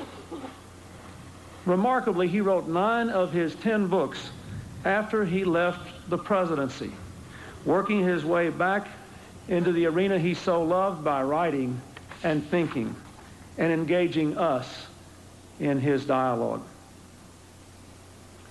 Remarkably, 1.67 2.29
he 2.29 2.39
wrote 2.39 2.69
nine 2.69 3.09
of 3.09 3.33
his 3.33 3.53
ten 3.55 3.87
books 3.87 4.31
after 4.85 5.25
he 5.25 5.43
left 5.43 6.09
the 6.09 6.17
presidency, 6.17 6.93
working 7.65 8.01
his 8.03 8.23
way 8.23 8.49
back 8.49 8.87
into 9.49 9.73
the 9.73 9.85
arena 9.85 10.17
he 10.17 10.33
so 10.33 10.63
loved 10.63 11.03
by 11.03 11.21
writing 11.21 11.81
and 12.23 12.47
thinking 12.49 12.95
and 13.57 13.73
engaging 13.73 14.37
us 14.37 14.87
in 15.59 15.77
his 15.77 16.05
dialogue. 16.05 16.63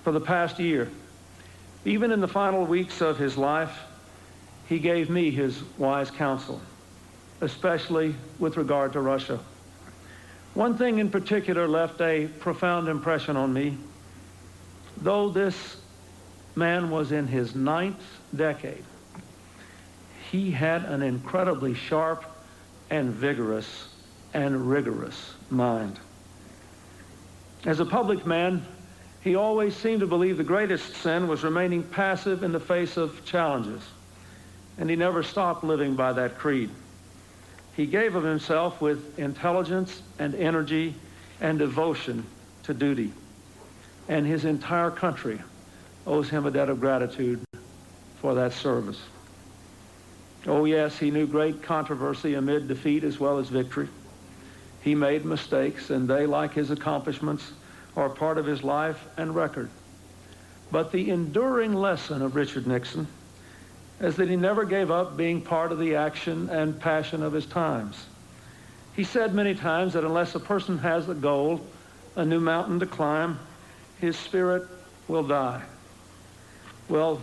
For 0.03 0.11
the 0.11 0.21
past 0.21 0.59
year, 0.59 0.87
even 1.85 2.11
in 2.11 2.21
the 2.21 2.27
final 2.27 2.65
weeks 2.67 3.01
of 3.01 3.17
his 3.17 3.35
life, 3.35 3.79
he 4.69 4.77
gave 4.77 5.09
me 5.09 5.31
his 5.31 5.63
wise 5.79 6.11
counsel, 6.11 6.61
especially 7.41 8.13
with 8.37 8.57
regard 8.57 8.93
to 8.93 9.01
Russia. 9.01 9.39
One 10.57 10.75
thing 10.75 10.97
in 10.97 11.11
particular 11.11 11.67
left 11.67 12.01
a 12.01 12.29
profound 12.39 12.87
impression 12.87 13.37
on 13.37 13.53
me. 13.53 13.77
Though 14.99 15.29
this 15.29 15.77
man 16.55 16.89
was 16.89 17.11
in 17.11 17.27
his 17.27 17.53
ninth 17.53 18.01
decade, 18.35 18.83
he 20.31 20.49
had 20.49 20.83
an 20.85 21.03
incredibly 21.03 21.75
sharp 21.75 22.25
and 22.89 23.11
vigorous 23.11 23.89
and 24.33 24.67
rigorous 24.67 25.35
mind. 25.51 25.99
As 27.63 27.79
a 27.79 27.85
public 27.85 28.25
man, 28.25 28.65
he 29.21 29.35
always 29.35 29.75
seemed 29.75 29.99
to 29.99 30.07
believe 30.07 30.37
the 30.37 30.43
greatest 30.43 30.95
sin 30.95 31.27
was 31.27 31.43
remaining 31.43 31.83
passive 31.83 32.41
in 32.41 32.51
the 32.51 32.59
face 32.59 32.97
of 32.97 33.23
challenges, 33.25 33.83
and 34.79 34.89
he 34.89 34.95
never 34.95 35.21
stopped 35.21 35.63
living 35.63 35.93
by 35.93 36.13
that 36.13 36.39
creed. 36.39 36.71
He 37.77 37.85
gave 37.85 38.15
of 38.15 38.23
himself 38.23 38.81
with 38.81 39.19
intelligence 39.19 40.01
and 40.17 40.33
energy 40.33 40.95
and 41.39 41.59
devotion 41.59 42.25
to 42.63 42.73
duty. 42.73 43.13
And 44.09 44.25
his 44.25 44.45
entire 44.45 44.89
country 44.89 45.39
owes 46.07 46.27
him 46.27 46.47
a 46.47 46.51
debt 46.51 46.69
of 46.69 46.79
gratitude 46.79 47.39
for 48.19 48.33
that 48.33 48.53
service. 48.53 48.99
Oh, 50.47 50.65
yes, 50.65 50.97
he 50.97 51.11
knew 51.11 51.27
great 51.27 51.61
controversy 51.61 52.33
amid 52.33 52.67
defeat 52.67 53.03
as 53.03 53.19
well 53.19 53.37
as 53.37 53.49
victory. 53.49 53.89
He 54.81 54.95
made 54.95 55.23
mistakes, 55.23 55.91
and 55.91 56.07
they, 56.07 56.25
like 56.25 56.53
his 56.53 56.71
accomplishments, 56.71 57.51
are 57.95 58.09
part 58.09 58.39
of 58.39 58.47
his 58.47 58.63
life 58.63 59.05
and 59.17 59.35
record. 59.35 59.69
But 60.71 60.91
the 60.91 61.11
enduring 61.11 61.75
lesson 61.75 62.23
of 62.23 62.35
Richard 62.35 62.65
Nixon 62.65 63.07
is 63.99 64.15
that 64.17 64.29
he 64.29 64.35
never 64.35 64.63
gave 64.63 64.91
up 64.91 65.17
being 65.17 65.41
part 65.41 65.71
of 65.71 65.79
the 65.79 65.95
action 65.95 66.49
and 66.49 66.79
passion 66.79 67.23
of 67.23 67.33
his 67.33 67.45
times. 67.45 68.05
He 68.95 69.03
said 69.03 69.33
many 69.33 69.55
times 69.55 69.93
that 69.93 70.03
unless 70.03 70.35
a 70.35 70.39
person 70.39 70.77
has 70.79 71.09
a 71.09 71.13
goal, 71.13 71.61
a 72.15 72.25
new 72.25 72.39
mountain 72.39 72.79
to 72.79 72.85
climb, 72.85 73.39
his 73.99 74.17
spirit 74.17 74.67
will 75.07 75.23
die. 75.23 75.63
Well, 76.89 77.21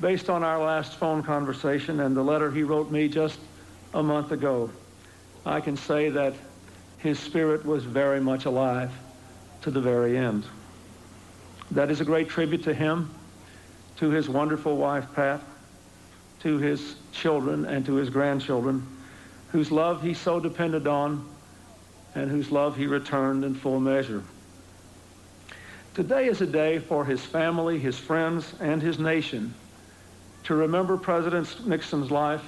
based 0.00 0.28
on 0.28 0.42
our 0.42 0.58
last 0.62 0.96
phone 0.96 1.22
conversation 1.22 2.00
and 2.00 2.16
the 2.16 2.22
letter 2.22 2.50
he 2.50 2.62
wrote 2.62 2.90
me 2.90 3.08
just 3.08 3.38
a 3.94 4.02
month 4.02 4.32
ago, 4.32 4.70
I 5.44 5.60
can 5.60 5.76
say 5.76 6.08
that 6.10 6.34
his 6.98 7.18
spirit 7.18 7.64
was 7.64 7.84
very 7.84 8.20
much 8.20 8.44
alive 8.44 8.92
to 9.62 9.70
the 9.70 9.80
very 9.80 10.16
end. 10.16 10.44
That 11.70 11.90
is 11.90 12.00
a 12.00 12.04
great 12.04 12.28
tribute 12.28 12.64
to 12.64 12.74
him, 12.74 13.10
to 13.96 14.10
his 14.10 14.28
wonderful 14.28 14.76
wife, 14.76 15.06
Pat, 15.14 15.40
to 16.42 16.58
his 16.58 16.96
children 17.12 17.64
and 17.64 17.86
to 17.86 17.94
his 17.94 18.10
grandchildren, 18.10 18.86
whose 19.50 19.70
love 19.70 20.02
he 20.02 20.14
so 20.14 20.40
depended 20.40 20.86
on 20.86 21.28
and 22.14 22.30
whose 22.30 22.50
love 22.50 22.76
he 22.76 22.86
returned 22.86 23.44
in 23.44 23.54
full 23.54 23.80
measure. 23.80 24.22
Today 25.94 26.26
is 26.26 26.40
a 26.40 26.46
day 26.46 26.78
for 26.78 27.04
his 27.04 27.20
family, 27.20 27.78
his 27.78 27.98
friends, 27.98 28.54
and 28.60 28.82
his 28.82 28.98
nation 28.98 29.54
to 30.44 30.54
remember 30.54 30.96
President 30.96 31.66
Nixon's 31.66 32.10
life 32.10 32.44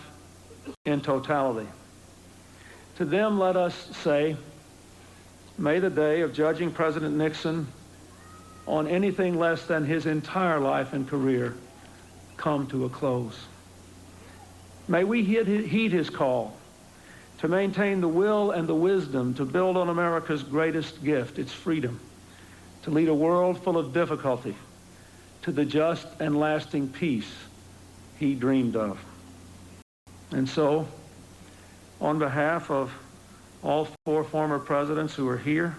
in 0.84 1.00
totality. 1.00 1.68
To 2.96 3.04
them, 3.04 3.38
let 3.38 3.56
us 3.56 3.74
say, 4.02 4.36
may 5.58 5.78
the 5.78 5.90
day 5.90 6.22
of 6.22 6.32
judging 6.32 6.72
President 6.72 7.16
Nixon 7.16 7.66
on 8.66 8.88
anything 8.88 9.38
less 9.38 9.66
than 9.66 9.84
his 9.84 10.06
entire 10.06 10.58
life 10.58 10.92
and 10.92 11.06
career 11.06 11.54
come 12.36 12.66
to 12.68 12.86
a 12.86 12.88
close. 12.88 13.38
May 14.86 15.04
we 15.04 15.22
heed 15.24 15.92
his 15.92 16.10
call 16.10 16.56
to 17.38 17.48
maintain 17.48 18.00
the 18.00 18.08
will 18.08 18.50
and 18.50 18.68
the 18.68 18.74
wisdom 18.74 19.34
to 19.34 19.44
build 19.44 19.76
on 19.76 19.88
America's 19.88 20.42
greatest 20.42 21.02
gift, 21.02 21.38
its 21.38 21.52
freedom, 21.52 22.00
to 22.82 22.90
lead 22.90 23.08
a 23.08 23.14
world 23.14 23.62
full 23.62 23.78
of 23.78 23.92
difficulty 23.92 24.54
to 25.42 25.52
the 25.52 25.64
just 25.64 26.06
and 26.20 26.38
lasting 26.38 26.88
peace 26.88 27.30
he 28.18 28.34
dreamed 28.34 28.76
of. 28.76 28.98
And 30.30 30.48
so, 30.48 30.86
on 32.00 32.18
behalf 32.18 32.70
of 32.70 32.92
all 33.62 33.88
four 34.04 34.24
former 34.24 34.58
presidents 34.58 35.14
who 35.14 35.28
are 35.28 35.38
here, 35.38 35.76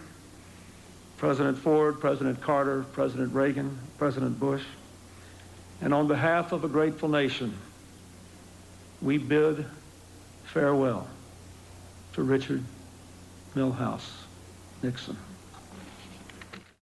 President 1.18 1.58
Ford, 1.58 2.00
President 2.00 2.42
Carter, 2.42 2.86
President 2.94 3.34
Reagan, 3.34 3.78
President 3.98 4.40
Bush, 4.40 4.64
and 5.82 5.94
on 5.94 6.08
behalf 6.08 6.52
of 6.52 6.64
a 6.64 6.68
grateful 6.68 7.10
nation, 7.10 7.56
we 9.02 9.18
bid 9.18 9.66
farewell 10.46 11.08
to 12.14 12.24
Richard 12.24 12.64
Milhouse 13.54 14.12
Nixon. 14.82 15.18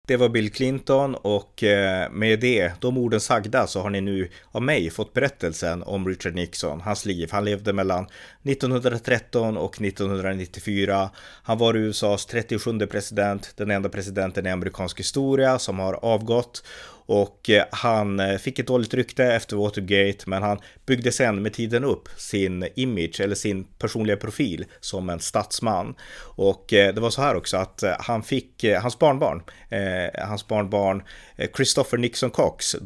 Det 0.07 0.17
var 0.17 0.29
Bill 0.29 0.53
Clinton 0.53 1.15
och 1.15 1.63
eh, 1.63 2.11
med 2.11 2.41
det, 2.41 2.73
de 2.81 2.99
orden 2.99 3.21
sagda, 3.21 3.67
så 3.67 3.81
har 3.81 3.91
ni 3.91 4.01
nu 4.01 4.29
av 4.51 4.63
mig 4.63 4.91
fått 4.91 5.13
berättelsen 5.13 5.83
om 5.83 6.09
Richard 6.09 6.35
Nixon, 6.35 6.81
hans 6.81 7.05
liv. 7.05 7.29
Han 7.33 7.45
levde 7.45 7.73
mellan 7.73 8.07
1913 8.43 9.57
och 9.57 9.83
1994. 9.83 11.11
Han 11.43 11.59
var 11.59 11.77
USAs 11.77 12.27
37 12.27 12.79
president, 12.79 13.53
den 13.57 13.71
enda 13.71 13.89
presidenten 13.89 14.47
i 14.47 14.51
amerikansk 14.51 15.01
historia 15.01 15.59
som 15.59 15.79
har 15.79 15.95
avgått 16.05 16.65
och 17.07 17.51
eh, 17.51 17.65
han 17.71 18.21
eh, 18.21 18.39
fick 18.39 18.59
ett 18.59 18.67
dåligt 18.67 18.95
rykte 18.95 19.25
efter 19.25 19.57
Watergate 19.57 20.19
men 20.27 20.43
han 20.43 20.59
byggde 20.87 21.13
sen 21.13 21.43
med 21.43 21.53
tiden 21.53 21.85
upp 21.85 22.09
sin 22.17 22.69
image 22.77 23.21
eller 23.21 23.35
sin 23.35 23.65
personliga 23.65 24.17
profil 24.17 24.65
som 24.81 25.11
en 25.11 25.21
statsman. 25.21 25.95
Och 26.37 26.73
eh, 26.73 26.95
det 26.95 27.01
var 27.01 27.11
så 27.11 27.23
här 27.23 27.35
också 27.35 27.57
att 27.57 27.83
han 27.99 28.23
fick, 28.23 28.65
hans 28.65 28.99
barnbarn, 28.99 29.43
hans 30.19 30.49
barnbarn 30.49 31.03
Christopher 31.57 31.99
Nixon 31.99 32.31
Cox, 32.31 32.77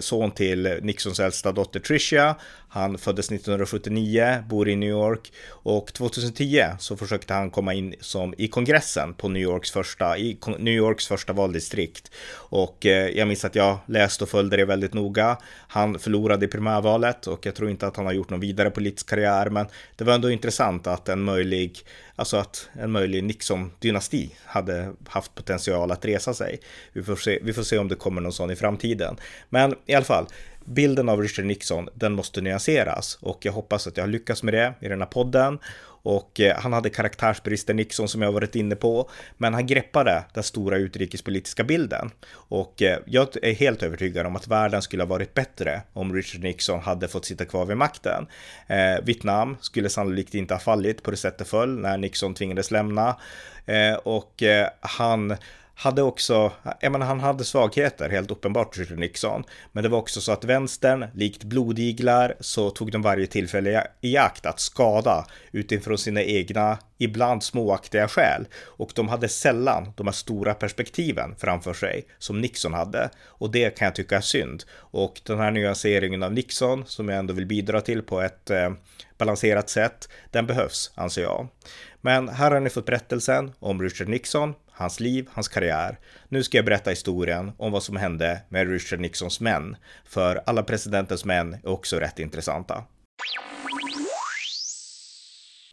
son 0.00 0.30
till 0.30 0.78
Nixons 0.82 1.20
äldsta 1.20 1.52
dotter 1.52 1.80
Tricia, 1.80 2.36
han 2.76 2.98
föddes 2.98 3.26
1979, 3.26 4.44
bor 4.48 4.68
i 4.68 4.76
New 4.76 4.88
York 4.88 5.32
och 5.48 5.92
2010 5.92 6.64
så 6.78 6.96
försökte 6.96 7.34
han 7.34 7.50
komma 7.50 7.74
in 7.74 7.94
som 8.00 8.34
i 8.38 8.48
kongressen 8.48 9.14
på 9.14 9.28
New 9.28 9.42
Yorks 9.42 9.70
första, 9.70 10.18
i 10.18 10.38
New 10.58 10.74
Yorks 10.74 11.06
första 11.06 11.32
valdistrikt. 11.32 12.10
Och 12.34 12.86
eh, 12.86 13.08
jag 13.08 13.28
minns 13.28 13.44
att 13.44 13.54
jag 13.54 13.78
läste 13.86 14.24
och 14.24 14.30
följde 14.30 14.56
det 14.56 14.64
väldigt 14.64 14.94
noga. 14.94 15.38
Han 15.68 15.98
förlorade 15.98 16.44
i 16.46 16.48
primärvalet 16.48 17.26
och 17.26 17.46
jag 17.46 17.54
tror 17.54 17.70
inte 17.70 17.86
att 17.86 17.96
han 17.96 18.06
har 18.06 18.12
gjort 18.12 18.30
någon 18.30 18.40
vidare 18.40 18.70
politisk 18.70 19.08
karriär, 19.08 19.50
men 19.50 19.66
det 19.96 20.04
var 20.04 20.14
ändå 20.14 20.30
intressant 20.30 20.86
att 20.86 21.08
en 21.08 21.22
möjlig, 21.22 21.78
alltså 22.16 22.36
att 22.36 22.68
en 22.72 22.92
möjlig 22.92 23.24
Nixon-dynasti 23.24 24.30
hade 24.44 24.92
haft 25.06 25.34
potential 25.34 25.90
att 25.90 26.04
resa 26.04 26.34
sig. 26.34 26.60
Vi 26.92 27.02
får 27.02 27.16
se, 27.16 27.38
vi 27.42 27.52
får 27.52 27.62
se 27.62 27.78
om 27.78 27.88
det 27.88 27.94
kommer 27.94 28.20
någon 28.20 28.32
sån 28.32 28.50
i 28.50 28.56
framtiden. 28.56 29.16
Men 29.48 29.74
i 29.86 29.94
alla 29.94 30.04
fall, 30.04 30.26
bilden 30.64 31.08
av 31.08 31.22
Richard 31.22 31.44
Nixon, 31.44 31.88
den 31.94 32.12
måste 32.12 32.40
nyanseras 32.40 33.18
och 33.20 33.38
jag 33.44 33.52
hoppas 33.52 33.86
att 33.86 33.96
jag 33.96 34.04
har 34.04 34.08
lyckats 34.08 34.42
med 34.42 34.54
det 34.54 34.74
i 34.80 34.88
den 34.88 35.00
här 35.00 35.08
podden. 35.08 35.58
Och 36.06 36.40
eh, 36.40 36.56
han 36.58 36.72
hade 36.72 36.90
karaktärsbrister 36.90 37.74
Nixon 37.74 38.08
som 38.08 38.22
jag 38.22 38.32
varit 38.32 38.54
inne 38.54 38.76
på, 38.76 39.10
men 39.36 39.54
han 39.54 39.66
greppade 39.66 40.24
den 40.34 40.42
stora 40.42 40.76
utrikespolitiska 40.76 41.64
bilden. 41.64 42.10
Och 42.32 42.82
eh, 42.82 42.98
jag 43.06 43.28
är 43.42 43.54
helt 43.54 43.82
övertygad 43.82 44.26
om 44.26 44.36
att 44.36 44.48
världen 44.48 44.82
skulle 44.82 45.02
ha 45.02 45.08
varit 45.08 45.34
bättre 45.34 45.82
om 45.92 46.14
Richard 46.14 46.42
Nixon 46.42 46.80
hade 46.80 47.08
fått 47.08 47.24
sitta 47.24 47.44
kvar 47.44 47.66
vid 47.66 47.76
makten. 47.76 48.26
Eh, 48.66 49.04
Vietnam 49.04 49.56
skulle 49.60 49.88
sannolikt 49.88 50.34
inte 50.34 50.54
ha 50.54 50.58
fallit 50.58 51.02
på 51.02 51.10
det 51.10 51.16
sättet 51.16 51.48
föll 51.48 51.78
när 51.78 51.98
Nixon 51.98 52.34
tvingades 52.34 52.70
lämna. 52.70 53.16
Eh, 53.66 53.94
och 53.94 54.42
han 54.80 55.36
hade 55.78 56.02
också, 56.02 56.52
jag 56.80 56.92
menar 56.92 57.06
han 57.06 57.20
hade 57.20 57.44
svagheter 57.44 58.10
helt 58.10 58.30
uppenbart 58.30 58.78
Richard 58.78 58.98
Nixon. 58.98 59.44
Men 59.72 59.82
det 59.82 59.88
var 59.88 59.98
också 59.98 60.20
så 60.20 60.32
att 60.32 60.44
vänstern, 60.44 61.06
likt 61.14 61.44
blodiglar, 61.44 62.34
så 62.40 62.70
tog 62.70 62.92
de 62.92 63.02
varje 63.02 63.26
tillfälle 63.26 63.86
i 64.00 64.16
akt 64.16 64.46
att 64.46 64.60
skada 64.60 65.26
utifrån 65.52 65.98
sina 65.98 66.22
egna, 66.22 66.78
ibland 66.98 67.42
småaktiga 67.42 68.08
skäl. 68.08 68.46
Och 68.64 68.90
de 68.94 69.08
hade 69.08 69.28
sällan 69.28 69.92
de 69.96 70.06
här 70.06 70.12
stora 70.12 70.54
perspektiven 70.54 71.34
framför 71.38 71.74
sig 71.74 72.06
som 72.18 72.40
Nixon 72.40 72.74
hade. 72.74 73.10
Och 73.26 73.50
det 73.50 73.78
kan 73.78 73.86
jag 73.86 73.94
tycka 73.94 74.16
är 74.16 74.20
synd. 74.20 74.64
Och 74.76 75.20
den 75.24 75.38
här 75.38 75.50
nyanseringen 75.50 76.22
av 76.22 76.32
Nixon, 76.32 76.84
som 76.86 77.08
jag 77.08 77.18
ändå 77.18 77.34
vill 77.34 77.46
bidra 77.46 77.80
till 77.80 78.02
på 78.02 78.20
ett 78.20 78.50
eh, 78.50 78.70
balanserat 79.18 79.68
sätt, 79.68 80.08
den 80.30 80.46
behövs, 80.46 80.92
anser 80.94 81.22
jag. 81.22 81.48
Men 82.00 82.28
här 82.28 82.50
har 82.50 82.60
ni 82.60 82.70
fått 82.70 82.86
berättelsen 82.86 83.52
om 83.58 83.82
Richard 83.82 84.08
Nixon, 84.08 84.54
hans 84.76 85.00
liv, 85.00 85.28
hans 85.32 85.48
karriär. 85.48 85.98
Nu 86.28 86.42
ska 86.42 86.58
jag 86.58 86.64
berätta 86.64 86.90
historien 86.90 87.52
om 87.58 87.72
vad 87.72 87.82
som 87.82 87.96
hände 87.96 88.40
med 88.48 88.70
Richard 88.70 89.00
Nixons 89.00 89.40
män, 89.40 89.76
för 90.04 90.42
alla 90.46 90.62
presidentens 90.62 91.24
män 91.24 91.54
är 91.54 91.68
också 91.68 91.96
rätt 91.96 92.18
intressanta. 92.18 92.84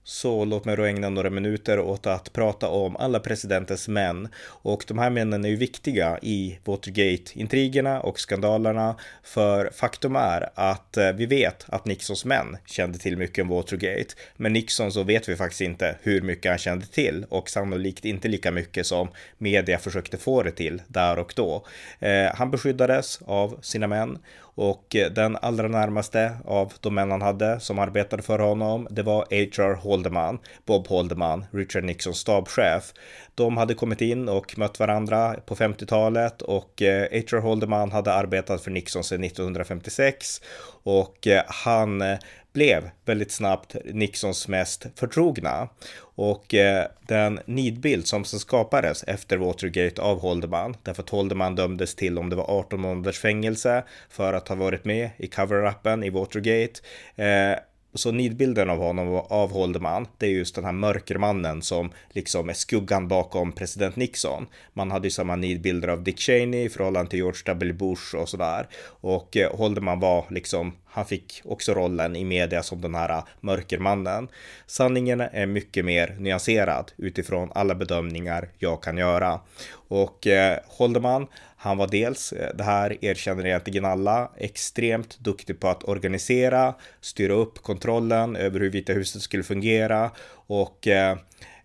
Så 0.06 0.46
låt 0.46 0.66
mig 0.66 0.76
då 0.76 0.84
ägna 0.84 1.10
några 1.10 1.30
minuter 1.30 1.80
åt 1.80 2.08
att 2.08 2.34
prata 2.34 2.68
om 2.68 2.96
alla 2.96 3.20
presidentens 3.20 3.88
män. 3.88 4.28
Och 4.46 4.84
de 4.88 5.00
här 5.00 5.10
männen 5.10 5.46
är 5.46 5.50
ju 5.50 5.56
viktiga 5.56 6.20
i 6.22 6.60
Watergate-intrigerna 6.64 8.00
och 8.00 8.20
skandalerna. 8.20 8.96
För 9.24 9.70
faktum 9.74 10.16
är 10.16 10.50
att 10.56 10.98
eh, 10.98 11.12
vi 11.12 11.26
vet 11.26 11.66
att 11.68 11.86
Nixons 11.86 12.26
män 12.26 12.58
kände 12.66 12.98
till 12.98 13.18
mycket 13.18 13.42
om 13.42 13.48
Watergate. 13.48 14.16
Men 14.38 14.54
Nixon 14.54 14.92
så 14.92 15.04
vet 15.04 15.30
vi 15.30 15.36
faktiskt 15.36 15.62
inte 15.62 15.96
hur 16.02 16.22
mycket 16.22 16.52
han 16.52 16.60
kände 16.60 16.86
till 16.86 17.26
och 17.30 17.50
sannolikt 17.50 18.06
inte 18.06 18.28
lika 18.28 18.52
mycket 18.52 18.86
som 18.86 19.08
media 19.38 19.78
försökte 19.78 20.18
få 20.18 20.44
det 20.44 20.52
till 20.52 20.82
där 20.88 21.20
och 21.20 21.34
då. 21.36 21.66
Eh, 22.00 22.36
han 22.36 22.52
beskyddades 22.52 23.20
av 23.26 23.60
sina 23.62 23.88
män 23.88 24.18
och 24.56 24.96
eh, 24.96 25.12
den 25.12 25.38
allra 25.42 25.68
närmaste 25.68 26.38
av 26.46 26.74
de 26.80 26.96
män 26.96 27.12
han 27.12 27.22
hade 27.22 27.60
som 27.60 27.80
arbetade 27.80 28.24
för 28.24 28.40
honom, 28.40 28.88
det 28.92 29.04
var 29.04 29.18
H.R. 29.30 29.74
Holdeman, 29.74 30.40
Bob 30.66 30.88
Holdeman, 30.88 31.46
Richard 31.52 31.84
Nixons 31.84 32.18
stabschef. 32.18 32.94
De 33.36 33.58
hade 33.58 33.74
kommit 33.74 34.02
in 34.02 34.30
och 34.30 34.58
mött 34.58 34.80
varandra 34.80 35.36
på 35.46 35.56
50-talet 35.56 36.42
och 36.42 36.82
eh, 36.82 37.08
H.R. 37.12 37.40
Holdeman 37.40 37.92
hade 37.92 38.14
arbetat 38.14 38.62
för 38.62 38.72
Nixon 38.72 39.04
sedan 39.04 39.24
1956 39.24 40.42
och 40.84 41.28
eh, 41.28 41.44
han 41.48 42.04
blev 42.54 42.90
väldigt 43.06 43.32
snabbt 43.32 43.76
Nixons 43.86 44.48
mest 44.48 44.86
förtrogna. 44.96 45.70
Och 46.16 46.54
eh, 46.54 46.88
den 47.08 47.40
nidbild 47.46 48.08
som 48.08 48.26
sen 48.26 48.40
skapades 48.40 49.04
efter 49.04 49.38
Watergate 49.38 50.02
av 50.02 50.20
Holderman, 50.20 50.76
därför 50.84 51.04
att 51.04 51.10
Holderman 51.10 51.56
dömdes 51.56 51.96
till 51.96 52.18
om 52.18 52.30
det 52.30 52.36
var 52.36 52.60
18 52.60 52.82
månaders 52.82 53.20
fängelse 53.20 53.84
för 54.10 54.34
att 54.34 54.48
ha 54.48 54.56
varit 54.56 54.86
med 54.86 55.10
i 55.18 55.28
cover-upen 55.28 56.04
i 56.04 56.10
Watergate. 56.10 56.80
Eh, 57.16 57.60
så 57.94 58.12
nidbilden 58.12 58.70
av 58.70 58.78
honom 58.78 59.22
av 59.30 59.52
Holderman, 59.52 60.08
det 60.18 60.26
är 60.26 60.30
just 60.30 60.56
den 60.56 60.66
här 60.66 60.72
mörkermannen 60.72 61.62
som 61.62 61.92
liksom 62.10 62.50
är 62.50 62.54
skuggan 62.54 63.08
bakom 63.08 63.52
president 63.52 63.96
Nixon. 63.96 64.48
Man 64.74 64.92
hade 64.92 65.08
ju 65.08 65.12
samma 65.12 65.36
nidbilder 65.36 65.88
av 65.88 66.04
Dick 66.04 66.20
Cheney 66.20 66.66
i 66.66 66.70
förhållande 66.70 67.10
till 67.10 67.20
George 67.20 67.42
W. 67.46 67.74
Bush 67.74 68.16
och 68.16 68.30
sådär. 68.30 68.68
Och 69.02 69.38
eh, 69.38 69.58
Holdeman 69.58 69.84
Holderman 69.84 70.00
var 70.00 70.26
liksom 70.30 70.74
han 70.86 71.06
fick 71.06 71.42
också 71.46 71.74
rollen 71.74 72.16
i 72.16 72.26
media 72.26 72.64
som 72.64 72.82
den 72.82 72.96
här 72.96 73.10
eh, 73.10 73.24
mörkermannen. 73.42 74.28
Sanningen 74.68 75.22
är 75.22 75.46
mycket 75.46 75.86
mer 75.86 76.16
nyanserad 76.20 76.92
utifrån 76.98 77.52
alla 77.56 77.76
bedömningar 77.76 78.50
jag 78.60 78.84
kan 78.84 78.98
göra. 78.98 79.40
Och 79.90 80.28
eh, 80.28 80.60
Holderman, 80.68 81.28
han 81.64 81.78
var 81.78 81.88
dels, 81.88 82.34
eh, 82.34 82.56
det 82.56 82.64
här 82.64 83.06
erkänner 83.06 83.46
egentligen 83.46 83.86
alla, 83.86 84.32
extremt 84.38 85.20
duktig 85.20 85.60
på 85.60 85.68
att 85.68 85.84
organisera, 85.84 86.74
styra 87.02 87.34
upp 87.34 87.64
kontrollen 87.64 88.36
över 88.36 88.60
hur 88.60 88.70
Vita 88.70 88.94
huset 88.94 89.22
skulle 89.22 89.44
fungera 89.44 90.12
och 90.48 90.88
eh, 90.88 91.18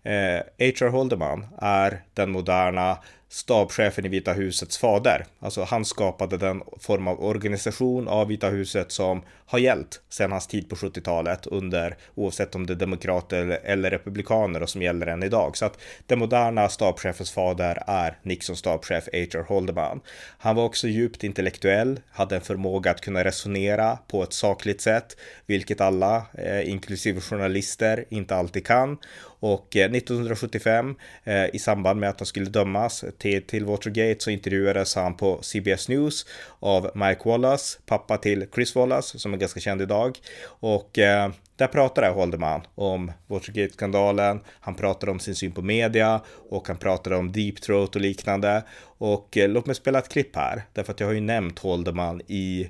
eh 0.03 0.41
H.R. 0.59 0.87
Holderman 0.87 1.45
är 1.61 2.01
den 2.13 2.31
moderna 2.31 2.97
stabschefen 3.29 4.05
i 4.05 4.09
Vita 4.09 4.33
husets 4.33 4.77
fader. 4.77 5.25
Alltså 5.39 5.63
han 5.63 5.85
skapade 5.85 6.37
den 6.37 6.61
form 6.79 7.07
av 7.07 7.23
organisation 7.23 8.07
av 8.07 8.27
Vita 8.27 8.49
huset 8.49 8.91
som 8.91 9.21
har 9.45 9.59
gällt 9.59 10.01
sedan 10.09 10.31
hans 10.31 10.47
tid 10.47 10.69
på 10.69 10.75
70-talet 10.75 11.47
under 11.47 11.97
oavsett 12.15 12.55
om 12.55 12.65
det 12.65 12.73
är 12.73 12.75
demokrater 12.75 13.59
eller 13.63 13.89
republikaner 13.89 14.63
och 14.63 14.69
som 14.69 14.81
gäller 14.81 15.07
än 15.07 15.23
idag. 15.23 15.57
Så 15.57 15.65
att 15.65 15.79
den 16.07 16.19
moderna 16.19 16.69
stabschefens 16.69 17.31
fader 17.31 17.83
är 17.87 18.17
Nixons 18.23 18.59
stabschef 18.59 19.09
H.R. 19.13 19.45
Haldeman. 19.49 20.01
Han 20.37 20.55
var 20.55 20.63
också 20.63 20.87
djupt 20.87 21.23
intellektuell, 21.23 21.99
hade 22.11 22.35
en 22.35 22.41
förmåga 22.41 22.91
att 22.91 23.01
kunna 23.01 23.23
resonera 23.23 23.97
på 24.07 24.23
ett 24.23 24.33
sakligt 24.33 24.81
sätt, 24.81 25.17
vilket 25.45 25.81
alla, 25.81 26.25
eh, 26.33 26.69
inklusive 26.69 27.21
journalister, 27.21 28.05
inte 28.09 28.35
alltid 28.35 28.65
kan. 28.65 28.97
Och 29.39 29.75
eh, 29.75 29.91
1975 29.91 30.95
eh, 31.23 31.55
i 31.55 31.59
samband 31.59 31.99
med 31.99 32.09
att 32.09 32.19
han 32.19 32.25
skulle 32.25 32.49
dömas 32.49 33.03
till, 33.19 33.43
till 33.43 33.65
Watergate 33.65 34.19
så 34.19 34.29
intervjuades 34.29 34.95
han 34.95 35.17
på 35.17 35.39
CBS 35.41 35.89
News 35.89 36.25
av 36.59 36.91
Mike 36.95 37.21
Wallace, 37.25 37.79
pappa 37.85 38.17
till 38.17 38.47
Chris 38.55 38.75
Wallace 38.75 39.19
som 39.19 39.33
är 39.33 39.37
ganska 39.37 39.59
känd 39.59 39.81
idag. 39.81 40.17
Och 40.45 40.99
eh, 40.99 41.31
där 41.55 41.67
pratade 41.67 42.09
Holderman 42.09 42.61
om 42.75 43.11
Watergate-skandalen, 43.27 44.39
han 44.59 44.75
pratade 44.75 45.11
om 45.11 45.19
sin 45.19 45.35
syn 45.35 45.51
på 45.51 45.61
media 45.61 46.21
och 46.49 46.67
han 46.67 46.77
pratade 46.77 47.15
om 47.15 47.31
deep 47.31 47.61
throat 47.61 47.95
och 47.95 48.01
liknande. 48.01 48.63
Och 48.81 49.37
eh, 49.37 49.49
låt 49.49 49.65
mig 49.65 49.75
spela 49.75 49.99
ett 49.99 50.09
klipp 50.09 50.35
här, 50.35 50.63
därför 50.73 50.93
att 50.93 50.99
jag 50.99 51.07
har 51.07 51.13
ju 51.13 51.21
nämnt 51.21 51.59
Holderman 51.59 52.21
i 52.27 52.69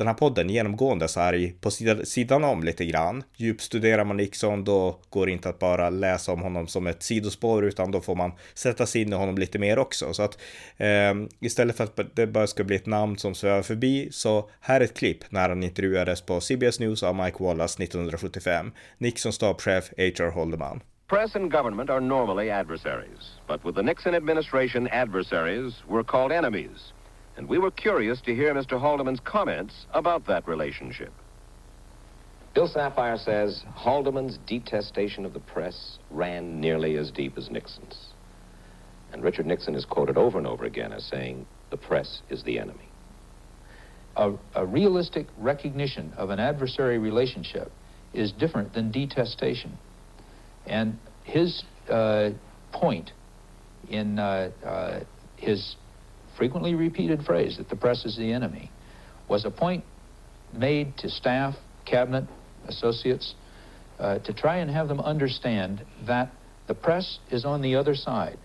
den 0.00 0.06
här 0.06 0.14
podden 0.14 0.50
genomgående 0.50 1.08
så 1.08 1.20
här 1.20 1.52
på 1.60 1.70
sidan 2.04 2.44
om 2.44 2.62
lite 2.62 2.84
grann. 2.84 3.24
Djupstuderar 3.36 4.04
man 4.04 4.16
Nixon 4.16 4.64
då 4.64 5.00
går 5.10 5.26
det 5.26 5.32
inte 5.32 5.48
att 5.48 5.58
bara 5.58 5.90
läsa 5.90 6.32
om 6.32 6.42
honom 6.42 6.66
som 6.66 6.86
ett 6.86 7.02
sidospår 7.02 7.64
utan 7.64 7.90
då 7.90 8.00
får 8.00 8.14
man 8.14 8.32
sätta 8.54 8.86
sig 8.86 9.02
in 9.02 9.12
i 9.12 9.16
honom 9.16 9.38
lite 9.38 9.58
mer 9.58 9.78
också. 9.78 10.12
Så 10.12 10.22
att 10.22 10.38
eh, 10.76 11.14
istället 11.40 11.76
för 11.76 11.84
att 11.84 12.16
det 12.16 12.26
bara 12.26 12.46
ska 12.46 12.64
bli 12.64 12.76
ett 12.76 12.86
namn 12.86 13.18
som 13.18 13.34
svävar 13.34 13.62
förbi 13.62 14.08
så 14.12 14.50
här 14.60 14.80
är 14.80 14.84
ett 14.84 14.98
klipp 14.98 15.32
när 15.32 15.48
han 15.48 15.62
intervjuades 15.62 16.20
på 16.20 16.40
CBS 16.40 16.80
News 16.80 17.02
av 17.02 17.14
Mike 17.14 17.44
Wallace 17.44 17.82
1975. 17.82 18.72
Nixons 18.98 19.34
stabschef 19.34 19.90
H.R. 19.96 20.30
Holdeman. 20.30 20.80
Press 21.08 21.36
and 21.36 21.52
government 21.52 21.90
are 21.90 22.00
normally 22.00 22.50
adversaries, 22.50 23.40
but 23.48 23.64
with 23.64 23.74
the 23.74 23.82
Nixon 23.82 24.14
administration, 24.14 24.88
adversaries 24.88 25.72
were 25.88 26.04
called 26.04 26.32
enemies. 26.32 26.92
And 27.40 27.48
we 27.48 27.56
were 27.56 27.70
curious 27.70 28.20
to 28.20 28.34
hear 28.34 28.52
Mr. 28.52 28.78
Haldeman's 28.78 29.18
comments 29.20 29.86
about 29.94 30.26
that 30.26 30.46
relationship. 30.46 31.10
Bill 32.54 32.68
Sapphire 32.68 33.16
says 33.16 33.64
Haldeman's 33.74 34.38
detestation 34.46 35.24
of 35.24 35.32
the 35.32 35.40
press 35.40 35.96
ran 36.10 36.60
nearly 36.60 36.98
as 36.98 37.10
deep 37.10 37.38
as 37.38 37.50
Nixon's. 37.50 38.08
And 39.10 39.22
Richard 39.22 39.46
Nixon 39.46 39.74
is 39.74 39.86
quoted 39.86 40.18
over 40.18 40.36
and 40.36 40.46
over 40.46 40.66
again 40.66 40.92
as 40.92 41.02
saying, 41.06 41.46
the 41.70 41.78
press 41.78 42.20
is 42.28 42.42
the 42.42 42.58
enemy. 42.58 42.90
A, 44.16 44.32
a 44.54 44.66
realistic 44.66 45.26
recognition 45.38 46.12
of 46.18 46.28
an 46.28 46.40
adversary 46.40 46.98
relationship 46.98 47.72
is 48.12 48.32
different 48.32 48.74
than 48.74 48.90
detestation. 48.90 49.78
And 50.66 50.98
his 51.24 51.64
uh, 51.88 52.32
point 52.70 53.12
in 53.88 54.18
uh, 54.18 54.50
uh, 54.62 55.00
his 55.36 55.76
frequently 56.40 56.74
repeated 56.74 57.22
phrase 57.22 57.58
that 57.58 57.68
the 57.68 57.76
press 57.76 58.06
is 58.06 58.16
the 58.16 58.32
enemy 58.32 58.70
was 59.28 59.44
a 59.44 59.50
point 59.50 59.84
made 60.54 60.96
to 60.96 61.06
staff, 61.06 61.54
cabinet, 61.84 62.24
associates, 62.66 63.34
uh, 63.98 64.18
to 64.20 64.32
try 64.32 64.56
and 64.56 64.70
have 64.70 64.88
them 64.88 65.00
understand 65.00 65.84
that 66.06 66.30
the 66.66 66.72
press 66.72 67.18
is 67.30 67.44
on 67.44 67.60
the 67.60 67.76
other 67.76 67.94
side 67.94 68.38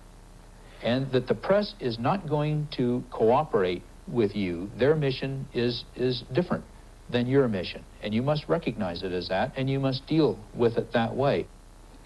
and 0.84 1.10
that 1.14 1.26
the 1.26 1.34
press 1.34 1.74
is 1.80 1.98
not 1.98 2.28
going 2.28 2.68
to 2.76 3.02
cooperate 3.12 3.82
with 4.10 4.36
you. 4.36 4.70
Their 4.78 4.98
mission 4.98 5.48
is, 5.54 5.86
is 5.96 6.26
different 6.34 6.66
than 7.10 7.28
your 7.28 7.48
mission, 7.48 7.82
and 8.04 8.14
you 8.14 8.22
must 8.22 8.50
recognize 8.50 9.04
it 9.04 9.14
as 9.14 9.30
that, 9.30 9.54
and 9.56 9.70
you 9.70 9.80
must 9.80 10.06
deal 10.06 10.38
with 10.54 10.76
it 10.76 10.92
that 10.92 11.16
way. 11.16 11.48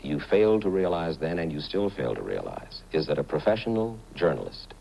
You 0.03 0.19
failed 0.19 0.61
to 0.61 0.69
realize 0.69 1.17
then, 1.17 1.39
and 1.39 1.51
you 1.51 1.59
still 1.59 1.89
fail 1.89 2.13
to 2.13 2.21
realize, 2.21 2.83
is 2.93 3.07
that 3.07 3.17
a 3.17 3.23
professional 3.23 3.97
journalist 4.13 4.75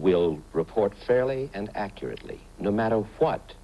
will 0.00 0.38
report 0.52 0.92
fairly 1.06 1.50
and 1.54 1.70
accurately, 1.74 2.40
no 2.58 2.70
matter 2.70 2.98
what, 3.18 3.54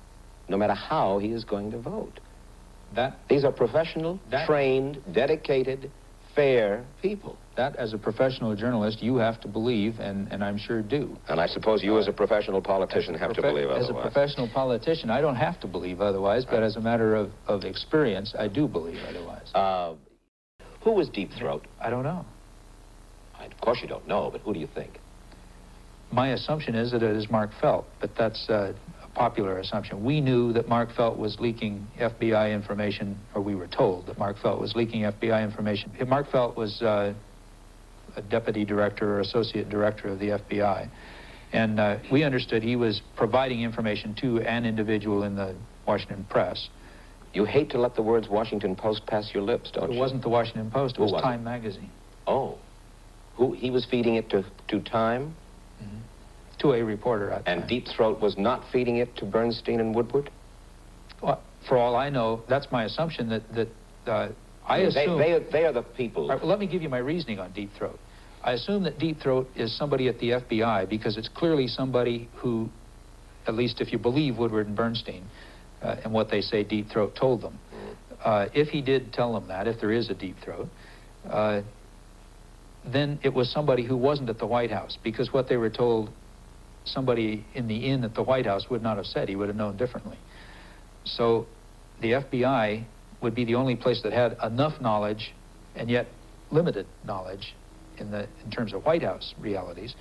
no 0.49 0.57
matter 0.57 0.75
how 0.75 1.19
he 1.19 1.29
is 1.29 1.45
going 1.45 1.71
to 1.71 1.79
vote. 1.79 2.21
That 2.95 3.19
These 3.29 3.45
are 3.45 3.53
professional, 3.53 4.21
that, 4.31 4.47
trained, 4.47 5.03
dedicated, 5.13 5.91
fair 6.35 6.85
people. 7.03 7.37
That, 7.57 7.75
as 7.77 7.95
a 7.95 7.99
professional 7.99 8.55
journalist, 8.55 9.03
you 9.03 9.17
have 9.17 9.41
to 9.41 9.49
believe, 9.49 9.99
and, 9.99 10.31
and 10.31 10.45
I'm 10.45 10.59
sure 10.59 10.83
do. 10.83 11.17
And 11.29 11.41
I 11.41 11.47
suppose 11.47 11.83
you, 11.83 11.97
uh, 11.97 12.01
as 12.01 12.09
a 12.09 12.13
professional 12.13 12.61
politician, 12.61 13.15
have 13.15 13.33
to 13.33 13.43
believe 13.43 13.71
otherwise. 13.71 13.85
As 13.85 13.91
a 13.91 13.95
professional 13.95 14.49
politician, 14.53 15.11
I 15.11 15.21
don't 15.21 15.37
have 15.37 15.59
to 15.61 15.67
believe 15.67 16.01
otherwise, 16.01 16.45
but 16.45 16.63
as 16.63 16.77
a 16.77 16.81
matter 16.81 17.17
of, 17.17 17.33
of 17.47 17.65
experience, 17.65 18.35
I 18.39 18.49
do 18.49 18.69
believe 18.69 19.01
otherwise. 19.09 19.51
Uh, 19.55 19.95
who 20.85 20.93
was 20.93 21.09
Deep 21.09 21.31
Throat? 21.33 21.67
I 21.81 21.91
don't 21.91 22.05
know. 22.05 22.25
I, 23.35 23.47
of 23.47 23.61
course 23.61 23.79
you 23.83 23.89
don't 23.89 24.07
know, 24.07 24.29
but 24.31 24.43
who 24.43 24.53
do 24.53 24.61
you 24.61 24.69
think? 24.73 25.01
My 26.13 26.29
assumption 26.29 26.75
is 26.75 26.93
that 26.93 27.03
it 27.03 27.17
is 27.17 27.31
Mark 27.31 27.51
Felt, 27.61 27.87
but 28.01 28.11
that's 28.17 28.49
uh, 28.49 28.73
a 29.03 29.09
popular 29.09 29.59
assumption. 29.59 30.05
We 30.05 30.21
knew 30.21 30.53
that 30.53 30.69
Mark 30.69 30.95
Felt 30.95 31.19
was 31.19 31.39
leaking 31.41 31.87
FBI 31.99 32.55
information, 32.55 33.19
or 33.35 33.43
we 33.43 33.55
were 33.55 33.67
told 33.67 34.07
that 34.07 34.19
Mark 34.19 34.37
Felt 34.39 34.61
was 34.61 34.75
leaking 34.75 35.03
FBI 35.03 35.43
information. 35.43 35.93
Mark 36.07 36.31
Felt 36.31 36.57
was 36.57 36.81
uh, 36.81 37.13
a 38.17 38.23
deputy 38.23 38.65
director 38.65 39.17
or 39.17 39.21
associate 39.21 39.69
director 39.69 40.09
of 40.09 40.19
the 40.19 40.29
FBI. 40.29 40.89
And 41.53 41.79
uh, 41.79 41.99
we 42.11 42.25
understood 42.25 42.63
he 42.63 42.77
was 42.77 43.03
providing 43.17 43.63
information 43.63 44.15
to 44.21 44.41
an 44.41 44.65
individual 44.65 45.23
in 45.23 45.37
the 45.37 45.55
Washington 45.87 46.27
press. 46.29 46.69
You 47.33 47.45
hate 47.45 47.71
to 47.71 47.79
let 47.79 47.95
the 47.95 48.03
words 48.03 48.29
Washington 48.29 48.75
Post 48.75 49.07
pass 49.07 49.31
your 49.35 49.43
lips, 49.43 49.71
don't 49.71 49.85
it 49.85 49.93
you? 49.93 49.97
It 49.97 50.01
wasn't 50.01 50.23
the 50.23 50.29
Washington 50.29 50.71
Post, 50.71 50.97
it 50.97 51.01
was, 51.01 51.13
was 51.13 51.23
Time 51.23 51.41
it? 51.41 51.45
magazine. 51.45 51.91
Oh. 52.27 52.59
Who, 53.37 53.53
he 53.53 53.71
was 53.71 53.85
feeding 53.85 54.15
it 54.15 54.31
to, 54.31 54.45
to 54.69 54.81
Time? 54.81 55.37
To 56.67 56.73
a 56.73 56.83
reporter 56.83 57.31
And 57.47 57.61
time. 57.61 57.69
Deep 57.69 57.87
Throat 57.87 58.21
was 58.21 58.37
not 58.37 58.65
feeding 58.73 58.97
it 58.97 59.15
to 59.19 59.25
Bernstein 59.25 59.79
and 59.79 59.95
Woodward? 59.95 60.31
Well, 61.23 61.41
for 61.69 61.77
all 61.77 61.95
I 61.95 62.11
know, 62.11 62.43
that's 62.49 62.67
my 62.73 62.85
assumption 62.85 63.29
that, 63.29 63.43
that 63.55 63.69
uh, 64.11 64.29
I 64.67 64.81
they, 64.81 64.87
assume... 64.87 65.19
They, 65.19 65.47
they, 65.53 65.65
are 65.65 65.73
the 65.73 65.83
people... 65.83 66.29
Right, 66.29 66.41
well, 66.41 66.49
let 66.49 66.59
me 66.59 66.67
give 66.67 66.83
you 66.83 66.89
my 66.89 66.99
reasoning 66.99 67.39
on 67.39 67.53
Deep 67.53 67.71
Throat. 67.79 68.01
I 68.43 68.53
assume 68.53 68.83
that 68.83 68.99
Deep 68.99 69.21
Throat 69.21 69.49
is 69.55 69.77
somebody 69.79 70.09
at 70.09 70.19
the 70.19 70.31
FBI 70.31 70.89
because 70.89 71.17
it's 71.17 71.29
clearly 71.29 71.69
somebody 71.69 72.29
who, 72.35 72.69
at 73.47 73.55
least 73.55 73.81
if 73.81 73.93
you 73.93 73.99
believe 73.99 74.37
Woodward 74.37 74.67
and 74.67 74.77
Bernstein 74.77 75.25
uh, 75.83 75.97
and 76.03 76.13
what 76.13 76.31
they 76.31 76.41
say 76.41 76.65
Deep 76.65 76.89
Throat 76.89 77.15
told 77.15 77.43
them, 77.43 77.61
uh, 78.25 78.47
if 78.55 78.69
he 78.69 78.83
did 78.83 79.13
tell 79.13 79.33
them 79.33 79.47
that, 79.47 79.69
if 79.69 79.81
there 79.81 79.93
is 79.93 80.11
a 80.11 80.15
Deep 80.15 80.37
Throat, 80.45 80.69
uh, 81.31 81.63
then 82.85 83.21
it 83.23 83.33
was 83.33 83.51
somebody 83.53 83.85
who 83.85 83.97
wasn't 83.97 84.29
at 84.29 84.39
the 84.39 84.47
White 84.47 84.71
House 84.73 84.99
because 85.05 85.33
what 85.33 85.49
they 85.49 85.57
were 85.57 85.71
told 85.71 86.11
somebody 86.87 87.45
in 87.55 87.69
the 87.69 87.87
inn 87.87 88.05
at 88.05 88.15
the 88.15 88.23
White 88.23 88.47
House 88.47 88.67
would 88.71 88.83
not 88.83 88.97
have 88.97 89.07
said. 89.07 89.29
He 89.29 89.37
would 89.37 89.49
have 89.49 89.57
known 89.57 89.77
differently. 89.77 90.19
So 91.05 91.47
the 92.01 92.13
FBI 92.13 92.85
would 93.23 93.35
be 93.35 93.45
the 93.45 93.55
only 93.55 93.77
place 93.77 94.01
that 94.03 94.13
had 94.13 94.37
enough 94.43 94.81
knowledge 94.81 95.33
and 95.75 95.91
yet 95.91 96.07
limited 96.51 96.87
knowledge 97.05 97.55
in, 97.99 98.11
the, 98.11 98.29
in 98.45 98.51
terms 98.51 98.73
of 98.73 98.85
White 98.85 99.03
House 99.03 99.35
realities 99.39 99.95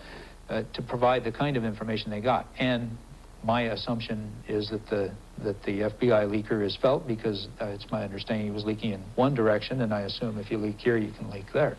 uh, 0.49 0.63
to 0.73 0.81
provide 0.81 1.23
the 1.23 1.31
kind 1.31 1.57
of 1.57 1.63
information 1.63 2.11
they 2.11 2.21
got. 2.21 2.47
And 2.59 2.97
my 3.43 3.63
assumption 3.63 4.31
is 4.47 4.69
that 4.69 4.88
the, 4.89 5.11
that 5.43 5.61
the 5.63 5.81
FBI 5.81 6.27
leaker 6.27 6.65
is 6.65 6.77
felt 6.81 7.07
because 7.07 7.47
uh, 7.61 7.65
it's 7.65 7.86
my 7.91 8.03
understanding 8.03 8.47
he 8.47 8.51
was 8.51 8.65
leaking 8.65 8.91
in 8.91 9.03
one 9.15 9.36
direction, 9.36 9.81
and 9.81 9.93
I 9.93 10.01
assume 10.01 10.39
if 10.39 10.49
you 10.49 10.57
leak 10.57 10.77
here, 10.77 10.97
you 10.97 11.11
can 11.17 11.29
leak 11.29 11.45
there. 11.53 11.77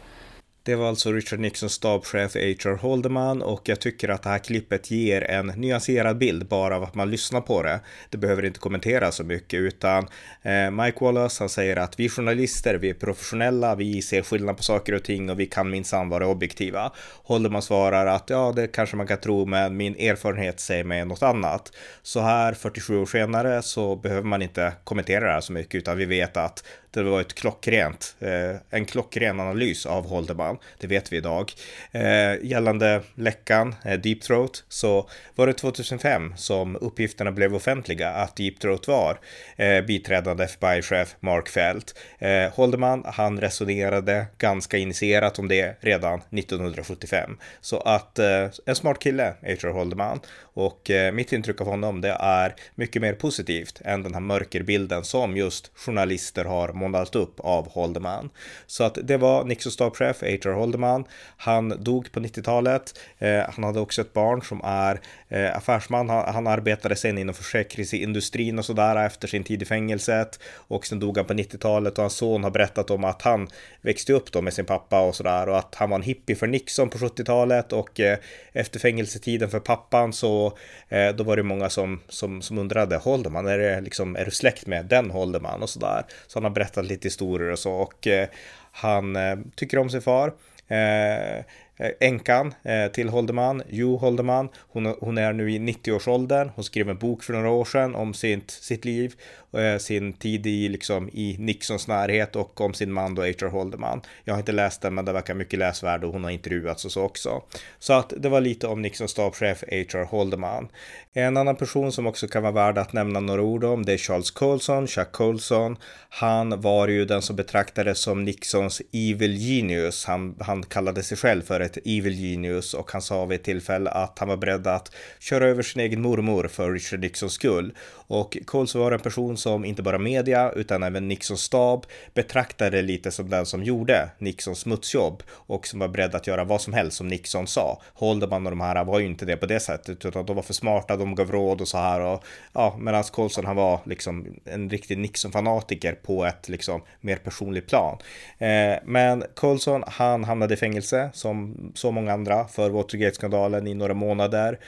Det 0.67 0.77
var 0.77 0.89
alltså 0.89 1.13
Richard 1.13 1.41
Nixons 1.41 1.73
stabschef 1.73 2.35
H.R. 2.35 2.77
Holdeman 2.77 3.43
och 3.43 3.69
jag 3.69 3.81
tycker 3.81 4.09
att 4.09 4.23
det 4.23 4.29
här 4.29 4.39
klippet 4.39 4.91
ger 4.91 5.23
en 5.23 5.47
nyanserad 5.47 6.19
bild 6.19 6.49
bara 6.49 6.77
av 6.77 6.83
att 6.83 6.95
man 6.95 7.11
lyssnar 7.11 7.41
på 7.41 7.63
det. 7.63 7.81
Det 8.11 8.19
behöver 8.19 8.45
inte 8.45 8.59
kommentera 8.59 9.13
så 9.13 9.25
mycket 9.25 9.61
utan 9.61 10.07
eh, 10.43 10.71
Mike 10.71 11.05
Wallace 11.05 11.43
han 11.43 11.49
säger 11.49 11.77
att 11.77 12.01
vi 12.01 12.09
journalister, 12.09 12.75
vi 12.75 12.91
är 12.91 12.95
professionella, 12.95 13.75
vi 13.75 14.03
ser 14.03 14.23
skillnad 14.23 14.57
på 14.57 14.63
saker 14.63 14.93
och 14.93 15.05
ting 15.05 15.31
och 15.31 15.41
vi 15.41 15.47
kan 15.47 15.71
minsann 15.71 16.09
vara 16.09 16.27
objektiva. 16.27 16.93
Holdeman 17.25 17.63
svarar 17.63 18.07
att 18.07 18.31
ja, 18.31 18.53
det 18.57 18.67
kanske 18.67 18.97
man 18.97 19.07
kan 19.07 19.21
tro 19.21 19.47
men 19.47 19.77
min 19.77 19.95
erfarenhet 19.95 20.61
säger 20.61 20.85
mig 20.85 21.05
något 21.05 21.23
annat. 21.23 21.73
Så 22.03 22.21
här 22.21 22.55
47 22.55 22.99
år 22.99 23.07
senare 23.07 23.63
så 23.63 23.97
behöver 23.97 24.29
man 24.29 24.43
inte 24.43 24.73
kommentera 24.85 25.27
det 25.27 25.33
här 25.33 25.41
så 25.41 25.53
mycket 25.53 25.75
utan 25.75 25.99
vi 25.99 26.05
vet 26.05 26.37
att 26.37 26.65
det 26.97 27.11
var 27.11 27.21
ett 27.21 27.35
klockrent, 27.35 28.17
eh, 28.21 28.57
en 28.71 28.85
klockren 28.85 29.41
analys 29.41 29.87
av 29.87 30.07
Holderman, 30.07 30.59
det 30.79 30.87
vet 30.87 31.13
vi 31.13 31.17
idag. 31.17 31.53
Eh, 31.93 32.45
gällande 32.45 33.03
läckan, 33.15 33.75
eh, 33.85 33.99
Deep 34.01 34.23
Throat, 34.23 34.65
så 34.69 35.09
var 35.35 35.47
det 35.47 35.53
2005 35.53 36.33
som 36.37 36.77
uppgifterna 36.77 37.33
blev 37.33 37.55
offentliga 37.55 38.09
att 38.09 38.37
Deep 38.37 38.61
Throat 38.61 38.89
var 38.89 39.19
eh, 39.57 39.85
biträdande 39.85 40.45
FBI-chef 40.45 41.17
Mark 41.21 41.49
Felt. 41.49 41.99
Eh, 42.19 42.51
Holderman, 42.55 43.05
han 43.07 43.41
resonerade 43.41 44.27
ganska 44.39 44.77
initierat 44.77 45.39
om 45.39 45.49
det 45.49 45.77
redan 45.81 46.21
1975. 46.31 47.37
Så 47.61 47.81
att 47.81 48.19
eh, 48.19 48.49
en 48.67 48.77
smart 48.77 48.99
kille, 48.99 49.35
H.R. 49.43 49.73
Holderman. 49.73 50.21
Och 50.39 50.91
eh, 50.91 51.13
mitt 51.13 51.33
intryck 51.33 51.61
av 51.61 51.67
honom, 51.67 52.01
det 52.01 52.17
är 52.21 52.55
mycket 52.75 53.03
mer 53.03 53.13
positivt 53.13 53.81
än 53.85 54.03
den 54.03 54.15
här 54.15 54.21
mörkerbilden 54.21 55.05
som 55.05 55.37
just 55.37 55.71
journalister 55.75 56.45
har 56.45 56.73
målat 56.89 57.15
upp 57.15 57.41
av 57.41 57.73
Holderman. 57.73 58.31
Så 58.67 58.85
att 58.85 58.99
det 59.03 59.17
var 59.17 59.45
Nixos 59.45 59.75
stabschef, 59.75 60.17
H.R. 60.21 60.53
Holderman. 60.53 61.05
Han 61.37 61.85
dog 61.85 62.13
på 62.13 62.21
90-talet. 62.21 62.99
Eh, 63.19 63.43
han 63.55 63.65
hade 63.65 63.81
också 63.81 64.01
ett 64.01 64.13
barn 64.13 64.43
som 64.43 64.61
är 64.65 65.01
eh, 65.29 65.57
affärsman. 65.57 66.09
Han, 66.09 66.35
han, 66.35 66.47
arbetade 66.47 66.97
sen 66.97 67.19
inom 67.19 67.35
försäkringsindustrin 67.35 68.59
och 68.59 68.65
sådär 68.65 69.07
efter 69.07 69.29
sin 69.29 69.45
tid 69.45 69.63
i 69.63 69.65
fängelset. 69.65 70.41
Och 70.55 70.87
sen 70.87 71.01
dog 71.01 71.17
han 71.17 71.27
på 71.27 71.35
90-talet 71.35 71.99
och 71.99 72.03
hans 72.03 72.17
son 72.17 72.45
har 72.45 72.51
berättat 72.51 72.91
om 72.91 73.05
att 73.05 73.23
han 73.23 73.49
växte 73.81 74.13
upp 74.13 74.33
då 74.33 74.43
med 74.43 74.53
sin 74.53 74.65
pappa 74.65 75.01
och 75.01 75.15
sådär 75.15 75.49
och 75.49 75.59
att 75.59 75.75
han 75.75 75.91
var 75.91 75.97
en 75.97 76.03
hippie 76.03 76.37
för 76.37 76.47
Nixon 76.47 76.91
på 76.91 76.99
70-talet 76.99 77.73
och 77.73 78.01
eh, 78.01 78.19
efter 78.53 78.81
fängelsetiden 78.81 79.51
för 79.51 79.61
pappan 79.61 80.13
så 80.13 80.59
eh, 80.89 81.09
då 81.09 81.25
var 81.25 81.37
det 81.37 81.43
många 81.43 81.71
som, 81.71 82.01
som, 82.09 82.43
som 82.43 82.59
undrade 82.59 82.97
Holderman, 82.97 83.47
är, 83.47 83.59
det 83.59 83.81
liksom, 83.81 84.17
är 84.17 84.25
du 84.25 84.31
släkt 84.31 84.67
med 84.67 84.87
den 84.87 85.11
Holderman 85.11 85.63
och 85.63 85.71
sådär. 85.71 86.05
Så 86.27 86.39
han 86.39 86.45
har 86.45 86.51
berättat 86.51 86.76
lite 86.83 87.07
historier 87.07 87.51
och 87.51 87.59
så 87.59 87.73
och 87.73 88.07
eh, 88.07 88.29
han 88.73 89.17
eh, 89.17 89.37
tycker 89.55 89.79
om 89.79 89.91
sin 89.91 90.03
far. 90.03 90.29
Eh, 90.69 91.45
Eh, 91.77 91.91
Änkan 92.01 92.55
eh, 92.63 92.93
till 92.93 93.09
Holderman, 93.09 93.63
Jo 93.69 93.97
Holderman, 93.97 94.49
hon, 94.69 94.87
hon 94.87 95.19
är 95.19 95.33
nu 95.33 95.53
i 95.53 95.59
90-årsåldern. 95.59 96.51
Hon 96.55 96.65
skrev 96.65 96.91
en 96.91 96.99
bok 96.99 97.23
för 97.23 97.33
några 97.33 97.51
år 97.51 97.65
sedan 97.65 97.95
om 97.95 98.15
sitt, 98.15 98.51
sitt 98.51 98.85
liv 98.85 99.15
Eh, 99.57 99.79
sin 99.79 100.13
tid 100.13 100.47
i, 100.47 100.69
liksom, 100.69 101.09
i 101.09 101.37
Nixons 101.39 101.89
närhet 101.89 102.37
och 102.37 102.61
om 102.61 102.75
sin 102.75 102.93
man 102.93 103.15
då 103.15 103.23
H.R. 103.23 103.49
Holderman. 103.49 104.01
Jag 104.25 104.35
har 104.35 104.39
inte 104.39 104.53
läst 104.53 104.83
den 104.83 104.95
men 104.95 105.05
det 105.05 105.13
verkar 105.13 105.35
mycket 105.35 105.59
läsvärd 105.59 106.05
och 106.05 106.13
hon 106.13 106.25
har 106.25 106.31
intervjuats 106.31 106.85
och 106.85 106.93
så 106.93 107.03
också. 107.03 107.43
Så 107.79 107.93
att 107.93 108.13
det 108.17 108.29
var 108.29 108.41
lite 108.41 108.67
om 108.67 108.83
Nixons 108.83 109.11
stabschef 109.11 109.65
H.R. 109.71 110.05
Holderman. 110.05 110.69
En 111.13 111.37
annan 111.37 111.57
person 111.57 111.93
som 111.93 112.07
också 112.07 112.29
kan 112.29 112.43
vara 112.43 112.53
värd 112.53 112.79
att 112.79 112.93
nämna 112.93 113.21
några 113.21 113.43
ord 113.43 113.65
om 113.65 113.85
det 113.85 113.93
är 113.93 113.99
Charles 113.99 114.31
Colson, 114.31 114.87
Chuck 114.87 115.13
Colson. 115.13 115.77
Han 116.09 116.61
var 116.61 116.89
ju 116.89 117.05
den 117.05 117.23
som 117.23 117.37
betraktades 117.37 117.99
som 117.99 118.25
Nixons 118.25 118.83
evil 118.93 119.37
genius. 119.37 120.05
Han, 120.05 120.37
han 120.41 120.63
kallade 120.63 121.03
sig 121.03 121.17
själv 121.17 121.43
för 121.43 121.61
ett 121.67 121.79
evil 121.85 122.15
genius 122.15 122.75
och 122.75 122.93
han 122.93 123.03
sa 123.03 123.25
vid 123.25 123.39
ett 123.39 123.45
tillfälle 123.45 123.91
att 123.91 124.19
han 124.19 124.29
var 124.29 124.37
beredd 124.37 124.67
att 124.67 124.95
köra 125.19 125.47
över 125.47 125.63
sin 125.63 125.83
egen 125.83 126.03
mormor 126.03 126.49
för 126.49 126.73
Richard 126.73 127.01
Nixons 127.01 127.33
skull. 127.33 127.75
Och 128.07 128.37
Colson 128.45 128.81
var 128.81 128.93
en 128.93 129.01
person 129.01 129.37
som 129.37 129.65
inte 129.65 129.83
bara 129.83 129.99
media 129.99 130.53
utan 130.57 130.83
även 130.83 131.09
Nixons 131.09 131.41
stab 131.41 131.87
betraktade 132.15 132.83
lite 132.83 133.11
som 133.11 133.31
den 133.31 133.47
som 133.47 133.65
gjorde 133.65 134.11
Nixons 134.19 134.59
smutsjobb 134.59 135.23
och 135.31 135.67
som 135.67 135.79
var 135.79 135.89
beredd 135.89 136.15
att 136.15 136.27
göra 136.27 136.45
vad 136.45 136.61
som 136.61 136.73
helst 136.73 136.97
som 136.97 137.09
Nixon 137.09 137.47
sa. 137.47 137.83
Holderman 137.95 138.47
och 138.47 138.53
de 138.53 138.61
här 138.61 138.85
var 138.85 138.99
ju 138.99 139.07
inte 139.07 139.25
det 139.25 139.37
på 139.37 139.47
det 139.47 139.61
sättet 139.61 140.05
utan 140.05 140.27
de 140.27 140.37
var 140.37 140.43
för 140.43 140.55
smarta, 140.55 140.97
de 140.97 141.15
gav 141.15 141.33
råd 141.33 141.61
och 141.61 141.69
så 141.69 141.79
här 141.79 142.01
och 142.01 142.25
ja, 142.53 142.77
medan 142.79 143.05
Colson 143.05 143.47
han 143.47 143.57
var 143.57 143.81
liksom 143.85 144.27
en 144.45 144.71
riktig 144.71 144.99
Nixon-fanatiker 144.99 145.95
på 145.95 146.25
ett 146.25 146.49
liksom 146.49 146.83
mer 147.01 147.17
personligt 147.17 147.67
plan. 147.67 147.99
Eh, 148.39 148.79
men 148.85 149.25
Colson 149.35 149.85
han 149.87 150.25
hamnade 150.25 150.55
i 150.55 150.57
fängelse 150.57 151.11
som 151.13 151.57
så 151.75 151.91
många 151.91 152.13
andra 152.13 152.49
för 152.49 152.71
Watergate-skandalen 152.71 153.67
i 153.67 153.75
några 153.75 153.95
månader 153.95 154.59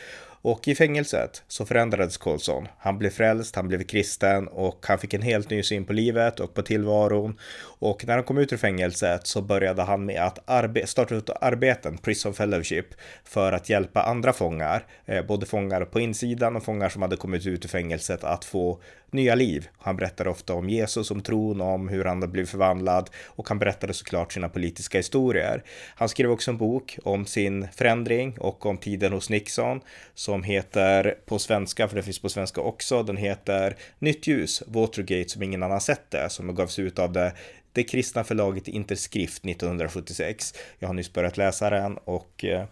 och 0.42 0.68
i 0.68 0.74
fängelset 0.74 1.42
så 1.48 1.66
förändrades 1.66 2.16
Colson. 2.16 2.68
Han 2.78 2.98
blev 2.98 3.10
frälst, 3.10 3.56
han 3.56 3.68
blev 3.68 3.82
kristen 3.82 4.48
och 4.48 4.86
han 4.88 4.98
fick 4.98 5.14
en 5.14 5.22
helt 5.22 5.50
ny 5.50 5.62
syn 5.62 5.84
på 5.84 5.92
livet 5.92 6.40
och 6.40 6.54
på 6.54 6.62
tillvaron. 6.62 7.38
Och 7.78 8.06
när 8.06 8.14
han 8.14 8.24
kom 8.24 8.38
ut 8.38 8.52
ur 8.52 8.56
fängelset 8.56 9.26
så 9.26 9.42
började 9.42 9.82
han 9.82 10.04
med 10.04 10.22
att 10.22 10.50
arbe 10.50 10.86
starta 10.86 11.14
ut 11.14 11.30
arbeten, 11.40 11.98
Prison 11.98 12.34
Fellowship, 12.34 12.86
för 13.24 13.52
att 13.52 13.68
hjälpa 13.68 14.02
andra 14.02 14.32
fångar, 14.32 14.86
eh, 15.06 15.26
både 15.26 15.46
fångar 15.46 15.84
på 15.84 16.00
insidan 16.00 16.56
och 16.56 16.64
fångar 16.64 16.88
som 16.88 17.02
hade 17.02 17.16
kommit 17.16 17.46
ut 17.46 17.64
ur 17.64 17.68
fängelset 17.68 18.24
att 18.24 18.44
få 18.44 18.80
nya 19.10 19.34
liv. 19.34 19.68
Han 19.78 19.96
berättar 19.96 20.28
ofta 20.28 20.54
om 20.54 20.70
Jesus, 20.70 21.10
om 21.10 21.20
tron, 21.20 21.60
om 21.60 21.88
hur 21.88 22.04
han 22.04 22.22
har 22.22 22.28
blivit 22.28 22.50
förvandlad 22.50 23.10
och 23.26 23.48
han 23.48 23.58
berättade 23.58 23.94
såklart 23.94 24.32
sina 24.32 24.48
politiska 24.48 24.98
historier. 24.98 25.62
Han 25.94 26.08
skrev 26.08 26.30
också 26.30 26.50
en 26.50 26.56
bok 26.56 26.98
om 27.04 27.26
sin 27.26 27.68
förändring 27.72 28.36
och 28.38 28.66
om 28.66 28.78
tiden 28.78 29.12
hos 29.12 29.30
Nixon 29.30 29.80
som 30.14 30.42
heter 30.42 31.14
på 31.26 31.38
svenska, 31.38 31.88
för 31.88 31.96
det 31.96 32.02
finns 32.02 32.18
på 32.18 32.28
svenska 32.28 32.60
också, 32.60 33.02
den 33.02 33.16
heter 33.16 33.76
Nytt 33.98 34.26
ljus, 34.26 34.62
Watergate 34.66 35.28
som 35.28 35.42
ingen 35.42 35.62
annan 35.62 35.80
sett 35.80 36.10
det, 36.10 36.30
som 36.30 36.54
gavs 36.54 36.78
ut 36.78 36.98
av 36.98 37.12
det 37.12 37.32
det 37.72 37.84
kristna 37.84 38.24
förlaget 38.24 38.68
Interskrift 38.68 39.44
1976. 39.44 40.54
Jag 40.78 40.88
har 40.88 40.94
nyss 40.94 41.12
börjat 41.12 41.36
läsa 41.36 41.70
den 41.70 41.96
och 41.96 42.44
eh, 42.44 42.64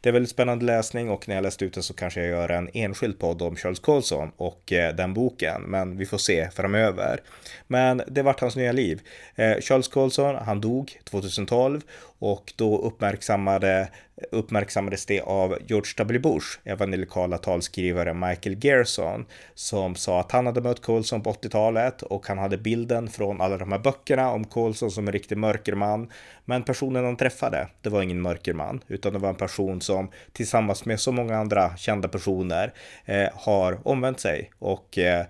det 0.00 0.08
är 0.08 0.12
väldigt 0.12 0.30
spännande 0.30 0.64
läsning 0.64 1.10
och 1.10 1.28
när 1.28 1.34
jag 1.34 1.42
läst 1.42 1.62
ut 1.62 1.74
den 1.74 1.82
så 1.82 1.94
kanske 1.94 2.20
jag 2.20 2.28
gör 2.28 2.48
en 2.48 2.70
enskild 2.74 3.18
podd 3.18 3.42
om 3.42 3.56
Charles 3.56 3.78
Colson 3.78 4.30
och 4.36 4.72
eh, 4.72 4.94
den 4.94 5.14
boken, 5.14 5.62
men 5.62 5.96
vi 5.96 6.06
får 6.06 6.18
se 6.18 6.50
framöver. 6.50 7.20
Men 7.66 8.02
det 8.06 8.22
vart 8.22 8.40
hans 8.40 8.56
nya 8.56 8.72
liv. 8.72 9.00
Eh, 9.34 9.60
Charles 9.60 9.88
Colson, 9.88 10.34
han 10.34 10.60
dog 10.60 11.00
2012 11.04 11.80
och 12.18 12.52
då 12.56 12.78
uppmärksammade, 12.78 13.88
uppmärksammades 14.30 15.06
det 15.06 15.20
av 15.20 15.58
George 15.66 15.92
W. 15.96 16.18
Bush, 16.18 16.58
även 16.64 16.90
den 16.90 17.00
lokala 17.00 17.38
talskrivare 17.38 18.14
Michael 18.14 18.64
Gerson, 18.64 19.26
som 19.54 19.94
sa 19.94 20.20
att 20.20 20.32
han 20.32 20.46
hade 20.46 20.60
mött 20.60 20.82
Colson 20.82 21.22
på 21.22 21.32
80-talet 21.32 22.02
och 22.02 22.26
han 22.26 22.38
hade 22.38 22.58
bilden 22.58 23.08
från 23.08 23.40
alla 23.40 23.58
de 23.58 23.72
här 23.72 23.78
böckerna 23.78 24.30
om 24.30 24.44
Colson 24.44 24.90
som 24.90 25.06
en 25.06 25.12
riktig 25.12 25.38
mörkerman. 25.38 26.10
Men 26.44 26.62
personen 26.62 27.04
han 27.04 27.16
träffade, 27.16 27.68
det 27.82 27.88
var 27.88 28.02
ingen 28.02 28.20
mörkerman, 28.20 28.80
utan 28.88 29.12
det 29.12 29.18
var 29.18 29.28
en 29.28 29.34
person 29.34 29.80
som 29.80 30.10
tillsammans 30.32 30.84
med 30.84 31.00
så 31.00 31.12
många 31.12 31.36
andra 31.36 31.76
kända 31.76 32.08
personer 32.08 32.72
eh, 33.04 33.28
har 33.34 33.88
omvänt 33.88 34.20
sig 34.20 34.50
och 34.58 34.98
eh, 34.98 35.26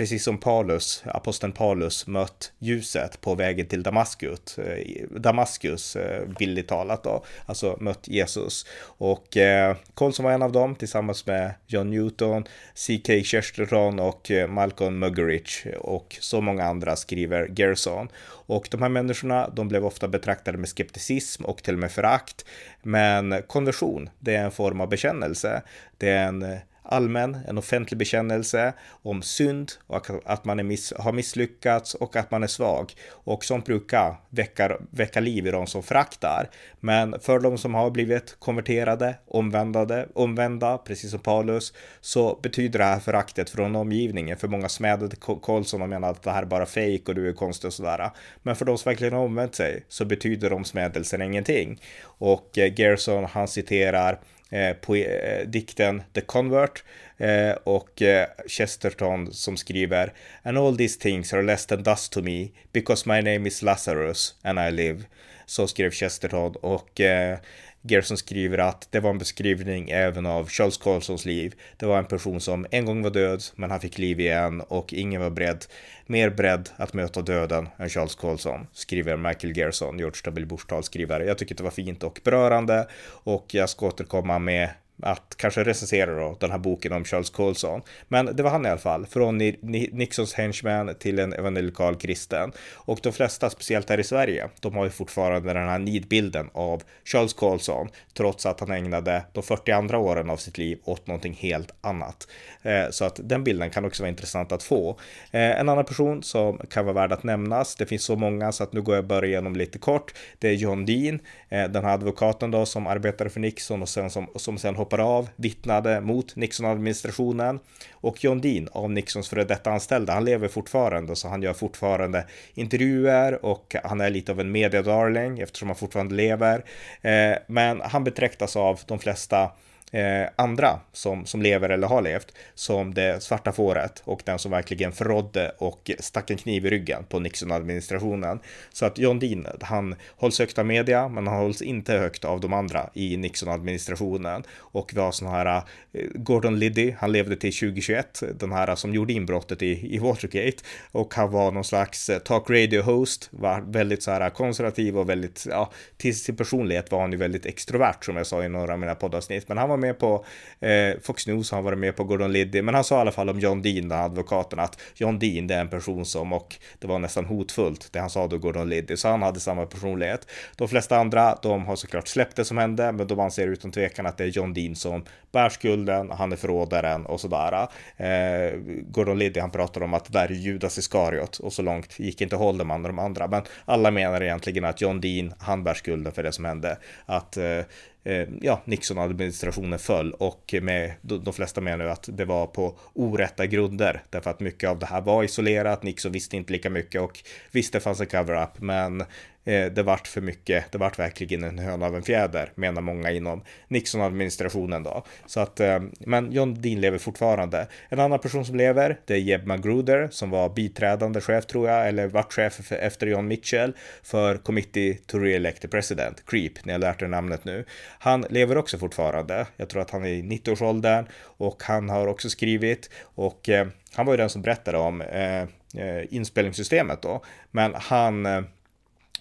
precis 0.00 0.24
som 0.24 0.38
Paulus, 0.38 1.02
aposteln 1.06 1.52
Paulus, 1.52 2.06
mött 2.06 2.52
ljuset 2.58 3.20
på 3.20 3.34
vägen 3.34 3.66
till 3.66 3.82
Damaskus, 3.82 4.58
eh, 4.58 5.06
Damaskus 5.10 5.96
eh, 5.96 6.28
bildligt 6.38 6.68
talat 6.68 7.04
då, 7.04 7.24
alltså 7.46 7.76
mött 7.80 8.08
Jesus. 8.08 8.66
Och 8.82 9.36
eh, 9.36 9.76
Colson 9.94 10.24
var 10.24 10.32
en 10.32 10.42
av 10.42 10.52
dem 10.52 10.74
tillsammans 10.74 11.26
med 11.26 11.54
John 11.66 11.90
Newton, 11.90 12.44
C.K. 12.74 13.12
Chesterton 13.12 13.98
och 13.98 14.30
eh, 14.30 14.48
Malcolm 14.48 14.98
Muggeridge 14.98 15.76
och 15.78 16.16
så 16.20 16.40
många 16.40 16.64
andra 16.64 16.96
skriver 16.96 17.48
Gerson. 17.56 18.08
Och 18.46 18.68
de 18.70 18.82
här 18.82 18.88
människorna, 18.88 19.48
de 19.48 19.68
blev 19.68 19.86
ofta 19.86 20.08
betraktade 20.08 20.58
med 20.58 20.68
skepticism 20.68 21.44
och 21.44 21.62
till 21.62 21.74
och 21.74 21.80
med 21.80 21.92
förakt. 21.92 22.44
Men 22.82 23.42
konversion, 23.46 24.10
det 24.18 24.34
är 24.34 24.44
en 24.44 24.52
form 24.52 24.80
av 24.80 24.88
bekännelse. 24.88 25.62
Det 25.98 26.10
är 26.10 26.26
en 26.26 26.42
eh, 26.42 26.58
allmän, 26.90 27.38
en 27.48 27.58
offentlig 27.58 27.98
bekännelse 27.98 28.72
om 29.02 29.22
synd 29.22 29.72
och 29.86 30.06
att 30.24 30.44
man 30.44 30.66
miss, 30.66 30.92
har 30.98 31.12
misslyckats 31.12 31.94
och 31.94 32.16
att 32.16 32.30
man 32.30 32.42
är 32.42 32.46
svag. 32.46 32.92
Och 33.10 33.44
sånt 33.44 33.64
brukar 33.64 34.14
väcka, 34.30 34.76
väcka 34.90 35.20
liv 35.20 35.46
i 35.46 35.50
de 35.50 35.66
som 35.66 35.82
föraktar. 35.82 36.50
Men 36.80 37.20
för 37.20 37.40
de 37.40 37.58
som 37.58 37.74
har 37.74 37.90
blivit 37.90 38.36
konverterade, 38.38 39.14
omvändade, 39.26 40.08
omvända, 40.14 40.78
precis 40.78 41.10
som 41.10 41.20
Paulus, 41.20 41.72
så 42.00 42.38
betyder 42.42 42.78
det 42.78 42.84
här 42.84 43.00
föraktet 43.00 43.50
från 43.50 43.76
omgivningen. 43.76 44.36
För 44.36 44.48
många 44.48 44.68
smädade 44.68 45.16
Karlsson 45.42 45.82
och 45.82 45.88
menar 45.88 46.10
att 46.10 46.22
det 46.22 46.30
här 46.30 46.42
är 46.42 46.46
bara 46.46 46.66
fejk 46.66 47.08
och 47.08 47.14
du 47.14 47.28
är 47.28 47.32
konstig 47.32 47.68
och 47.68 47.74
sådär. 47.74 48.10
Men 48.42 48.56
för 48.56 48.64
de 48.64 48.78
som 48.78 48.90
verkligen 48.90 49.14
har 49.14 49.24
omvänt 49.24 49.54
sig 49.54 49.84
så 49.88 50.04
betyder 50.04 50.50
de 50.50 50.64
smädelsen 50.64 51.22
ingenting. 51.22 51.82
Och 52.02 52.58
eh, 52.58 52.80
Gerson, 52.80 53.24
han 53.24 53.48
citerar 53.48 54.18
Eh, 54.52 54.72
på 54.72 54.96
eh, 54.96 55.46
dikten 55.46 56.02
The 56.12 56.20
Convert 56.20 56.84
eh, 57.18 57.50
och 57.50 58.02
eh, 58.02 58.28
Chesterton 58.46 59.32
som 59.32 59.56
skriver 59.56 60.12
And 60.42 60.58
all 60.58 60.76
these 60.76 61.00
things 61.00 61.32
are 61.32 61.42
less 61.42 61.66
than 61.66 61.82
dust 61.82 62.12
to 62.12 62.22
me 62.22 62.48
because 62.72 63.08
my 63.08 63.20
name 63.20 63.48
is 63.48 63.62
Lazarus 63.62 64.34
and 64.42 64.58
I 64.58 64.70
live. 64.70 65.04
Så 65.46 65.66
skrev 65.66 65.90
Chesterton 65.90 66.54
och 66.60 67.00
eh, 67.00 67.38
Gerson 67.82 68.16
skriver 68.16 68.58
att 68.58 68.88
det 68.90 69.00
var 69.00 69.10
en 69.10 69.18
beskrivning 69.18 69.90
även 69.90 70.26
av 70.26 70.48
Charles 70.48 70.76
Carlsons 70.76 71.24
liv. 71.24 71.54
Det 71.76 71.86
var 71.86 71.98
en 71.98 72.04
person 72.04 72.40
som 72.40 72.66
en 72.70 72.84
gång 72.84 73.02
var 73.02 73.10
död, 73.10 73.42
men 73.54 73.70
han 73.70 73.80
fick 73.80 73.98
liv 73.98 74.20
igen 74.20 74.60
och 74.60 74.92
ingen 74.92 75.20
var 75.20 75.30
beredd, 75.30 75.64
mer 76.06 76.30
beredd 76.30 76.68
att 76.76 76.94
möta 76.94 77.22
döden 77.22 77.68
än 77.78 77.88
Charles 77.88 78.14
Carlson, 78.14 78.66
skriver 78.72 79.16
Michael 79.16 79.56
Gerson, 79.56 79.98
George 79.98 80.20
W. 80.24 80.46
Bush 80.46 80.66
talskrivare. 80.66 81.24
Jag 81.24 81.38
tycker 81.38 81.54
det 81.54 81.62
var 81.62 81.70
fint 81.70 82.02
och 82.02 82.20
berörande 82.24 82.88
och 83.06 83.46
jag 83.54 83.70
ska 83.70 83.86
återkomma 83.86 84.38
med 84.38 84.68
att 85.02 85.34
kanske 85.36 85.64
recensera 85.64 86.20
då 86.20 86.36
den 86.40 86.50
här 86.50 86.58
boken 86.58 86.92
om 86.92 87.04
Charles 87.04 87.30
Colson. 87.30 87.82
Men 88.08 88.36
det 88.36 88.42
var 88.42 88.50
han 88.50 88.66
i 88.66 88.68
alla 88.68 88.78
fall, 88.78 89.06
från 89.06 89.38
Nixons 89.38 90.34
henchman 90.34 90.94
till 90.98 91.18
en 91.18 91.32
evangelikal 91.32 91.96
kristen. 91.96 92.52
Och 92.74 92.98
de 93.02 93.12
flesta, 93.12 93.50
speciellt 93.50 93.90
här 93.90 94.00
i 94.00 94.04
Sverige, 94.04 94.48
de 94.60 94.74
har 94.74 94.84
ju 94.84 94.90
fortfarande 94.90 95.52
den 95.52 95.68
här 95.68 95.78
nidbilden 95.78 96.50
av 96.52 96.82
Charles 97.04 97.32
Colson, 97.32 97.88
trots 98.14 98.46
att 98.46 98.60
han 98.60 98.70
ägnade 98.70 99.24
de 99.32 99.42
40 99.42 99.72
andra 99.72 99.98
åren 99.98 100.30
av 100.30 100.36
sitt 100.36 100.58
liv 100.58 100.78
åt 100.84 101.06
någonting 101.06 101.34
helt 101.34 101.74
annat. 101.80 102.28
Eh, 102.62 102.90
så 102.90 103.04
att 103.04 103.20
den 103.22 103.44
bilden 103.44 103.70
kan 103.70 103.84
också 103.84 104.02
vara 104.02 104.10
intressant 104.10 104.52
att 104.52 104.62
få. 104.62 104.90
Eh, 105.30 105.60
en 105.60 105.68
annan 105.68 105.84
person 105.84 106.22
som 106.22 106.58
kan 106.70 106.84
vara 106.84 106.94
värd 106.94 107.12
att 107.12 107.22
nämnas, 107.22 107.76
det 107.76 107.86
finns 107.86 108.04
så 108.04 108.16
många 108.16 108.52
så 108.52 108.62
att 108.62 108.72
nu 108.72 108.82
går 108.82 108.94
jag 108.94 109.04
bara 109.04 109.26
igenom 109.26 109.56
lite 109.56 109.78
kort. 109.78 110.14
Det 110.38 110.48
är 110.48 110.52
John 110.52 110.86
Dean, 110.86 111.20
eh, 111.48 111.64
den 111.64 111.84
här 111.84 111.94
advokaten 111.94 112.50
då 112.50 112.66
som 112.66 112.86
arbetade 112.86 113.30
för 113.30 113.40
Nixon 113.40 113.82
och 113.82 113.88
sen 113.88 114.10
som, 114.10 114.26
som 114.36 114.58
sen 114.58 114.76
hoppade 114.76 114.89
av, 114.98 115.28
vittnade 115.36 116.00
mot 116.00 116.36
Nixon-administrationen. 116.36 117.60
Och 117.92 118.24
John 118.24 118.40
Dean, 118.40 118.68
av 118.72 118.90
Nixons 118.90 119.28
före 119.28 119.44
detta 119.44 119.70
anställda, 119.70 120.12
han 120.12 120.24
lever 120.24 120.48
fortfarande 120.48 121.16
så 121.16 121.28
han 121.28 121.42
gör 121.42 121.52
fortfarande 121.52 122.26
intervjuer 122.54 123.44
och 123.44 123.76
han 123.84 124.00
är 124.00 124.10
lite 124.10 124.32
av 124.32 124.40
en 124.40 124.52
mediadarling 124.52 125.38
eftersom 125.38 125.68
han 125.68 125.76
fortfarande 125.76 126.14
lever. 126.14 126.64
Eh, 127.02 127.38
men 127.46 127.80
han 127.80 128.04
betraktas 128.04 128.56
av 128.56 128.80
de 128.86 128.98
flesta 128.98 129.50
eh, 129.90 130.28
andra 130.36 130.80
som, 130.92 131.26
som 131.26 131.42
lever 131.42 131.68
eller 131.68 131.86
har 131.86 132.02
levt 132.02 132.32
som 132.54 132.94
det 132.94 133.22
svarta 133.22 133.52
fåret 133.52 134.02
och 134.04 134.22
den 134.24 134.38
som 134.38 134.50
verkligen 134.50 134.92
förrådde 134.92 135.52
och 135.58 135.90
stack 135.98 136.30
en 136.30 136.36
kniv 136.36 136.66
i 136.66 136.70
ryggen 136.70 137.04
på 137.08 137.18
Nixon-administrationen. 137.18 138.40
Så 138.72 138.86
att 138.86 138.98
John 138.98 139.18
Dean, 139.18 139.46
han 139.60 139.94
hålls 140.16 140.38
högt 140.38 140.58
av 140.58 140.66
media, 140.66 141.08
men 141.08 141.26
han 141.26 141.42
hålls 141.42 141.62
inte 141.62 141.92
högt 141.92 142.24
av 142.24 142.40
de 142.40 142.52
andra 142.52 142.90
i 142.94 143.16
Nixon-administrationen. 143.16 144.42
Och 144.58 144.90
vi 144.94 145.00
har 145.00 145.12
sådana 145.12 145.36
här 145.36 145.62
eh, 145.92 146.06
Gordon 146.14 146.58
Liddy, 146.58 146.94
han 146.98 147.12
levde 147.12 147.36
till 147.36 147.52
2021, 147.52 148.22
den 148.34 148.52
här 148.52 148.74
som 148.74 148.94
gjorde 148.94 149.12
inbrottet 149.12 149.62
i, 149.62 149.94
i 149.94 149.98
Watergate 149.98 150.64
och 150.92 151.14
han 151.14 151.30
var 151.30 151.52
någon 151.52 151.64
slags 151.64 152.08
eh, 152.08 152.18
talk 152.18 152.50
radio 152.50 152.82
host, 152.82 153.28
var 153.32 153.60
väldigt 153.60 154.02
så 154.02 154.10
här 154.10 154.30
konservativ 154.30 154.98
och 154.98 155.08
väldigt, 155.08 155.46
ja, 155.50 155.72
till 155.96 156.18
sin 156.18 156.36
personlighet 156.36 156.92
var 156.92 157.00
han 157.00 157.12
ju 157.12 157.18
väldigt 157.18 157.46
extrovert 157.46 158.04
som 158.04 158.16
jag 158.16 158.26
sa 158.26 158.44
i 158.44 158.48
några 158.48 158.72
av 158.72 158.78
mina 158.78 158.94
poddavsnitt, 158.94 159.48
men 159.48 159.58
han 159.58 159.68
var 159.68 159.76
med 159.80 159.98
på 159.98 160.24
eh, 160.60 161.00
Fox 161.02 161.26
News, 161.26 161.50
han 161.50 161.64
varit 161.64 161.78
med 161.78 161.96
på 161.96 162.04
Gordon 162.04 162.32
Liddy, 162.32 162.62
men 162.62 162.74
han 162.74 162.84
sa 162.84 162.96
i 162.96 163.00
alla 163.00 163.12
fall 163.12 163.28
om 163.28 163.38
John 163.38 163.62
Dean, 163.62 163.88
den 163.88 164.00
advokaten, 164.00 164.58
att 164.58 164.80
John 164.94 165.18
Dean 165.18 165.46
det 165.46 165.54
är 165.54 165.60
en 165.60 165.68
person 165.68 166.04
som, 166.04 166.32
och 166.32 166.56
det 166.78 166.86
var 166.86 166.98
nästan 166.98 167.24
hotfullt, 167.24 167.88
det 167.92 167.98
han 167.98 168.10
sa 168.10 168.26
då 168.26 168.38
Gordon 168.38 168.68
Liddy, 168.68 168.96
så 168.96 169.08
han 169.08 169.22
hade 169.22 169.40
samma 169.40 169.66
personlighet. 169.66 170.26
De 170.56 170.68
flesta 170.68 170.96
andra, 170.96 171.38
de 171.42 171.66
har 171.66 171.76
såklart 171.76 172.08
släppt 172.08 172.36
det 172.36 172.44
som 172.44 172.58
hände, 172.58 172.92
men 172.92 173.06
de 173.06 173.20
anser 173.20 173.48
utan 173.48 173.70
tvekan 173.70 174.06
att 174.06 174.18
det 174.18 174.24
är 174.24 174.28
John 174.28 174.54
Dean 174.54 174.76
som 174.76 175.04
bär 175.32 175.48
skulden, 175.48 176.10
han 176.10 176.32
är 176.32 176.36
förrådaren 176.36 177.06
och 177.06 177.20
sådär. 177.20 177.68
Eh, 177.96 178.58
Gordon 178.90 179.18
Liddy, 179.18 179.40
han 179.40 179.50
pratar 179.50 179.82
om 179.82 179.94
att 179.94 180.04
det 180.04 180.18
där 180.18 180.30
är 180.30 180.34
Judas 180.34 180.78
Iskariot 180.78 181.38
och 181.38 181.52
så 181.52 181.62
långt 181.62 181.98
gick 181.98 182.20
inte 182.20 182.36
Holderman 182.36 182.84
och 182.84 182.88
de 182.88 182.98
andra, 182.98 183.26
men 183.26 183.42
alla 183.64 183.90
menar 183.90 184.22
egentligen 184.22 184.64
att 184.64 184.80
John 184.80 185.00
Dean, 185.00 185.34
han 185.38 185.64
bär 185.64 185.74
skulden 185.74 186.12
för 186.12 186.22
det 186.22 186.32
som 186.32 186.44
hände. 186.44 186.78
Att 187.06 187.36
Eh, 187.36 187.64
Eh, 188.04 188.28
ja, 188.40 188.62
Nixon-administrationen 188.64 189.78
föll 189.78 190.12
och 190.12 190.54
med, 190.62 190.92
de 191.02 191.32
flesta 191.32 191.60
menar 191.60 191.84
att 191.84 192.08
det 192.12 192.24
var 192.24 192.46
på 192.46 192.78
orätta 192.92 193.46
grunder 193.46 194.02
därför 194.10 194.30
att 194.30 194.40
mycket 194.40 194.70
av 194.70 194.78
det 194.78 194.86
här 194.86 195.00
var 195.00 195.24
isolerat. 195.24 195.82
Nixon 195.82 196.12
visste 196.12 196.36
inte 196.36 196.52
lika 196.52 196.70
mycket 196.70 197.00
och 197.00 197.18
visst 197.50 197.72
det 197.72 197.80
fanns 197.80 198.00
en 198.00 198.06
cover-up 198.06 198.60
men 198.60 199.04
Eh, 199.44 199.66
det 199.66 199.82
vart 199.82 200.08
för 200.08 200.20
mycket. 200.20 200.72
Det 200.72 200.78
vart 200.78 200.98
verkligen 200.98 201.44
en 201.44 201.58
höna 201.58 201.86
av 201.86 201.96
en 201.96 202.02
fjäder, 202.02 202.52
menar 202.54 202.82
många 202.82 203.10
inom 203.10 203.42
Nixon-administrationen 203.68 204.82
då. 204.82 205.04
Så 205.26 205.40
att, 205.40 205.60
eh, 205.60 205.80
men 205.98 206.32
John 206.32 206.54
Dean 206.54 206.80
lever 206.80 206.98
fortfarande. 206.98 207.66
En 207.88 208.00
annan 208.00 208.18
person 208.18 208.44
som 208.44 208.56
lever, 208.56 208.98
det 209.04 209.14
är 209.14 209.18
Jeb 209.18 209.46
Magruder 209.46 210.08
som 210.10 210.30
var 210.30 210.48
biträdande 210.48 211.20
chef 211.20 211.46
tror 211.46 211.68
jag, 211.68 211.88
eller 211.88 212.06
vart 212.06 212.32
chef 212.32 212.72
efter 212.72 213.06
John 213.06 213.28
Mitchell 213.28 213.72
för 214.02 214.36
Committee 214.36 214.98
to 215.06 215.18
Re-elect 215.18 215.60
the 215.60 215.68
President, 215.68 216.22
CREEP, 216.26 216.64
ni 216.64 216.72
har 216.72 216.78
lärt 216.78 217.02
er 217.02 217.08
namnet 217.08 217.44
nu. 217.44 217.64
Han 217.98 218.26
lever 218.30 218.56
också 218.56 218.78
fortfarande. 218.78 219.46
Jag 219.56 219.68
tror 219.68 219.82
att 219.82 219.90
han 219.90 220.04
är 220.04 220.08
i 220.08 220.22
90-årsåldern 220.22 221.06
och 221.22 221.62
han 221.62 221.88
har 221.88 222.06
också 222.06 222.30
skrivit 222.30 222.90
och 223.02 223.48
eh, 223.48 223.66
han 223.94 224.06
var 224.06 224.12
ju 224.12 224.16
den 224.16 224.30
som 224.30 224.42
berättade 224.42 224.78
om 224.78 225.00
eh, 225.00 225.42
eh 225.42 226.04
inspelningssystemet 226.10 227.02
då, 227.02 227.24
men 227.50 227.74
han 227.74 228.26
eh, 228.26 228.42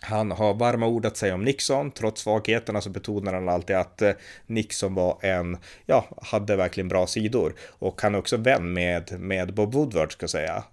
han 0.01 0.31
har 0.31 0.53
varma 0.53 0.87
ord 0.87 1.05
att 1.05 1.17
säga 1.17 1.33
om 1.33 1.43
Nixon. 1.43 1.91
Trots 1.91 2.21
svagheterna 2.21 2.81
så 2.81 2.89
betonar 2.89 3.33
han 3.33 3.49
alltid 3.49 3.75
att 3.75 4.01
eh, 4.01 4.11
Nixon 4.45 4.95
var 4.95 5.17
en, 5.21 5.57
ja, 5.85 6.05
hade 6.21 6.55
verkligen 6.55 6.87
bra 6.87 7.07
sidor. 7.07 7.53
Och 7.79 8.01
han 8.01 8.15
är 8.15 8.19
också 8.19 8.37
vän 8.37 8.73
med, 8.73 9.19
med 9.19 9.53
Bob 9.53 9.73
Woodward 9.73 10.11
ska 10.11 10.23
jag 10.23 10.29
säga. 10.29 10.63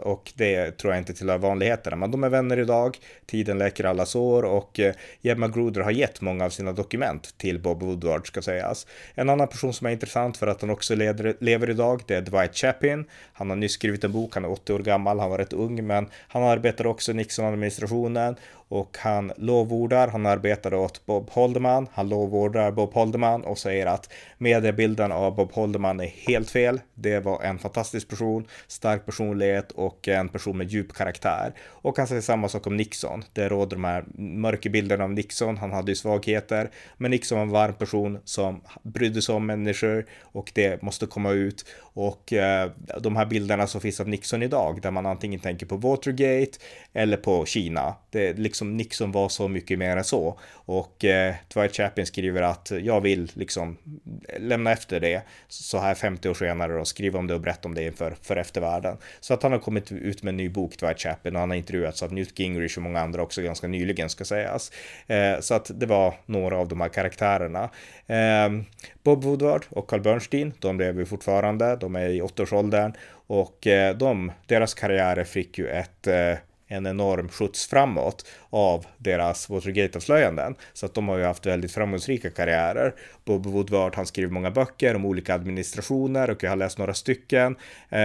Och 0.00 0.32
det 0.34 0.70
tror 0.70 0.92
jag 0.92 1.00
inte 1.00 1.14
tillhör 1.14 1.38
vanligheterna. 1.38 1.96
Men 1.96 2.10
de 2.10 2.24
är 2.24 2.28
vänner 2.28 2.58
idag. 2.58 2.98
Tiden 3.26 3.58
läker 3.58 3.84
alla 3.84 4.06
sår 4.06 4.42
och 4.42 4.80
eh, 4.80 4.94
Gemma 5.20 5.48
Gruder 5.48 5.80
har 5.80 5.90
gett 5.90 6.20
många 6.20 6.44
av 6.44 6.50
sina 6.50 6.72
dokument 6.72 7.34
till 7.38 7.58
Bob 7.58 7.82
Woodward 7.82 8.26
ska 8.26 8.42
sägas. 8.42 8.86
En 9.14 9.30
annan 9.30 9.48
person 9.48 9.72
som 9.72 9.86
är 9.86 9.90
intressant 9.90 10.36
för 10.36 10.46
att 10.46 10.60
han 10.60 10.70
också 10.70 10.94
leder, 10.94 11.36
lever 11.40 11.70
idag, 11.70 12.02
det 12.06 12.14
är 12.14 12.22
Dwight 12.22 12.56
Chapin. 12.56 13.04
Han 13.32 13.50
har 13.50 13.56
nyss 13.56 13.72
skrivit 13.72 14.04
en 14.04 14.12
bok, 14.12 14.34
han 14.34 14.44
är 14.44 14.50
80 14.50 14.72
år 14.72 14.78
gammal, 14.78 15.20
han 15.20 15.30
var 15.30 15.38
rätt 15.38 15.52
ung, 15.52 15.86
men 15.86 16.06
han 16.28 16.42
arbetar 16.42 16.86
också 16.86 17.12
i 17.12 17.14
Nixon-administrationen 17.14 18.36
och 18.74 18.96
han 18.98 19.32
lovordar, 19.36 20.08
han 20.08 20.26
arbetade 20.26 20.76
åt 20.76 21.06
Bob 21.06 21.30
Holderman, 21.30 21.88
han 21.92 22.08
lovordar 22.08 22.70
Bob 22.72 22.94
Holderman 22.94 23.44
och 23.44 23.58
säger 23.58 23.86
att 23.86 24.12
mediebilden 24.38 25.12
av 25.12 25.36
Bob 25.36 25.52
Holderman 25.52 26.00
är 26.00 26.06
helt 26.06 26.50
fel. 26.50 26.80
Det 26.94 27.20
var 27.20 27.42
en 27.42 27.58
fantastisk 27.58 28.08
person, 28.08 28.46
stark 28.66 29.06
personlighet 29.06 29.72
och 29.72 30.08
en 30.08 30.28
person 30.28 30.58
med 30.58 30.70
djup 30.70 30.92
karaktär. 30.92 31.54
Och 31.60 31.98
han 31.98 32.06
säger 32.06 32.20
samma 32.20 32.48
sak 32.48 32.66
om 32.66 32.76
Nixon. 32.76 33.24
Det 33.32 33.48
råder 33.48 33.76
de 33.76 33.84
här 33.84 34.04
mörka 34.18 34.70
bilderna 34.70 35.04
av 35.04 35.12
Nixon, 35.12 35.56
han 35.56 35.72
hade 35.72 35.92
ju 35.92 35.96
svagheter, 35.96 36.70
men 36.96 37.10
Nixon 37.10 37.38
var 37.38 37.44
en 37.44 37.50
varm 37.50 37.74
person 37.74 38.18
som 38.24 38.60
brydde 38.82 39.22
sig 39.22 39.34
om 39.34 39.46
människor 39.46 40.06
och 40.22 40.52
det 40.54 40.82
måste 40.82 41.06
komma 41.06 41.30
ut. 41.30 41.64
Och 41.80 42.32
eh, 42.32 42.70
de 43.00 43.16
här 43.16 43.26
bilderna 43.26 43.66
som 43.66 43.80
finns 43.80 44.00
av 44.00 44.08
Nixon 44.08 44.42
idag, 44.42 44.80
där 44.82 44.90
man 44.90 45.06
antingen 45.06 45.40
tänker 45.40 45.66
på 45.66 45.76
Watergate 45.76 46.58
eller 46.92 47.16
på 47.16 47.46
Kina, 47.46 47.94
det 48.10 48.28
är 48.28 48.34
liksom 48.34 48.63
Liksom 48.64 48.76
Nixon 48.76 49.12
var 49.12 49.28
så 49.28 49.48
mycket 49.48 49.78
mer 49.78 49.96
än 49.96 50.04
så. 50.04 50.38
Och 50.52 51.04
eh, 51.04 51.34
Dwight 51.54 51.76
Chapin 51.76 52.06
skriver 52.06 52.42
att 52.42 52.72
jag 52.80 53.00
vill 53.00 53.30
liksom 53.34 53.76
lämna 54.38 54.72
efter 54.72 55.00
det 55.00 55.22
så 55.48 55.78
här 55.78 55.94
50 55.94 56.28
år 56.28 56.34
senare 56.34 56.80
och 56.80 56.88
skriva 56.88 57.18
om 57.18 57.26
det 57.26 57.34
och 57.34 57.40
berätta 57.40 57.68
om 57.68 57.74
det 57.74 57.82
inför 57.82 58.16
för 58.22 58.36
eftervärlden. 58.36 58.96
Så 59.20 59.34
att 59.34 59.42
han 59.42 59.52
har 59.52 59.58
kommit 59.58 59.92
ut 59.92 60.22
med 60.22 60.32
en 60.32 60.36
ny 60.36 60.48
bok, 60.48 60.78
Dwight 60.78 61.00
Chapin, 61.00 61.34
och 61.34 61.40
han 61.40 61.50
har 61.50 61.56
intervjuats 61.56 62.02
av 62.02 62.12
Newt 62.12 62.38
Gingrich 62.38 62.76
och 62.76 62.82
många 62.82 63.00
andra 63.00 63.22
också 63.22 63.42
ganska 63.42 63.68
nyligen 63.68 64.08
ska 64.08 64.24
sägas. 64.24 64.72
Eh, 65.06 65.40
så 65.40 65.54
att 65.54 65.70
det 65.74 65.86
var 65.86 66.14
några 66.26 66.56
av 66.56 66.68
de 66.68 66.80
här 66.80 66.88
karaktärerna. 66.88 67.70
Eh, 68.06 68.50
Bob 69.02 69.24
Woodward 69.24 69.66
och 69.70 69.86
Carl 69.86 70.00
Bernstein, 70.00 70.52
de 70.58 70.78
lever 70.78 71.04
fortfarande, 71.04 71.76
de 71.76 71.96
är 71.96 72.08
i 72.08 72.22
åttaårsåldern 72.22 72.92
och 73.26 73.66
eh, 73.66 73.96
de, 73.96 74.32
deras 74.46 74.74
karriärer 74.74 75.24
fick 75.24 75.58
ju 75.58 75.68
ett 75.68 76.06
eh, 76.06 76.34
en 76.66 76.86
enorm 76.86 77.28
skjuts 77.28 77.66
framåt 77.66 78.26
av 78.50 78.86
deras 78.98 79.50
Watergate-avslöjanden. 79.50 80.54
Så 80.72 80.86
att 80.86 80.94
de 80.94 81.08
har 81.08 81.18
ju 81.18 81.24
haft 81.24 81.46
väldigt 81.46 81.72
framgångsrika 81.72 82.30
karriärer. 82.30 82.94
Bob 83.24 83.46
Woodward, 83.46 83.96
han 83.96 84.06
skriver 84.06 84.32
många 84.32 84.50
böcker 84.50 84.96
om 84.96 85.04
olika 85.04 85.34
administrationer 85.34 86.30
och 86.30 86.42
jag 86.42 86.50
har 86.50 86.56
läst 86.56 86.78
några 86.78 86.94
stycken. 86.94 87.56
Eh, 87.88 88.00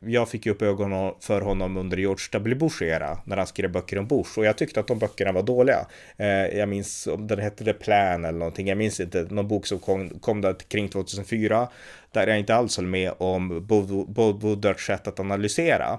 jag 0.00 0.28
fick 0.28 0.46
ju 0.46 0.52
upp 0.52 0.62
ögonen 0.62 1.14
för 1.20 1.40
honom 1.40 1.76
under 1.76 1.96
George 1.96 2.28
W. 2.32 2.54
Bush 2.54 2.82
era 2.82 3.18
när 3.24 3.36
han 3.36 3.46
skrev 3.46 3.72
böcker 3.72 3.98
om 3.98 4.06
Bush 4.06 4.38
och 4.38 4.44
jag 4.44 4.58
tyckte 4.58 4.80
att 4.80 4.86
de 4.86 4.98
böckerna 4.98 5.32
var 5.32 5.42
dåliga. 5.42 5.86
Eh, 6.16 6.28
jag 6.28 6.68
minns 6.68 7.06
om 7.06 7.26
den 7.26 7.38
hette 7.38 7.64
The 7.64 7.72
Plan 7.72 8.24
eller 8.24 8.38
någonting. 8.38 8.68
Jag 8.68 8.78
minns 8.78 9.00
inte 9.00 9.26
någon 9.30 9.48
bok 9.48 9.66
som 9.66 9.78
kom, 9.78 10.18
kom 10.20 10.40
där 10.40 10.54
kring 10.68 10.88
2004 10.88 11.68
där 12.12 12.26
jag 12.26 12.38
inte 12.38 12.54
alls 12.54 12.76
höll 12.76 12.86
med 12.86 13.12
om 13.18 13.66
Bob 13.66 14.42
Woodwards 14.42 14.86
sätt 14.86 15.08
att 15.08 15.20
analysera 15.20 15.98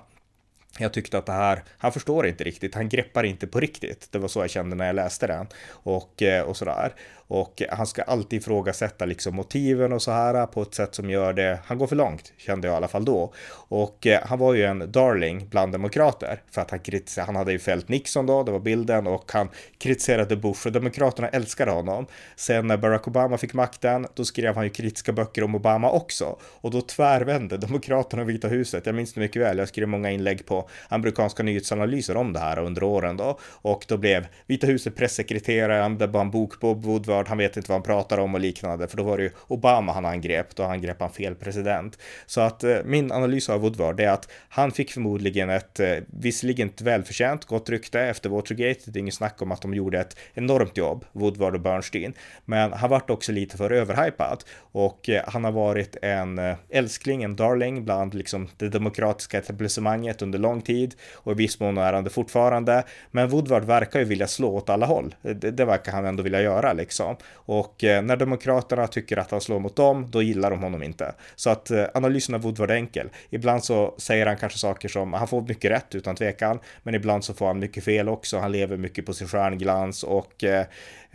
jag 0.79 0.93
tyckte 0.93 1.17
att 1.17 1.25
det 1.25 1.31
här, 1.31 1.63
han 1.77 1.91
förstår 1.91 2.27
inte 2.27 2.43
riktigt, 2.43 2.75
han 2.75 2.89
greppar 2.89 3.23
inte 3.23 3.47
på 3.47 3.59
riktigt. 3.59 4.07
Det 4.11 4.19
var 4.19 4.27
så 4.27 4.39
jag 4.39 4.49
kände 4.49 4.75
när 4.75 4.85
jag 4.85 4.95
läste 4.95 5.27
den 5.27 5.47
och, 5.69 6.21
eh, 6.21 6.43
och 6.43 6.57
sådär. 6.57 6.93
Och 7.27 7.61
han 7.69 7.87
ska 7.87 8.03
alltid 8.03 8.41
ifrågasätta 8.41 9.05
liksom 9.05 9.35
motiven 9.35 9.93
och 9.93 10.01
så 10.01 10.11
här 10.11 10.45
på 10.45 10.61
ett 10.61 10.75
sätt 10.75 10.95
som 10.95 11.09
gör 11.09 11.33
det, 11.33 11.59
han 11.65 11.77
går 11.77 11.87
för 11.87 11.95
långt, 11.95 12.33
kände 12.37 12.67
jag 12.67 12.73
i 12.73 12.77
alla 12.77 12.87
fall 12.87 13.05
då. 13.05 13.33
Och 13.67 14.07
eh, 14.07 14.19
han 14.23 14.39
var 14.39 14.53
ju 14.53 14.63
en 14.63 14.91
darling 14.91 15.47
bland 15.49 15.71
demokrater 15.71 16.41
för 16.51 16.61
att 16.61 16.71
han 16.71 16.79
kritiserade, 16.79 17.25
han 17.25 17.35
hade 17.35 17.51
ju 17.51 17.59
fällt 17.59 17.89
Nixon 17.89 18.25
då, 18.25 18.43
det 18.43 18.51
var 18.51 18.59
bilden 18.59 19.07
och 19.07 19.31
han 19.31 19.49
kritiserade 19.77 20.35
Bush 20.35 20.67
och 20.67 20.71
demokraterna 20.71 21.27
älskade 21.27 21.71
honom. 21.71 22.05
Sen 22.35 22.67
när 22.67 22.77
Barack 22.77 23.07
Obama 23.07 23.37
fick 23.37 23.53
makten, 23.53 24.07
då 24.13 24.25
skrev 24.25 24.55
han 24.55 24.63
ju 24.63 24.69
kritiska 24.69 25.11
böcker 25.11 25.43
om 25.43 25.55
Obama 25.55 25.89
också 25.89 26.37
och 26.41 26.71
då 26.71 26.81
tvärvände 26.81 27.57
demokraterna 27.57 28.21
och 28.21 28.29
Vita 28.29 28.47
huset. 28.47 28.85
Jag 28.85 28.95
minns 28.95 29.13
det 29.13 29.19
mycket 29.19 29.41
väl, 29.41 29.57
jag 29.57 29.67
skrev 29.67 29.87
många 29.87 30.11
inlägg 30.11 30.45
på 30.45 30.69
amerikanska 30.89 31.43
nyhetsanalyser 31.43 32.17
om 32.17 32.33
det 32.33 32.39
här 32.39 32.59
under 32.59 32.83
åren 32.83 33.17
då 33.17 33.39
och 33.43 33.85
då 33.87 33.97
blev 33.97 34.27
Vita 34.45 34.67
huset 34.67 34.95
pressekreterare, 34.95 35.81
han 35.81 35.97
blev 35.97 36.11
bara 36.11 36.21
en 36.21 36.31
bok 36.31 36.59
på 36.59 36.73
Woodward 36.73 37.14
Woodward, 37.15 37.27
han 37.27 37.37
vet 37.37 37.57
inte 37.57 37.71
vad 37.71 37.75
han 37.75 37.83
pratar 37.83 38.17
om 38.17 38.33
och 38.33 38.39
liknande, 38.39 38.87
för 38.87 38.97
då 38.97 39.03
var 39.03 39.17
det 39.17 39.23
ju 39.23 39.31
Obama 39.47 39.93
han 39.93 40.05
angrep, 40.05 40.55
då 40.55 40.63
angrep 40.63 41.01
han 41.01 41.09
fel 41.09 41.35
president. 41.35 41.99
Så 42.25 42.41
att 42.41 42.63
eh, 42.63 42.77
min 42.85 43.11
analys 43.11 43.49
av 43.49 43.61
Woodward 43.61 43.99
är 43.99 44.09
att 44.09 44.29
han 44.49 44.71
fick 44.71 44.91
förmodligen 44.91 45.49
ett, 45.49 45.79
eh, 45.79 45.97
visserligen 46.07 46.67
ett 46.67 46.81
välförtjänt 46.81 47.45
gott 47.45 47.69
rykte 47.69 48.01
efter 48.01 48.29
Watergate, 48.29 48.91
det 48.91 48.99
är 48.99 49.01
inget 49.01 49.13
snack 49.13 49.41
om 49.41 49.51
att 49.51 49.61
de 49.61 49.73
gjorde 49.73 49.99
ett 49.99 50.17
enormt 50.33 50.77
jobb, 50.77 51.05
Woodward 51.11 51.55
och 51.55 51.61
Bernstein, 51.61 52.13
men 52.45 52.73
han 52.73 52.89
vart 52.89 53.09
också 53.09 53.31
lite 53.31 53.57
för 53.57 53.71
överhypad 53.71 54.43
och 54.71 55.09
eh, 55.09 55.23
han 55.27 55.43
har 55.43 55.51
varit 55.51 55.97
en 56.01 56.39
eh, 56.39 56.55
älskling, 56.69 57.23
en 57.23 57.35
darling 57.35 57.85
bland 57.85 58.13
liksom 58.13 58.47
det 58.57 58.69
demokratiska 58.69 59.37
etablissemanget 59.37 60.21
under 60.21 60.39
lång 60.39 60.61
tid 60.61 60.95
och 61.13 61.31
i 61.31 61.35
viss 61.35 61.59
mån 61.59 61.77
är 61.77 61.93
han 61.93 62.03
det 62.03 62.09
fortfarande. 62.09 62.83
Men 63.11 63.29
Woodward 63.29 63.63
verkar 63.63 63.99
ju 63.99 64.05
vilja 64.05 64.27
slå 64.27 64.55
åt 64.55 64.69
alla 64.69 64.85
håll. 64.85 65.15
Det, 65.21 65.51
det 65.51 65.65
verkar 65.65 65.91
han 65.91 66.05
ändå 66.05 66.23
vilja 66.23 66.41
göra 66.41 66.73
liksom. 66.73 67.04
Liksom. 67.09 67.27
Och 67.35 67.83
eh, 67.83 68.01
när 68.01 68.17
demokraterna 68.17 68.87
tycker 68.87 69.17
att 69.17 69.31
han 69.31 69.41
slår 69.41 69.59
mot 69.59 69.75
dem, 69.75 70.07
då 70.11 70.21
gillar 70.21 70.51
de 70.51 70.63
honom 70.63 70.83
inte. 70.83 71.13
Så 71.35 71.49
att 71.49 71.71
eh, 71.71 71.85
analysen 71.93 72.35
av 72.35 72.41
Woodward 72.41 72.71
är 72.71 72.75
enkel. 72.75 73.09
Ibland 73.29 73.63
så 73.63 73.95
säger 73.97 74.25
han 74.25 74.37
kanske 74.37 74.59
saker 74.59 74.89
som, 74.89 75.13
han 75.13 75.27
får 75.27 75.41
mycket 75.41 75.71
rätt 75.71 75.95
utan 75.95 76.15
tvekan, 76.15 76.59
men 76.83 76.95
ibland 76.95 77.23
så 77.23 77.33
får 77.33 77.47
han 77.47 77.59
mycket 77.59 77.83
fel 77.83 78.09
också. 78.09 78.37
Han 78.37 78.51
lever 78.51 78.77
mycket 78.77 79.05
på 79.05 79.13
sin 79.13 79.27
stjärnglans 79.27 80.03
och 80.03 80.43
eh, 80.43 80.65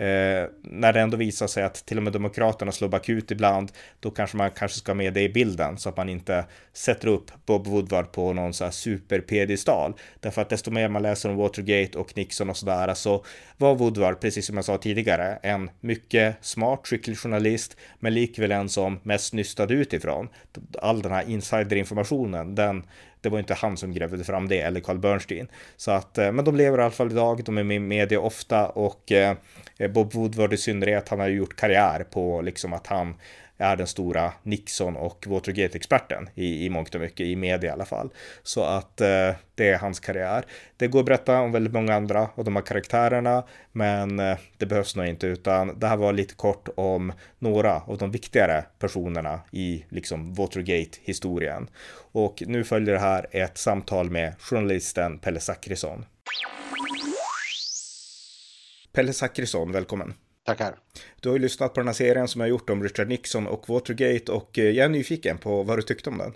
eh, 0.01 0.49
när 0.63 0.93
det 0.93 1.01
ändå 1.01 1.17
visar 1.17 1.47
sig 1.47 1.63
att 1.63 1.87
till 1.87 1.97
och 1.97 2.03
med 2.03 2.13
Demokraterna 2.13 2.73
slår 2.73 2.89
bakut 2.89 3.31
ibland, 3.31 3.73
då 4.01 4.11
kanske 4.11 4.37
man 4.37 4.51
kanske 4.51 4.79
ska 4.79 4.93
ha 4.93 4.95
med 4.95 5.15
det 5.15 5.23
i 5.23 5.29
bilden 5.29 5.79
så 5.79 5.89
att 5.89 5.97
man 5.97 6.09
inte 6.09 6.45
sätter 6.73 7.09
upp 7.09 7.31
Bob 7.47 7.67
Woodward 7.67 8.13
på 8.13 8.33
någon 8.33 8.55
så 8.55 8.65
här 8.65 8.71
superpedestal. 8.71 9.95
Därför 10.21 10.43
att 10.43 10.49
desto 10.49 10.71
mer 10.71 10.89
man 10.89 11.03
läser 11.03 11.29
om 11.29 11.37
Watergate 11.37 11.99
och 11.99 12.17
Nixon 12.17 12.51
och 12.51 12.57
sådär 12.57 12.95
så 12.95 13.25
var 13.57 13.75
Woodward, 13.75 14.21
precis 14.21 14.47
som 14.47 14.57
jag 14.57 14.65
sa 14.65 14.79
tidigare, 14.79 15.39
en 15.43 15.71
mycket 15.81 16.37
smart, 16.41 16.81
skicklig 16.85 17.19
journalist, 17.19 17.77
men 17.99 18.15
likväl 18.15 18.53
en 18.53 18.69
som 18.69 19.01
mest 19.03 19.33
nystade 19.35 19.75
utifrån. 19.75 20.29
All 20.83 21.03
den 21.03 21.13
här 21.13 21.31
insiderinformationen, 21.31 22.55
den 22.55 22.83
det 23.21 23.29
var 23.29 23.39
inte 23.39 23.55
han 23.55 23.77
som 23.77 23.93
grävde 23.93 24.25
fram 24.25 24.49
det, 24.49 24.61
eller 24.61 24.81
Carl 24.81 24.99
Bernstein. 24.99 25.49
Så 25.77 25.91
att, 25.91 26.19
eh, 26.19 26.33
men 26.33 26.45
de 26.45 26.57
lever 26.57 26.79
i 26.79 26.83
alla 26.83 26.91
fall 26.91 27.11
idag, 27.11 27.45
de 27.45 27.59
är 27.59 27.63
med 27.63 27.77
i 27.77 27.81
media 27.81 28.21
ofta 28.21 28.69
och 28.69 29.13
eh, 29.13 29.37
Bob 29.95 30.15
Woodward 30.15 30.53
i 30.53 30.57
synnerhet, 30.57 31.09
han 31.09 31.21
har 31.21 31.29
ju 31.29 31.37
gjort 31.37 31.57
karriär 31.57 32.07
på 32.11 32.43
liksom 32.43 32.73
att 32.73 32.87
han 32.87 33.15
är 33.61 33.77
den 33.77 33.87
stora 33.87 34.33
Nixon 34.43 34.97
och 34.97 35.27
Watergate-experten 35.27 36.29
i, 36.35 36.67
i 36.67 36.71
mångt 36.71 36.95
och 36.95 37.01
mycket, 37.01 37.27
i 37.27 37.37
media 37.37 37.71
i 37.71 37.73
alla 37.73 37.85
fall. 37.85 38.11
Så 38.43 38.63
att 38.63 39.01
eh, 39.01 39.35
det 39.55 39.69
är 39.69 39.79
hans 39.79 40.01
karriär. 40.01 40.45
Det 40.77 40.87
går 40.87 41.01
att 41.01 41.07
berätta 41.07 41.41
om 41.41 41.53
väldigt 41.53 41.73
många 41.73 41.95
andra 41.95 42.29
av 42.35 42.45
de 42.45 42.57
här 42.57 42.63
karaktärerna, 42.63 43.45
men 43.73 44.21
eh, 44.21 44.39
det 44.59 44.67
behövs 44.67 44.97
nog 44.97 45.07
inte, 45.07 45.27
utan 45.27 45.79
det 45.79 45.87
här 45.87 45.97
var 45.97 46.13
lite 46.13 46.35
kort 46.35 46.69
om 46.75 47.13
några 47.39 47.81
av 47.81 47.99
de 47.99 48.11
viktigare 48.11 48.65
personerna 48.79 49.41
i 49.51 49.85
liksom 49.89 50.35
Watergate-historien. 50.35 51.69
Och 52.13 52.43
nu 52.47 52.65
följer 52.65 52.95
det 52.95 53.01
här 53.01 53.27
ett 53.31 53.59
samtal 53.59 54.11
med 54.11 54.35
journalisten 54.39 55.19
Pelle 55.19 55.41
Zackrisson. 55.41 56.05
Pelle 58.93 59.13
Zackrisson, 59.13 59.73
välkommen. 59.73 60.15
Tackar. 60.45 60.79
Du 61.21 61.29
har 61.29 61.37
ju 61.37 61.43
lyssnat 61.43 61.75
på 61.75 61.81
den 61.81 61.87
här 61.87 61.95
serien 61.95 62.29
som 62.29 62.41
jag 62.41 62.47
har 62.47 62.51
gjort 62.51 62.71
om 62.71 62.83
Richard 62.83 63.09
Nixon 63.09 63.47
och 63.47 63.69
Watergate 63.69 64.33
och 64.33 64.59
eh, 64.59 64.65
jag 64.65 64.85
är 64.85 64.89
nyfiken 64.89 65.39
på 65.39 65.63
vad 65.63 65.79
du 65.79 65.83
tyckte 65.83 66.11
om 66.11 66.19
den. 66.19 66.33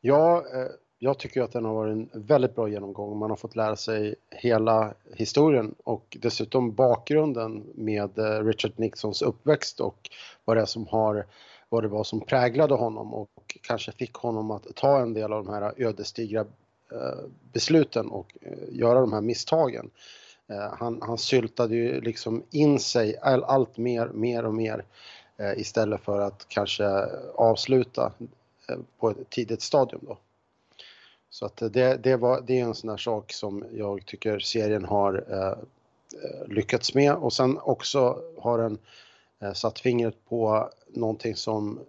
Ja, 0.00 0.38
eh, 0.38 0.66
jag 0.98 1.18
tycker 1.18 1.42
att 1.42 1.52
den 1.52 1.64
har 1.64 1.74
varit 1.74 1.92
en 1.92 2.26
väldigt 2.26 2.54
bra 2.54 2.68
genomgång. 2.68 3.18
Man 3.18 3.30
har 3.30 3.36
fått 3.36 3.56
lära 3.56 3.76
sig 3.76 4.14
hela 4.30 4.94
historien 5.14 5.74
och 5.84 6.16
dessutom 6.20 6.74
bakgrunden 6.74 7.64
med 7.74 8.18
eh, 8.18 8.44
Richard 8.44 8.72
Nixons 8.76 9.22
uppväxt 9.22 9.80
och 9.80 10.10
vad 10.44 10.56
det 10.56 10.60
är 10.60 10.66
som 10.66 10.86
har 10.86 11.26
vad 11.68 11.84
det 11.84 11.88
var 11.88 12.04
som 12.04 12.20
präglade 12.20 12.74
honom 12.74 13.14
och 13.14 13.58
kanske 13.62 13.92
fick 13.92 14.14
honom 14.14 14.50
att 14.50 14.74
ta 14.74 15.00
en 15.00 15.14
del 15.14 15.32
av 15.32 15.44
de 15.44 15.52
här 15.52 15.72
ödesdigra 15.76 16.46
besluten 17.52 18.08
och 18.10 18.36
göra 18.68 19.00
de 19.00 19.12
här 19.12 19.20
misstagen. 19.20 19.90
Eh, 20.48 20.74
han, 20.78 21.02
han 21.02 21.18
syltade 21.18 21.74
ju 21.74 22.00
liksom 22.00 22.42
in 22.50 22.80
sig 22.80 23.18
all, 23.18 23.44
allt 23.44 23.76
mer, 23.76 24.08
mer 24.08 24.44
och 24.44 24.54
mer 24.54 24.84
eh, 25.36 25.52
istället 25.58 26.00
för 26.00 26.20
att 26.20 26.48
kanske 26.48 26.86
avsluta 27.34 28.12
eh, 28.68 28.78
på 28.98 29.10
ett 29.10 29.30
tidigt 29.30 29.62
stadium 29.62 30.00
då. 30.08 30.18
Så 31.30 31.46
att 31.46 31.56
det, 31.56 31.96
det, 32.02 32.16
var, 32.16 32.40
det 32.46 32.60
är 32.60 32.64
en 32.64 32.74
sån 32.74 32.90
här 32.90 32.96
sak 32.96 33.32
som 33.32 33.64
jag 33.72 34.06
tycker 34.06 34.38
serien 34.38 34.84
har 34.84 35.24
eh, 35.30 35.58
eh 36.24 36.48
lyckats 36.48 36.94
med 36.94 37.14
och 37.14 37.32
sen 37.32 37.58
också 37.58 38.22
har 38.38 38.58
den 38.58 38.78
eh, 39.40 39.52
satt 39.52 39.80
fingret 39.80 40.16
på 40.28 40.70
någonting 40.88 41.36
som 41.36 41.80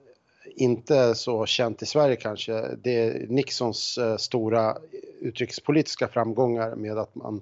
inte 0.56 0.96
är 0.96 1.14
så 1.14 1.46
känt 1.46 1.82
i 1.82 1.86
Sverige 1.86 2.16
kanske. 2.16 2.76
Det 2.84 3.00
är 3.00 3.28
Nixons 3.28 3.98
eh, 3.98 4.18
stora 4.18 4.78
utrikespolitiska 5.20 6.08
framgångar 6.08 6.76
med 6.76 6.98
att 6.98 7.16
man 7.16 7.42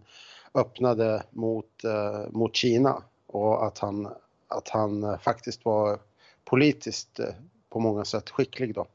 öppnade 0.54 1.24
mot, 1.32 1.84
eh, 1.84 2.32
mot 2.32 2.56
Kina 2.56 3.04
och 3.28 3.66
att 3.66 3.78
han, 3.78 4.10
att 4.48 4.70
han 4.70 5.04
eh, 5.04 5.18
faktiskt 5.18 5.66
var 5.66 6.00
politiskt 6.46 7.20
eh, 7.20 7.34
på 7.70 7.80
många 7.80 8.06
sätt 8.06 8.30
skicklig 8.30 8.76
då. 8.76 8.88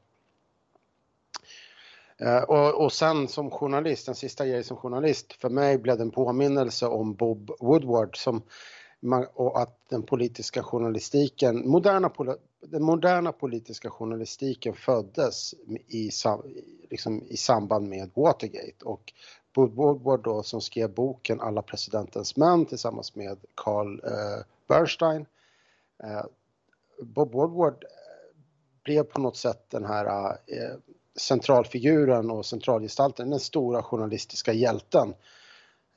Eh, 2.18 2.42
och, 2.42 2.84
och 2.84 2.92
sen 2.92 3.28
som 3.28 3.50
journalist, 3.50 4.06
den 4.06 4.14
sista 4.14 4.46
grejen 4.46 4.64
som 4.64 4.76
journalist, 4.76 5.32
för 5.32 5.48
mig 5.48 5.78
blev 5.78 5.96
det 5.96 6.02
en 6.02 6.11
påminnelse 6.11 6.86
om 6.86 7.14
Bob 7.14 7.50
Woodward 7.61 8.16
som, 8.24 8.42
och 9.34 9.61
att 9.61 9.78
den 9.88 10.02
politiska 10.02 10.62
journalistiken, 10.62 11.68
moderna, 11.68 12.11
den 12.61 12.82
moderna 12.82 13.32
politiska 13.32 13.90
journalistiken 13.90 14.74
föddes 14.74 15.54
i, 15.88 16.11
liksom 16.90 17.22
i 17.28 17.36
samband 17.36 17.88
med 17.88 18.11
Watergate 18.14 18.84
och 18.84 19.12
Bob 19.55 19.74
Woodward 19.74 20.22
då 20.22 20.42
som 20.42 20.61
skrev 20.61 20.94
boken 20.94 21.40
Alla 21.40 21.62
presidentens 21.62 22.36
män 22.36 22.66
tillsammans 22.66 23.14
med 23.14 23.38
Carl 23.55 24.01
eh, 24.05 24.44
Bernstein. 24.68 25.26
Eh, 26.03 26.24
Bob 27.03 27.32
Woodward 27.32 27.84
eh, 27.84 27.88
blev 28.84 29.03
på 29.03 29.20
något 29.20 29.36
sätt 29.36 29.70
den 29.70 29.84
här 29.84 30.28
eh, 30.46 30.76
centralfiguren 31.18 32.30
och 32.30 32.46
centralgestalten, 32.46 33.30
den 33.30 33.40
stora 33.40 33.82
journalistiska 33.82 34.53
hjälten 34.53 35.14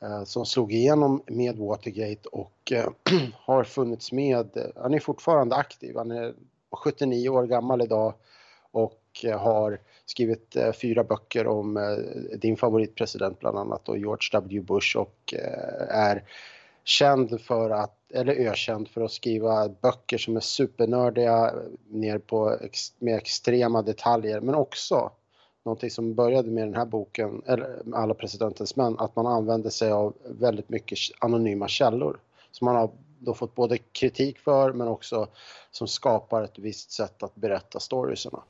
eh, 0.01 0.23
som 0.23 0.45
slog 0.45 0.73
igenom 0.73 1.23
med 1.27 1.57
Watergate 1.57 2.29
och 2.31 2.71
eh, 2.71 2.89
har 3.35 3.63
funnits 3.63 4.11
med, 4.11 4.71
han 4.75 4.93
är 4.93 4.99
fortfarande 4.99 5.55
aktiv, 5.55 5.95
han 5.95 6.11
är 6.11 6.33
79 6.71 7.29
år 7.29 7.43
gammal 7.43 7.81
idag 7.81 8.13
och 8.71 9.00
Eh, 9.23 9.39
har 9.39 9.79
skrivit 10.05 10.55
eh, 10.55 10.71
fyra 10.71 11.03
böcker 11.03 11.47
om 11.47 11.77
eh, 11.77 12.37
din 12.37 12.57
favoritpresident 12.57 13.39
bland 13.39 13.57
annat 13.57 13.89
och 13.89 13.97
George 13.97 14.29
W 14.31 14.61
Bush 14.61 14.97
och 14.97 15.33
är 15.89 16.23
känd 16.83 17.41
för 17.41 17.69
att, 17.69 17.97
eller 18.13 18.33
ökänd 18.33 18.87
för 18.87 19.01
att 19.01 19.11
skriva 19.11 19.69
böcker 19.69 20.17
som 20.17 20.35
är 20.35 20.39
supernördiga 20.39 21.53
ner 21.89 22.17
på 22.17 22.57
ex, 22.61 22.93
med 22.99 23.17
extrema 23.17 23.81
detaljer 23.81 24.41
men 24.41 24.55
också 24.55 25.11
någonting 25.63 25.89
som 25.89 26.15
började 26.15 26.49
med 26.49 26.67
den 26.67 26.75
här 26.75 26.85
boken, 26.85 27.41
eller 27.45 27.81
med 27.83 27.99
Alla 27.99 28.13
presidentens 28.13 28.75
män, 28.75 28.95
att 28.99 29.15
man 29.15 29.27
använder 29.27 29.69
sig 29.69 29.91
av 29.91 30.13
väldigt 30.23 30.69
mycket 30.69 30.99
anonyma 31.19 31.67
källor. 31.67 32.19
som 32.51 32.65
man 32.65 32.75
har 32.75 32.89
då 33.19 33.33
fått 33.33 33.55
både 33.55 33.77
kritik 33.77 34.39
för 34.39 34.73
men 34.73 34.87
också 34.87 35.27
som 35.71 35.87
skapar 35.87 36.43
ett 36.43 36.59
visst 36.59 36.91
sätt 36.91 37.23
att 37.23 37.35
berätta 37.35 37.79
storiesarna. 37.79 38.43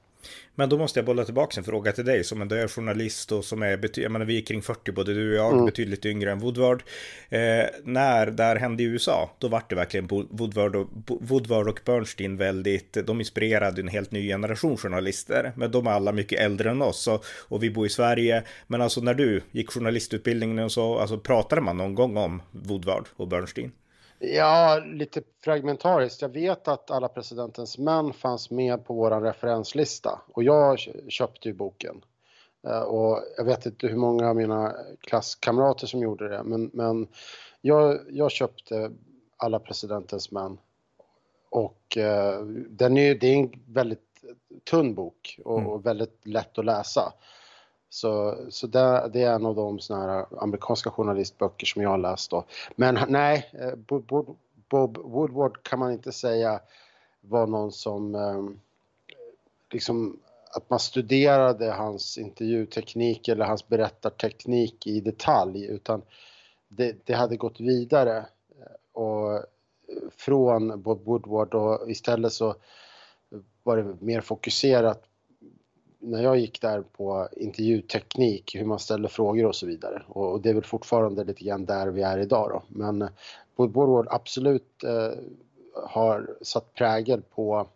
Men 0.55 0.69
då 0.69 0.77
måste 0.77 0.99
jag 0.99 1.05
bolla 1.05 1.25
tillbaka 1.25 1.59
en 1.59 1.63
fråga 1.63 1.91
till 1.91 2.05
dig 2.05 2.23
som 2.23 2.41
ändå 2.41 2.55
är 2.55 2.67
journalist 2.67 3.31
och 3.31 3.45
som 3.45 3.61
är, 3.61 3.99
jag 3.99 4.11
menar 4.11 4.25
vi 4.25 4.37
är 4.37 4.41
kring 4.41 4.61
40 4.61 4.91
både 4.91 5.13
du 5.13 5.29
och 5.29 5.45
jag, 5.45 5.53
mm. 5.53 5.65
betydligt 5.65 6.05
yngre 6.05 6.31
än 6.31 6.39
Woodward. 6.39 6.83
Eh, 7.29 7.65
när 7.83 8.25
det 8.25 8.43
här 8.43 8.55
hände 8.55 8.83
i 8.83 8.85
USA, 8.85 9.35
då 9.39 9.47
var 9.47 9.63
det 9.69 9.75
verkligen 9.75 10.07
Woodward 10.07 10.75
och, 10.75 10.87
Woodward 11.07 11.67
och 11.67 11.79
Bernstein 11.85 12.37
väldigt, 12.37 12.93
de 12.93 13.19
inspirerade 13.19 13.81
en 13.81 13.87
helt 13.87 14.11
ny 14.11 14.27
generation 14.27 14.77
journalister. 14.77 15.51
Men 15.55 15.71
de 15.71 15.87
är 15.87 15.91
alla 15.91 16.11
mycket 16.11 16.39
äldre 16.39 16.71
än 16.71 16.81
oss 16.81 17.07
och, 17.07 17.25
och 17.47 17.63
vi 17.63 17.69
bor 17.69 17.85
i 17.85 17.89
Sverige. 17.89 18.43
Men 18.67 18.81
alltså 18.81 19.01
när 19.01 19.13
du 19.13 19.41
gick 19.51 19.71
journalistutbildningen 19.71 20.59
och 20.59 20.71
så, 20.71 20.97
alltså 20.97 21.17
pratade 21.17 21.61
man 21.61 21.77
någon 21.77 21.95
gång 21.95 22.17
om 22.17 22.41
Woodward 22.51 23.05
och 23.15 23.27
Bernstein? 23.27 23.71
Ja, 24.23 24.81
lite 24.85 25.21
fragmentariskt. 25.43 26.21
Jag 26.21 26.29
vet 26.29 26.67
att 26.67 26.91
alla 26.91 27.07
presidentens 27.07 27.77
män 27.77 28.13
fanns 28.13 28.51
med 28.51 28.85
på 28.85 28.93
vår 28.93 29.21
referenslista 29.21 30.21
och 30.33 30.43
jag 30.43 30.79
köpte 31.09 31.47
ju 31.47 31.53
boken. 31.53 32.03
Eh, 32.67 32.81
och 32.81 33.23
jag 33.37 33.45
vet 33.45 33.65
inte 33.65 33.87
hur 33.87 33.95
många 33.95 34.29
av 34.29 34.35
mina 34.35 34.75
klasskamrater 34.99 35.87
som 35.87 35.99
gjorde 35.99 36.29
det, 36.29 36.43
men, 36.43 36.69
men 36.73 37.07
jag, 37.61 37.99
jag 38.09 38.31
köpte 38.31 38.91
alla 39.37 39.59
presidentens 39.59 40.31
män. 40.31 40.57
Och 41.49 41.97
eh, 41.97 42.41
den 42.69 42.97
är, 42.97 43.15
det 43.15 43.27
är 43.27 43.37
en 43.37 43.51
väldigt 43.67 44.23
tunn 44.69 44.95
bok 44.95 45.39
och, 45.45 45.59
mm. 45.59 45.71
och 45.71 45.85
väldigt 45.85 46.25
lätt 46.25 46.59
att 46.59 46.65
läsa. 46.65 47.13
Så, 47.93 48.37
så 48.49 48.67
det, 48.67 49.09
det, 49.13 49.23
är 49.23 49.35
en 49.35 49.45
av 49.45 49.55
de 49.55 49.79
såna 49.79 50.01
här 50.01 50.25
amerikanska 50.43 50.89
journalistböcker 50.89 51.65
som 51.65 51.81
jag 51.81 51.89
har 51.89 51.97
läst 51.97 52.31
då. 52.31 52.45
Men 52.75 52.99
nej, 53.07 53.49
eh, 53.53 53.75
Bob 54.69 54.97
Woodward 54.97 55.63
kan 55.63 55.79
man 55.79 55.91
inte 55.91 56.11
säga 56.11 56.59
var 57.21 57.47
någon 57.47 57.71
som 57.71 58.15
ehm, 58.15 58.59
liksom 59.71 60.19
att 60.55 60.69
man 60.69 60.79
studerade 60.79 61.71
hans 61.71 62.17
intervjuteknik 62.17 63.27
eller 63.27 63.45
hans 63.45 63.67
berättarteknik 63.67 64.87
i 64.87 65.01
detalj 65.01 65.65
utan 65.65 66.01
det, 66.67 67.05
det 67.05 67.13
hade 67.13 67.37
gått 67.37 67.59
vidare 67.59 68.17
eh, 68.59 69.01
och 69.01 69.33
eh, 69.33 69.41
från 70.11 70.81
Bob 70.81 71.05
Woodward 71.05 71.53
och 71.53 71.91
istället 71.91 72.33
så 72.33 72.55
var 73.63 73.77
det 73.77 74.01
mer 74.05 74.21
fokuserat 74.21 75.10
när 76.01 76.23
jag 76.23 76.37
gick 76.37 76.61
där 76.61 76.81
på 76.81 77.27
intervjuteknik, 77.31 78.55
hur 78.55 78.65
man 78.65 78.79
ställer 78.79 79.07
frågor 79.07 79.45
och 79.45 79.55
så 79.55 79.65
vidare. 79.65 80.03
Och, 80.07 80.41
det 80.41 80.49
är 80.49 80.53
väl 80.53 80.63
fortfarande 80.63 81.23
lite 81.23 81.43
grann 81.43 81.65
där 81.65 81.87
vi 81.87 82.01
är 82.01 82.17
idag 82.17 82.49
då. 82.49 82.63
Men 82.67 83.01
eh, 83.01 83.09
Bob 83.55 83.73
Woodward 83.73 84.07
absolut 84.09 84.83
eh, 84.83 85.11
har 85.85 86.35
satt 86.41 86.73
prägel 86.73 87.21
på 87.21 87.67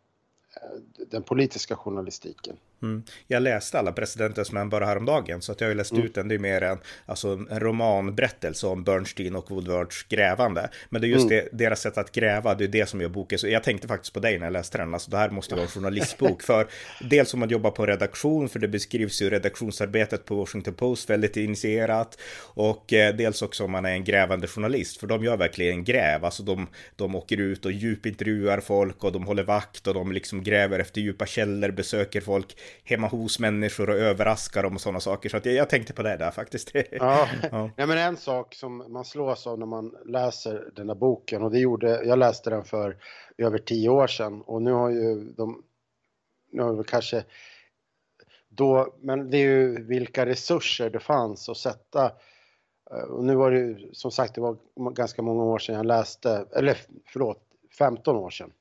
eh, 0.55 1.05
den 1.11 1.23
politiska 1.23 1.76
journalistiken. 1.76 2.57
Mm. 2.82 3.03
Jag 3.28 3.43
läste 3.43 3.80
alla 3.80 3.91
presidentens 3.91 4.51
män 4.51 4.69
bara 4.69 4.86
häromdagen, 4.86 5.41
så 5.41 5.51
att 5.51 5.61
jag 5.61 5.67
har 5.67 5.76
läst 5.76 5.91
mm. 5.91 6.05
ut 6.05 6.15
den. 6.15 6.28
Det 6.28 6.36
är 6.36 6.39
mer 6.39 6.61
en, 6.61 6.78
alltså 7.05 7.28
en 7.28 7.59
romanberättelse 7.59 8.67
om 8.67 8.84
Bernstein 8.84 9.36
och 9.36 9.51
Woodwards 9.51 10.03
grävande. 10.03 10.69
Men 10.89 11.01
det 11.01 11.07
är 11.07 11.09
just 11.09 11.32
mm. 11.32 11.45
det, 11.51 11.57
deras 11.57 11.82
sätt 11.82 11.97
att 11.97 12.11
gräva, 12.11 12.55
det 12.55 12.63
är 12.63 12.67
det 12.67 12.89
som 12.89 13.01
gör 13.01 13.09
boken. 13.09 13.39
Så 13.39 13.47
jag 13.47 13.63
tänkte 13.63 13.88
faktiskt 13.88 14.13
på 14.13 14.19
dig 14.19 14.39
när 14.39 14.45
jag 14.45 14.53
läste 14.53 14.78
den. 14.78 14.93
Alltså 14.93 15.11
det 15.11 15.17
här 15.17 15.30
måste 15.30 15.55
vara 15.55 15.65
en 15.65 15.71
journalistbok. 15.71 16.41
för 16.43 16.67
dels 17.01 17.34
om 17.34 17.39
man 17.39 17.49
jobbar 17.49 17.71
på 17.71 17.86
redaktion, 17.86 18.49
för 18.49 18.59
det 18.59 18.67
beskrivs 18.67 19.21
ju 19.21 19.30
redaktionsarbetet 19.30 20.26
på 20.26 20.36
Washington 20.36 20.73
Post 20.73 21.09
väldigt 21.09 21.38
initierat. 21.38 22.19
Och 22.41 22.93
eh, 22.93 23.15
dels 23.15 23.41
också 23.41 23.63
om 23.63 23.71
man 23.71 23.86
är 23.86 23.91
en 23.91 24.03
grävande 24.03 24.47
journalist, 24.47 24.99
för 24.99 25.07
de 25.07 25.23
gör 25.23 25.38
verkligen 25.38 25.84
gräv. 25.84 26.26
Alltså 26.26 26.43
de, 26.43 26.67
de 26.95 27.15
åker 27.15 27.38
ut 27.38 27.65
och 27.65 27.71
djupintervjuar 27.71 28.59
folk 28.59 29.03
och 29.03 29.11
de 29.11 29.26
håller 29.26 29.43
vakt 29.43 29.88
och 29.88 29.93
de 29.93 30.11
liksom 30.11 30.43
gräver 30.43 30.80
efter 30.80 31.01
djupa 31.01 31.26
källor, 31.26 31.71
besöker 31.71 32.21
folk 32.21 32.57
hemma 32.84 33.07
hos 33.07 33.39
människor 33.39 33.89
och 33.89 33.95
överraska 33.95 34.61
dem 34.61 34.76
och 34.76 34.82
sådana 34.82 34.99
saker. 34.99 35.30
Så 35.30 35.38
att 35.38 35.45
jag, 35.45 35.55
jag 35.55 35.70
tänkte 35.70 35.93
på 35.93 36.03
det 36.03 36.18
där 36.18 36.32
faktiskt. 36.32 36.72
ja. 36.91 37.28
ja. 37.51 37.70
ja, 37.76 37.86
men 37.86 37.97
en 37.97 38.18
sak 38.18 38.55
som 38.55 38.93
man 38.93 39.05
slås 39.05 39.47
av 39.47 39.59
när 39.59 39.66
man 39.66 39.95
läser 40.05 40.70
den 40.76 40.89
här 40.89 40.95
boken 40.95 41.43
och 41.43 41.51
det 41.51 41.59
gjorde, 41.59 42.03
jag 42.05 42.20
läste 42.20 42.49
den 42.49 42.63
för 42.63 42.97
över 43.38 43.57
tio 43.57 43.89
år 43.89 44.07
sedan 44.07 44.41
och 44.41 44.61
nu 44.61 44.72
har 44.72 44.89
ju 44.89 45.34
de, 45.38 45.63
nu 46.51 46.61
har 46.63 46.74
vi 46.74 46.84
kanske 46.84 47.24
då, 48.49 48.95
men 48.99 49.30
det 49.30 49.38
är 49.38 49.41
ju 49.41 49.84
vilka 49.84 50.26
resurser 50.26 50.89
det 50.89 50.99
fanns 50.99 51.49
att 51.49 51.57
sätta 51.57 52.11
eh, 52.91 52.97
och 52.97 53.24
nu 53.24 53.36
var 53.36 53.51
det 53.51 53.57
ju 53.57 53.89
som 53.93 54.11
sagt, 54.11 54.36
det 54.36 54.41
var 54.41 54.57
ganska 54.91 55.22
många 55.22 55.43
år 55.43 55.59
sedan 55.59 55.76
jag 55.76 55.86
läste, 55.86 56.45
eller 56.55 56.78
förlåt, 57.05 57.41
15 57.78 58.16
år 58.16 58.30
sedan 58.30 58.51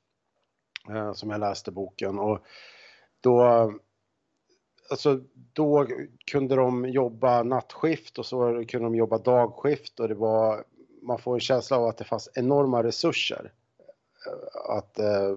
eh, 0.91 1.13
som 1.13 1.31
jag 1.31 1.41
läste 1.41 1.71
boken 1.71 2.19
och 2.19 2.39
då 3.21 3.73
alltså 4.91 5.21
då 5.53 5.87
kunde 6.31 6.57
de 6.57 6.89
jobba 6.89 7.43
nattskift 7.43 8.19
och 8.19 8.27
så 8.27 8.65
kunde 8.69 8.87
de 8.87 8.95
jobba 8.95 9.19
dagskift 9.19 10.01
och 10.01 10.09
det 10.09 10.15
var, 10.15 10.65
man 11.03 11.19
får 11.19 11.35
en 11.35 11.41
känsla 11.41 11.77
av 11.77 11.85
att 11.85 11.99
det 11.99 12.05
fanns 12.05 12.29
enorma 12.35 12.83
resurser. 12.83 13.53
Att 14.69 14.99
eh, 14.99 15.37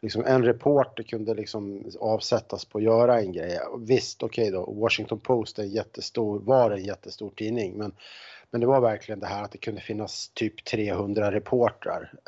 liksom 0.00 0.24
en 0.24 0.44
reporter 0.44 1.02
kunde 1.02 1.34
liksom 1.34 1.90
avsättas 2.00 2.64
på 2.64 2.78
att 2.78 2.84
göra 2.84 3.20
en 3.20 3.32
grej. 3.32 3.58
Visst, 3.78 4.22
okej 4.22 4.48
okay 4.48 4.58
då, 4.58 4.72
Washington 4.72 5.20
Post 5.20 5.58
är 5.58 5.64
jättestor, 5.64 6.40
var 6.40 6.70
en 6.70 6.84
jättestor 6.84 7.30
tidning, 7.36 7.78
men, 7.78 7.92
men 8.50 8.60
det 8.60 8.66
var 8.66 8.80
verkligen 8.80 9.20
det 9.20 9.26
här 9.26 9.42
att 9.44 9.52
det 9.52 9.58
kunde 9.58 9.80
finnas 9.80 10.30
typ 10.34 10.64
300 10.64 11.32
reportrar. 11.32 12.12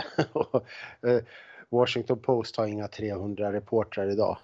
Eh, 1.06 1.20
Washington 1.68 2.18
Post 2.18 2.56
har 2.56 2.66
inga 2.66 2.88
300 2.88 3.52
reportrar 3.52 4.10
idag. 4.10 4.38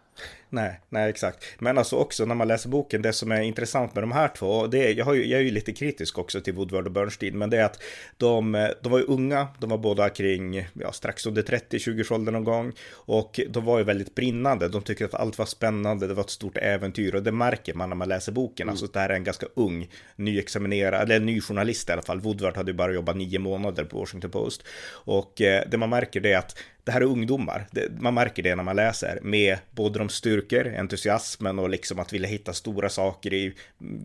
Nej, 0.52 0.80
nej 0.88 1.10
exakt. 1.10 1.44
Men 1.58 1.78
alltså 1.78 1.96
också 1.96 2.24
när 2.24 2.34
man 2.34 2.48
läser 2.48 2.68
boken, 2.68 3.02
det 3.02 3.12
som 3.12 3.32
är 3.32 3.40
intressant 3.40 3.94
med 3.94 4.02
de 4.02 4.12
här 4.12 4.28
två, 4.28 4.66
det 4.66 4.88
är, 4.88 4.94
jag, 4.94 5.04
har 5.04 5.14
ju, 5.14 5.26
jag 5.26 5.40
är 5.40 5.44
ju 5.44 5.50
lite 5.50 5.72
kritisk 5.72 6.18
också 6.18 6.40
till 6.40 6.54
Woodward 6.54 6.86
och 6.86 6.92
Bernstein, 6.92 7.38
men 7.38 7.50
det 7.50 7.58
är 7.58 7.64
att 7.64 7.82
de, 8.16 8.68
de 8.82 8.92
var 8.92 8.98
ju 8.98 9.04
unga, 9.04 9.48
de 9.58 9.70
var 9.70 9.78
båda 9.78 10.08
kring, 10.08 10.68
ja, 10.72 10.92
strax 10.92 11.26
under 11.26 11.42
30-20-årsåldern 11.42 12.34
någon 12.34 12.44
gång, 12.44 12.72
och 12.90 13.40
de 13.48 13.64
var 13.64 13.78
ju 13.78 13.84
väldigt 13.84 14.14
brinnande, 14.14 14.68
de 14.68 14.82
tyckte 14.82 15.04
att 15.04 15.14
allt 15.14 15.38
var 15.38 15.46
spännande, 15.46 16.06
det 16.06 16.14
var 16.14 16.22
ett 16.22 16.30
stort 16.30 16.56
äventyr, 16.56 17.14
och 17.14 17.22
det 17.22 17.32
märker 17.32 17.74
man 17.74 17.88
när 17.88 17.96
man 17.96 18.08
läser 18.08 18.32
boken, 18.32 18.64
mm. 18.64 18.72
alltså 18.72 18.86
det 18.86 19.00
här 19.00 19.08
är 19.08 19.14
en 19.14 19.24
ganska 19.24 19.46
ung, 19.54 19.88
nyexaminerad, 20.16 21.02
eller 21.02 21.20
ny 21.20 21.40
journalist 21.40 21.88
i 21.88 21.92
alla 21.92 22.02
fall, 22.02 22.20
Woodward 22.20 22.56
hade 22.56 22.70
ju 22.70 22.76
bara 22.76 22.92
jobbat 22.92 23.16
nio 23.16 23.38
månader 23.38 23.84
på 23.84 23.98
Washington 23.98 24.30
Post, 24.30 24.62
och 24.90 25.40
eh, 25.40 25.64
det 25.70 25.78
man 25.78 25.90
märker 25.90 26.20
det 26.20 26.32
är 26.32 26.38
att 26.38 26.56
det 26.84 26.92
här 26.92 27.00
är 27.00 27.04
ungdomar, 27.04 27.66
det, 27.70 28.00
man 28.00 28.14
märker 28.14 28.42
det 28.42 28.54
när 28.54 28.62
man 28.62 28.76
läser, 28.76 29.18
med 29.22 29.58
både 29.70 29.99
de 30.00 30.08
styrkor, 30.08 30.74
entusiasmen 30.78 31.58
och 31.58 31.70
liksom 31.70 31.98
att 31.98 32.12
vilja 32.12 32.28
hitta 32.28 32.52
stora 32.52 32.88
saker 32.88 33.34
i 33.34 33.54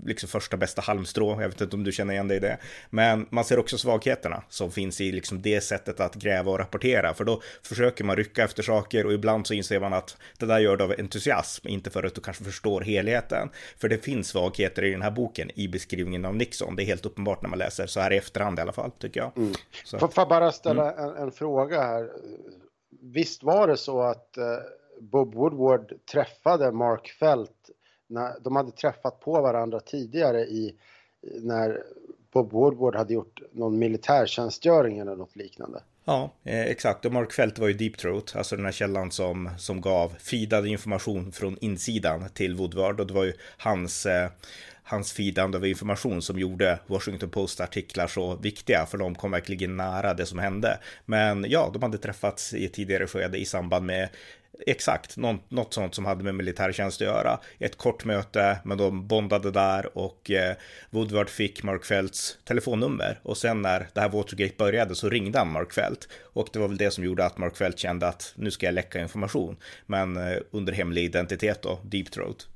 liksom 0.05 0.29
första 0.29 0.57
bästa 0.57 0.81
halmstrå. 0.81 1.41
Jag 1.41 1.49
vet 1.49 1.61
inte 1.61 1.75
om 1.75 1.83
du 1.83 1.91
känner 1.91 2.13
igen 2.13 2.27
dig 2.27 2.37
i 2.37 2.39
det. 2.39 2.57
Men 2.89 3.27
man 3.29 3.43
ser 3.43 3.59
också 3.59 3.77
svagheterna 3.77 4.43
som 4.49 4.71
finns 4.71 5.01
i 5.01 5.11
liksom 5.11 5.41
det 5.41 5.61
sättet 5.61 5.99
att 5.99 6.15
gräva 6.15 6.51
och 6.51 6.59
rapportera. 6.59 7.13
För 7.13 7.23
då 7.23 7.41
försöker 7.63 8.03
man 8.03 8.15
rycka 8.15 8.43
efter 8.43 8.63
saker 8.63 9.05
och 9.05 9.13
ibland 9.13 9.47
så 9.47 9.53
inser 9.53 9.79
man 9.79 9.93
att 9.93 10.17
det 10.39 10.45
där 10.45 10.59
gör 10.59 10.77
det 10.77 10.83
av 10.83 10.93
entusiasm, 10.97 11.67
inte 11.67 11.89
för 11.89 12.03
att 12.03 12.15
du 12.15 12.21
kanske 12.21 12.43
förstår 12.43 12.81
helheten. 12.81 13.49
För 13.77 13.89
det 13.89 13.97
finns 13.97 14.27
svagheter 14.27 14.83
i 14.83 14.91
den 14.91 15.01
här 15.01 15.11
boken 15.11 15.51
i 15.55 15.67
beskrivningen 15.67 16.25
av 16.25 16.35
Nixon. 16.35 16.75
Det 16.75 16.83
är 16.83 16.85
helt 16.85 17.05
uppenbart 17.05 17.41
när 17.41 17.49
man 17.49 17.59
läser 17.59 17.87
så 17.87 17.99
här 17.99 18.13
i 18.13 18.17
efterhand 18.17 18.59
i 18.59 18.61
alla 18.61 18.73
fall, 18.73 18.91
tycker 18.91 19.19
jag. 19.19 19.37
Mm. 19.37 19.53
Får 19.99 20.09
jag 20.15 20.29
bara 20.29 20.51
ställa 20.51 20.91
mm. 20.91 21.09
en, 21.09 21.23
en, 21.23 21.31
fråga 21.31 21.81
här? 21.81 22.11
Visst 23.01 23.43
var 23.43 23.67
det 23.67 23.77
så 23.77 24.01
att 24.01 24.37
eh, 24.37 24.43
Bob 24.99 25.35
Woodward 25.35 25.93
träffade 26.11 26.71
Mark 26.71 27.07
Felt. 27.19 27.69
När, 28.07 28.39
de 28.39 28.55
hade 28.55 28.71
träffat 28.71 29.19
på 29.19 29.41
varandra 29.41 29.79
tidigare 29.79 30.41
i, 30.41 30.75
när 31.41 31.83
Bob 32.33 32.51
Woodward 32.51 32.95
hade 32.95 33.13
gjort 33.13 33.41
någon 33.51 33.79
militärtjänstgöring 33.79 34.99
eller 34.99 35.15
något 35.15 35.35
liknande. 35.35 35.81
Ja, 36.05 36.31
eh, 36.43 36.61
exakt. 36.61 37.05
Och 37.05 37.13
Mark 37.13 37.31
Felt 37.31 37.59
var 37.59 37.67
ju 37.67 37.73
Deep 37.73 37.97
Throat, 37.97 38.33
alltså 38.35 38.55
den 38.55 38.65
här 38.65 38.71
källan 38.71 39.11
som, 39.11 39.49
som 39.57 39.81
gav 39.81 40.09
feedad 40.19 40.67
information 40.67 41.31
från 41.31 41.57
insidan 41.61 42.29
till 42.33 42.55
Woodward. 42.55 42.99
Och 42.99 43.07
det 43.07 43.13
var 43.13 43.23
ju 43.23 43.33
hans, 43.57 44.05
eh, 44.05 44.29
hans 44.83 45.13
feedande 45.13 45.57
av 45.57 45.65
information 45.65 46.21
som 46.21 46.39
gjorde 46.39 46.79
Washington 46.87 47.29
Post-artiklar 47.29 48.07
så 48.07 48.35
viktiga, 48.35 48.85
för 48.85 48.97
de 48.97 49.15
kom 49.15 49.31
verkligen 49.31 49.77
nära 49.77 50.13
det 50.13 50.25
som 50.25 50.39
hände. 50.39 50.79
Men 51.05 51.45
ja, 51.49 51.69
de 51.73 51.83
hade 51.83 51.97
träffats 51.97 52.53
i 52.53 52.65
ett 52.65 52.73
tidigare 52.73 53.07
skede 53.07 53.37
i 53.37 53.45
samband 53.45 53.85
med 53.85 54.09
Exakt, 54.59 55.17
något, 55.17 55.51
något 55.51 55.73
sånt 55.73 55.95
som 55.95 56.05
hade 56.05 56.23
med 56.23 56.35
militärtjänst 56.35 57.01
att 57.01 57.07
göra. 57.07 57.39
Ett 57.59 57.75
kort 57.75 58.05
möte, 58.05 58.57
men 58.65 58.77
de 58.77 59.07
bondade 59.07 59.51
där 59.51 59.97
och 59.97 60.31
eh, 60.31 60.55
Woodward 60.89 61.29
fick 61.29 61.63
Mark 61.63 61.85
Felts 61.85 62.37
telefonnummer. 62.43 63.19
Och 63.23 63.37
sen 63.37 63.61
när 63.61 63.87
det 63.93 64.01
här 64.01 64.09
Watergate 64.09 64.55
började 64.57 64.95
så 64.95 65.09
ringde 65.09 65.39
han 65.39 65.51
Mark 65.51 65.73
Felt. 65.73 66.09
Och 66.33 66.47
det 66.53 66.59
var 66.59 66.67
väl 66.67 66.77
det 66.77 66.91
som 66.91 67.03
gjorde 67.03 67.25
att 67.25 67.37
Mark 67.37 67.57
Felt 67.57 67.79
kände 67.79 68.07
att 68.07 68.33
nu 68.35 68.51
ska 68.51 68.65
jag 68.65 68.73
läcka 68.73 68.99
information. 68.99 69.57
Men 69.85 70.17
eh, 70.17 70.37
under 70.51 70.73
hemlig 70.73 71.03
identitet 71.03 71.61
då, 71.61 71.79
Deep 71.83 72.11
Throat. 72.11 72.47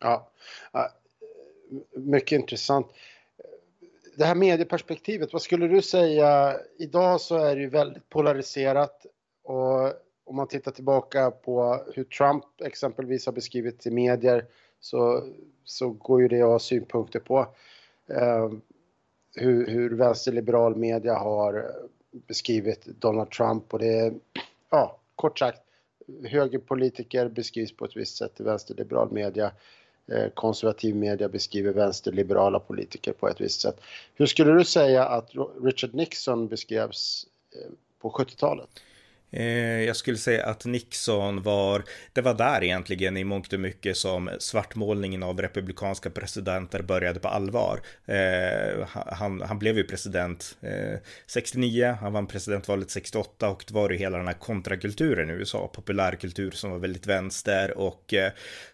Ja, 0.00 0.32
mycket 1.96 2.40
intressant. 2.40 2.86
Det 4.16 4.24
här 4.24 4.34
medieperspektivet, 4.34 5.32
vad 5.32 5.42
skulle 5.42 5.68
du 5.68 5.82
säga? 5.82 6.56
Idag 6.78 7.20
så 7.20 7.36
är 7.36 7.56
det 7.56 7.62
ju 7.62 7.68
väldigt 7.68 8.08
polariserat 8.08 9.06
och 9.44 9.92
om 10.28 10.36
man 10.36 10.48
tittar 10.48 10.72
tillbaka 10.72 11.30
på 11.30 11.84
hur 11.94 12.04
Trump 12.04 12.44
exempelvis 12.64 13.26
har 13.26 13.32
beskrivit 13.32 13.86
i 13.86 13.90
medier 13.90 14.44
så, 14.80 15.28
så 15.64 15.88
går 15.88 16.22
ju 16.22 16.28
det 16.28 16.42
att 16.42 16.48
ha 16.48 16.58
synpunkter 16.58 17.20
på. 17.20 17.46
Eh, 18.06 18.50
hur, 19.34 19.66
hur 19.66 19.90
vänsterliberal 19.90 20.76
media 20.76 21.14
har 21.14 21.72
beskrivit 22.10 22.84
Donald 22.84 23.30
Trump 23.30 23.74
och 23.74 23.78
det 23.78 23.98
är, 23.98 24.14
ja, 24.70 24.98
kort 25.14 25.38
sagt, 25.38 25.60
högerpolitiker 26.24 27.28
beskrivs 27.28 27.76
på 27.76 27.84
ett 27.84 27.96
visst 27.96 28.16
sätt 28.16 28.40
i 28.40 28.42
vänsterliberal 28.42 29.12
media. 29.12 29.52
Eh, 30.06 30.30
konservativ 30.34 30.96
media 30.96 31.28
beskriver 31.28 31.72
vänsterliberala 31.72 32.60
politiker 32.60 33.12
på 33.12 33.28
ett 33.28 33.40
visst 33.40 33.60
sätt. 33.60 33.80
Hur 34.14 34.26
skulle 34.26 34.52
du 34.52 34.64
säga 34.64 35.04
att 35.04 35.30
Richard 35.62 35.94
Nixon 35.94 36.48
beskrevs 36.48 37.26
eh, 37.56 37.70
på 37.98 38.10
70-talet? 38.10 38.68
Eh, 39.30 39.82
jag 39.82 39.96
skulle 39.96 40.18
säga 40.18 40.46
att 40.46 40.64
Nixon 40.64 41.42
var, 41.42 41.84
det 42.12 42.20
var 42.20 42.34
där 42.34 42.64
egentligen 42.64 43.16
i 43.16 43.24
mångt 43.24 43.52
och 43.52 43.60
mycket 43.60 43.96
som 43.96 44.30
svartmålningen 44.38 45.22
av 45.22 45.42
republikanska 45.42 46.10
presidenter 46.10 46.82
började 46.82 47.20
på 47.20 47.28
allvar. 47.28 47.80
Eh, 48.06 48.86
han, 48.92 49.42
han 49.42 49.58
blev 49.58 49.76
ju 49.76 49.84
president 49.84 50.56
eh, 50.60 50.98
69, 51.26 51.96
han 52.00 52.12
vann 52.12 52.26
presidentvalet 52.26 52.90
68 52.90 53.48
och 53.48 53.64
det 53.68 53.74
var 53.74 53.90
ju 53.90 53.96
hela 53.96 54.18
den 54.18 54.26
här 54.26 54.34
kontrakulturen 54.34 55.30
i 55.30 55.32
USA, 55.32 55.70
populärkultur 55.74 56.50
som 56.50 56.70
var 56.70 56.78
väldigt 56.78 57.06
vänster 57.06 57.78
och 57.78 58.14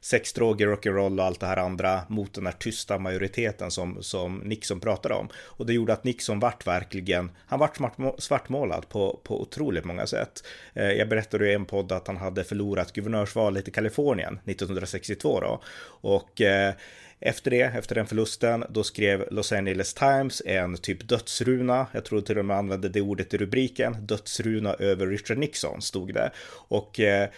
sex, 0.01 0.33
droger, 0.33 0.67
rock'n'roll 0.67 1.19
och 1.19 1.25
allt 1.25 1.41
det 1.41 1.47
här 1.47 1.57
andra 1.57 2.01
mot 2.09 2.35
den 2.35 2.47
här 2.47 2.55
tysta 2.59 2.99
majoriteten 2.99 3.71
som, 3.71 4.03
som 4.03 4.39
Nixon 4.39 4.81
pratade 4.81 5.15
om. 5.15 5.29
Och 5.37 5.67
det 5.67 5.73
gjorde 5.73 5.93
att 5.93 6.05
Nixon 6.05 6.41
vart 6.41 6.67
verkligen, 6.67 7.31
han 7.47 7.59
vart 7.59 7.79
svartmålad 8.19 8.89
på, 8.89 9.21
på 9.25 9.43
otroligt 9.43 9.85
många 9.85 10.07
sätt. 10.07 10.44
Eh, 10.75 10.93
jag 10.93 11.09
berättade 11.09 11.51
i 11.51 11.55
en 11.55 11.65
podd 11.65 11.93
att 11.93 12.07
han 12.07 12.17
hade 12.17 12.45
förlorat 12.45 12.93
guvernörsvalet 12.93 13.69
i 13.69 13.71
Kalifornien 13.71 14.39
1962 14.45 15.41
då. 15.41 15.63
Och 15.87 16.41
eh, 16.41 16.75
efter 17.21 17.51
det, 17.51 17.63
efter 17.63 17.95
den 17.95 18.07
förlusten, 18.07 18.65
då 18.69 18.83
skrev 18.83 19.25
Los 19.31 19.53
Angeles 19.53 19.95
Times 19.95 20.43
en 20.47 20.77
typ 20.77 21.09
dödsruna. 21.09 21.87
Jag 21.93 22.05
tror 22.05 22.21
till 22.21 22.39
och 22.39 22.45
med 22.45 22.57
använde 22.57 22.89
det 22.89 23.01
ordet 23.01 23.35
i 23.35 23.37
rubriken. 23.37 24.07
Dödsruna 24.07 24.75
över 24.75 25.07
Richard 25.07 25.39
Nixon 25.39 25.83
stod 25.83 26.15
det. 26.15 26.31
Och 26.69 27.01
eh, 27.01 27.29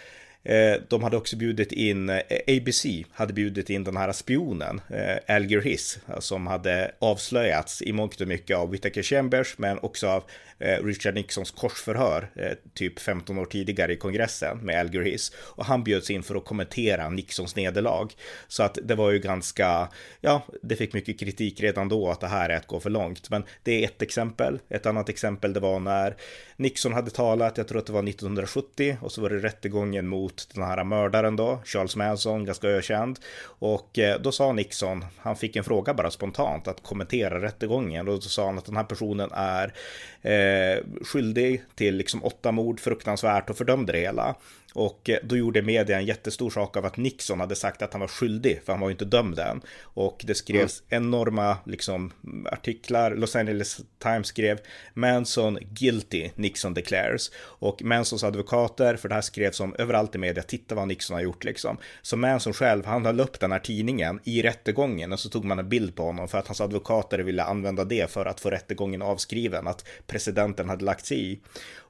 Eh, 0.48 0.80
de 0.88 1.02
hade 1.02 1.16
också 1.16 1.36
bjudit 1.36 1.72
in, 1.72 2.08
eh, 2.08 2.20
ABC 2.46 2.86
hade 3.12 3.32
bjudit 3.32 3.70
in 3.70 3.84
den 3.84 3.96
här 3.96 4.12
spionen, 4.12 4.80
eh, 4.90 5.34
Alger 5.36 5.60
Hiss, 5.60 5.98
eh, 6.08 6.18
som 6.18 6.46
hade 6.46 6.92
avslöjats 6.98 7.82
i 7.82 7.92
mångt 7.92 8.20
och 8.20 8.28
mycket 8.28 8.56
av 8.56 8.70
Whitaker 8.70 9.02
Chambers, 9.02 9.58
men 9.58 9.78
också 9.78 10.08
av 10.08 10.24
eh, 10.58 10.84
Richard 10.84 11.14
Nixons 11.14 11.50
korsförhör, 11.50 12.30
typ 12.74 12.98
15 13.00 13.38
år 13.38 13.44
tidigare 13.44 13.92
i 13.92 13.96
kongressen 13.96 14.58
med 14.58 14.80
Alger 14.80 15.02
Hiss. 15.02 15.32
Och 15.38 15.64
han 15.64 15.84
bjöds 15.84 16.10
in 16.10 16.22
för 16.22 16.34
att 16.34 16.44
kommentera 16.44 17.08
Nixons 17.08 17.56
nederlag. 17.56 18.08
Så 18.48 18.62
att 18.62 18.78
det 18.82 18.94
var 18.94 19.10
ju 19.10 19.18
ganska, 19.18 19.88
ja, 20.20 20.46
det 20.62 20.76
fick 20.76 20.92
mycket 20.92 21.20
kritik 21.20 21.60
redan 21.60 21.88
då 21.88 22.10
att 22.10 22.20
det 22.20 22.28
här 22.28 22.48
är 22.48 22.56
att 22.56 22.66
gå 22.66 22.80
för 22.80 22.90
långt. 22.90 23.30
Men 23.30 23.44
det 23.62 23.84
är 23.84 23.88
ett 23.88 24.02
exempel. 24.02 24.58
Ett 24.68 24.86
annat 24.86 25.08
exempel 25.08 25.52
det 25.52 25.60
var 25.60 25.80
när 25.80 26.16
Nixon 26.56 26.92
hade 26.92 27.10
talat, 27.10 27.58
jag 27.58 27.68
tror 27.68 27.78
att 27.78 27.86
det 27.86 27.92
var 27.92 28.08
1970, 28.08 28.96
och 29.00 29.12
så 29.12 29.22
var 29.22 29.30
det 29.30 29.38
rättegången 29.38 30.06
mot 30.08 30.48
den 30.54 30.64
här 30.64 30.84
mördaren 30.84 31.36
då, 31.36 31.60
Charles 31.64 31.96
Manson, 31.96 32.44
ganska 32.44 32.68
ökänd. 32.68 33.18
Och 33.44 33.98
eh, 33.98 34.20
då 34.20 34.32
sa 34.32 34.52
Nixon, 34.52 35.04
han 35.18 35.36
fick 35.36 35.56
en 35.56 35.64
fråga 35.64 35.94
bara 35.94 36.10
spontant 36.10 36.68
att 36.68 36.82
kommentera 36.82 37.42
rättegången 37.42 38.08
och 38.08 38.14
då 38.14 38.20
sa 38.20 38.46
han 38.46 38.58
att 38.58 38.64
den 38.64 38.76
här 38.76 38.84
personen 38.84 39.30
är 39.32 39.74
eh, 40.22 40.84
skyldig 41.02 41.62
till 41.74 41.96
liksom 41.96 42.24
åtta 42.24 42.52
mord, 42.52 42.80
fruktansvärt 42.80 43.50
och 43.50 43.56
fördömde 43.56 43.92
det 43.92 44.00
hela. 44.00 44.36
Och 44.76 45.10
eh, 45.10 45.18
då 45.22 45.36
gjorde 45.36 45.62
media 45.62 45.98
en 45.98 46.06
jättestor 46.06 46.50
sak 46.50 46.76
av 46.76 46.84
att 46.86 46.96
Nixon 46.96 47.40
hade 47.40 47.54
sagt 47.54 47.82
att 47.82 47.92
han 47.92 48.00
var 48.00 48.08
skyldig, 48.08 48.60
för 48.64 48.72
han 48.72 48.80
var 48.80 48.88
ju 48.88 48.92
inte 48.92 49.04
dömd 49.04 49.38
än. 49.38 49.60
Och 49.82 50.24
det 50.26 50.34
skrevs 50.34 50.82
mm. 50.88 51.04
enorma 51.04 51.56
liksom, 51.66 52.12
artiklar. 52.52 53.14
Los 53.14 53.36
Angeles 53.36 53.80
Times 53.98 54.26
skrev 54.26 54.58
Manson 54.94 55.58
guilty, 55.70 56.30
Nixon 56.34 56.74
declares. 56.74 57.30
Och 57.38 57.82
Mansons 57.82 58.24
advokater, 58.24 58.96
för 58.96 59.08
det 59.08 59.14
här 59.14 59.22
skrevs 59.22 59.60
om 59.60 59.74
överallt 59.78 60.14
i 60.14 60.18
media, 60.18 60.42
titta 60.42 60.74
vad 60.74 60.88
Nixon 60.88 61.14
har 61.14 61.22
gjort 61.22 61.44
liksom. 61.44 61.76
Så 62.02 62.16
Manson 62.16 62.52
själv, 62.52 62.86
han 62.86 63.06
höll 63.06 63.20
upp 63.20 63.40
den 63.40 63.52
här 63.52 63.58
tidningen 63.58 64.20
i 64.24 64.42
rättegången 64.42 65.12
och 65.12 65.20
så 65.20 65.28
tog 65.28 65.44
man 65.44 65.58
en 65.58 65.68
bild 65.68 65.96
på 65.96 66.02
honom 66.02 66.28
för 66.28 66.38
att 66.38 66.46
hans 66.46 66.60
advokater 66.60 67.18
ville 67.18 67.42
använda 67.42 67.84
det 67.84 68.10
för 68.10 68.26
att 68.26 68.40
få 68.40 68.50
rättegången 68.50 69.02
avskriven, 69.02 69.66
att 69.66 69.84
presidenten 70.06 70.68
hade 70.68 70.84
lagt 70.84 71.06
sig 71.06 71.32
i. 71.32 71.40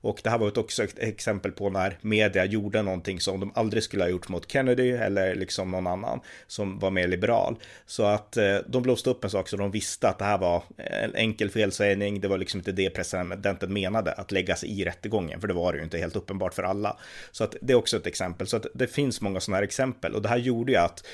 Och 0.07 0.21
det 0.23 0.31
här 0.31 0.39
var 0.39 0.59
också 0.59 0.85
ett 0.85 0.99
exempel 0.99 1.53
på 1.53 1.71
när 1.71 1.99
media 2.01 2.45
gjorde 2.45 2.83
någonting 2.83 3.21
som 3.21 3.41
de 3.41 3.53
aldrig 3.55 3.83
skulle 3.83 4.05
ha 4.05 4.09
gjort 4.09 4.29
mot 4.29 4.53
Kennedy 4.53 4.91
eller 4.91 5.35
liksom 5.35 5.71
någon 5.71 5.87
annan 5.87 6.21
som 6.47 6.79
var 6.79 6.91
mer 6.91 7.09
liberal. 7.09 7.57
Så 7.87 8.05
att 8.05 8.37
eh, 8.37 8.57
de 8.67 8.83
blåste 8.83 9.11
upp 9.11 9.25
en 9.25 9.31
sak 9.31 9.49
så 9.49 9.57
de 9.57 9.71
visste 9.71 10.09
att 10.09 10.19
det 10.19 10.25
här 10.25 10.39
var 10.39 10.63
en 10.77 11.15
enkel 11.15 11.51
felsägning. 11.51 12.21
Det 12.21 12.29
var 12.29 12.39
liksom 12.39 12.61
inte 12.61 12.73
det 12.73 12.91
presidenten 12.91 13.73
menade 13.73 14.13
att 14.13 14.33
lägga 14.33 14.57
sig 14.57 14.81
i 14.81 14.85
rättegången, 14.85 15.41
för 15.41 15.49
det 15.49 15.55
var 15.55 15.73
det 15.73 15.79
ju 15.79 15.85
inte 15.85 15.99
helt 15.99 16.17
uppenbart 16.17 16.55
för 16.55 16.63
alla. 16.63 16.97
Så 17.33 17.45
att 17.45 17.57
det 17.63 17.73
är 17.73 17.77
också 17.77 17.97
ett 17.97 18.07
exempel. 18.07 18.47
Så 18.47 18.57
att 18.57 18.67
det 18.75 18.87
finns 18.87 19.21
många 19.21 19.41
sådana 19.41 19.57
här 19.57 19.65
exempel 19.65 20.15
och 20.15 20.23
det 20.23 20.29
här 20.29 20.39
gjorde 20.39 20.73
ju 20.73 20.79
att 20.79 21.05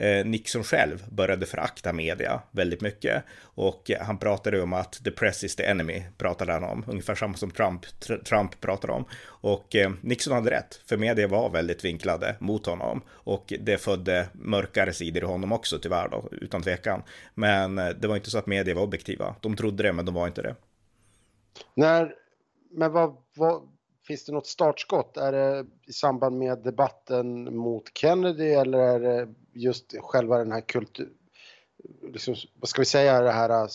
Eh, 0.00 0.24
Nixon 0.24 0.64
själv 0.64 1.04
började 1.10 1.46
förakta 1.46 1.92
media 1.92 2.42
väldigt 2.50 2.80
mycket. 2.80 3.24
Och 3.42 3.90
han 4.00 4.18
pratade 4.18 4.62
om 4.62 4.72
att 4.72 5.04
the 5.04 5.10
press 5.10 5.44
is 5.44 5.56
the 5.56 5.64
enemy, 5.64 6.02
pratade 6.18 6.52
han 6.52 6.64
om. 6.64 6.84
Ungefär 6.88 7.14
samma 7.14 7.34
som 7.34 7.50
Trump, 7.50 7.86
Trump 8.24 8.60
pratade 8.60 8.92
om. 8.92 9.04
Och 9.22 9.76
eh, 9.76 9.90
Nixon 10.00 10.34
hade 10.34 10.50
rätt, 10.50 10.80
för 10.86 10.96
media 10.96 11.28
var 11.28 11.50
väldigt 11.50 11.84
vinklade 11.84 12.36
mot 12.38 12.66
honom. 12.66 13.02
Och 13.08 13.52
det 13.60 13.78
födde 13.78 14.28
mörkare 14.32 14.92
sidor 14.92 15.22
i 15.22 15.26
honom 15.26 15.52
också 15.52 15.78
tyvärr 15.78 16.08
då, 16.08 16.28
utan 16.32 16.62
tvekan. 16.62 17.02
Men 17.34 17.78
eh, 17.78 17.88
det 17.88 18.08
var 18.08 18.16
inte 18.16 18.30
så 18.30 18.38
att 18.38 18.46
media 18.46 18.74
var 18.74 18.82
objektiva. 18.82 19.34
De 19.40 19.56
trodde 19.56 19.82
det, 19.82 19.92
men 19.92 20.04
de 20.04 20.14
var 20.14 20.26
inte 20.26 20.42
det. 20.42 20.56
När, 21.74 22.12
men 22.70 22.92
vad, 22.92 23.16
vad, 23.36 23.62
finns 24.10 24.24
det 24.24 24.32
något 24.32 24.46
startskott? 24.46 25.16
Är 25.16 25.32
det 25.32 25.66
i 25.86 25.92
samband 25.92 26.38
med 26.38 26.58
debatten 26.58 27.56
mot 27.56 27.98
Kennedy 27.98 28.48
eller 28.48 28.78
är 28.78 29.00
det 29.00 29.28
just 29.52 29.94
själva 30.00 30.38
den 30.38 30.52
här 30.52 30.60
kultur... 30.60 31.12
Liksom, 32.02 32.34
vad 32.54 32.68
ska 32.68 32.82
vi 32.82 32.86
säga, 32.86 33.20
det 33.20 33.30
här 33.30 33.50
äh, 33.50 33.66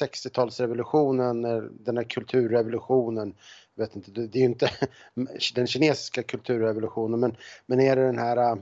60-talsrevolutionen, 0.00 1.68
den 1.84 1.96
här 1.96 2.04
kulturrevolutionen. 2.04 3.34
Jag 3.74 3.84
vet 3.84 3.96
inte, 3.96 4.10
det 4.10 4.38
är 4.38 4.40
ju 4.40 4.44
inte 4.44 4.70
den 5.54 5.66
kinesiska 5.66 6.22
kulturrevolutionen 6.22 7.20
men, 7.20 7.36
men 7.66 7.80
är 7.80 7.96
det 7.96 8.06
den 8.06 8.18
här 8.18 8.36
äh, 8.36 8.56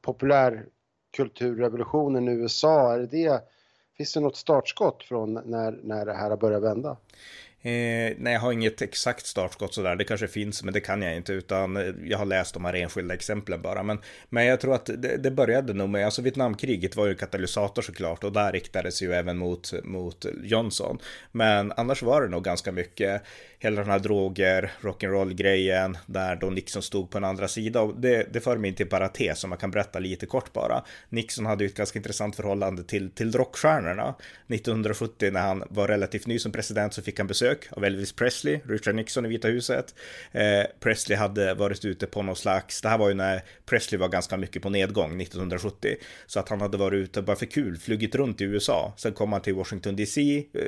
populärkulturrevolutionen 0.00 2.28
i 2.28 2.32
USA, 2.32 2.94
är 2.94 2.98
det 2.98 3.06
det, 3.06 3.42
finns 3.96 4.12
det 4.12 4.20
något 4.20 4.36
startskott 4.36 5.04
från 5.04 5.34
när, 5.34 5.80
när 5.82 6.06
det 6.06 6.14
här 6.14 6.30
har 6.30 6.36
börjat 6.36 6.62
vända? 6.62 6.96
Eh, 7.66 8.14
nej, 8.18 8.32
jag 8.32 8.40
har 8.40 8.52
inget 8.52 8.82
exakt 8.82 9.26
startskott 9.26 9.74
sådär. 9.74 9.96
Det 9.96 10.04
kanske 10.04 10.28
finns, 10.28 10.62
men 10.62 10.74
det 10.74 10.80
kan 10.80 11.02
jag 11.02 11.16
inte, 11.16 11.32
utan 11.32 11.76
eh, 11.76 11.94
jag 12.04 12.18
har 12.18 12.24
läst 12.24 12.54
de 12.54 12.64
här 12.64 12.74
enskilda 12.74 13.14
exemplen 13.14 13.62
bara. 13.62 13.82
Men, 13.82 13.98
men 14.28 14.46
jag 14.46 14.60
tror 14.60 14.74
att 14.74 14.86
det, 14.86 15.16
det 15.16 15.30
började 15.30 15.72
nog 15.72 15.88
med, 15.88 16.04
alltså 16.04 16.22
Vietnamkriget 16.22 16.96
var 16.96 17.06
ju 17.06 17.14
katalysator 17.14 17.82
såklart 17.82 18.24
och 18.24 18.32
där 18.32 18.52
riktades 18.52 19.02
ju 19.02 19.12
även 19.12 19.38
mot, 19.38 19.72
mot 19.84 20.26
Johnson. 20.42 20.98
Men 21.32 21.72
annars 21.76 22.02
var 22.02 22.22
det 22.22 22.28
nog 22.28 22.44
ganska 22.44 22.72
mycket 22.72 23.22
hela 23.58 23.80
den 23.80 23.90
här 23.90 23.98
droger, 23.98 24.72
rock'n'roll-grejen, 24.80 25.96
där 26.06 26.36
då 26.36 26.50
Nixon 26.50 26.82
stod 26.82 27.10
på 27.10 27.18
en 27.18 27.24
andra 27.24 27.48
sida. 27.48 27.80
Och 27.80 28.00
det, 28.00 28.32
det 28.32 28.40
för 28.40 28.56
mig 28.56 28.68
in 28.70 28.76
till 28.76 28.88
parates 28.88 29.38
som 29.38 29.50
man 29.50 29.58
kan 29.58 29.70
berätta 29.70 29.98
lite 29.98 30.26
kort 30.26 30.52
bara. 30.52 30.84
Nixon 31.08 31.46
hade 31.46 31.64
ju 31.64 31.68
ett 31.68 31.76
ganska 31.76 31.98
intressant 31.98 32.36
förhållande 32.36 32.84
till, 32.84 33.10
till 33.10 33.32
rockstjärnorna. 33.32 34.14
1970 34.48 35.30
när 35.32 35.40
han 35.40 35.64
var 35.70 35.88
relativt 35.88 36.26
ny 36.26 36.38
som 36.38 36.52
president 36.52 36.94
så 36.94 37.02
fick 37.02 37.18
han 37.18 37.26
besök 37.26 37.53
av 37.70 37.84
Elvis 37.84 38.12
Presley, 38.12 38.60
Richard 38.68 38.94
Nixon 38.94 39.26
i 39.26 39.28
Vita 39.28 39.48
huset. 39.48 39.94
Eh, 40.32 40.62
Presley 40.80 41.18
hade 41.18 41.54
varit 41.54 41.84
ute 41.84 42.06
på 42.06 42.22
någon 42.22 42.36
slags, 42.36 42.80
det 42.80 42.88
här 42.88 42.98
var 42.98 43.08
ju 43.08 43.14
när 43.14 43.42
Presley 43.66 43.98
var 43.98 44.08
ganska 44.08 44.36
mycket 44.36 44.62
på 44.62 44.70
nedgång 44.70 45.20
1970. 45.20 45.96
Så 46.26 46.40
att 46.40 46.48
han 46.48 46.60
hade 46.60 46.76
varit 46.76 46.96
ute 46.96 47.22
bara 47.22 47.36
för 47.36 47.46
kul, 47.46 47.78
flugit 47.78 48.14
runt 48.14 48.40
i 48.40 48.44
USA. 48.44 48.92
Sen 48.96 49.12
kom 49.12 49.32
han 49.32 49.42
till 49.42 49.54
Washington 49.54 49.96
DC, 49.96 50.44
eh, 50.52 50.62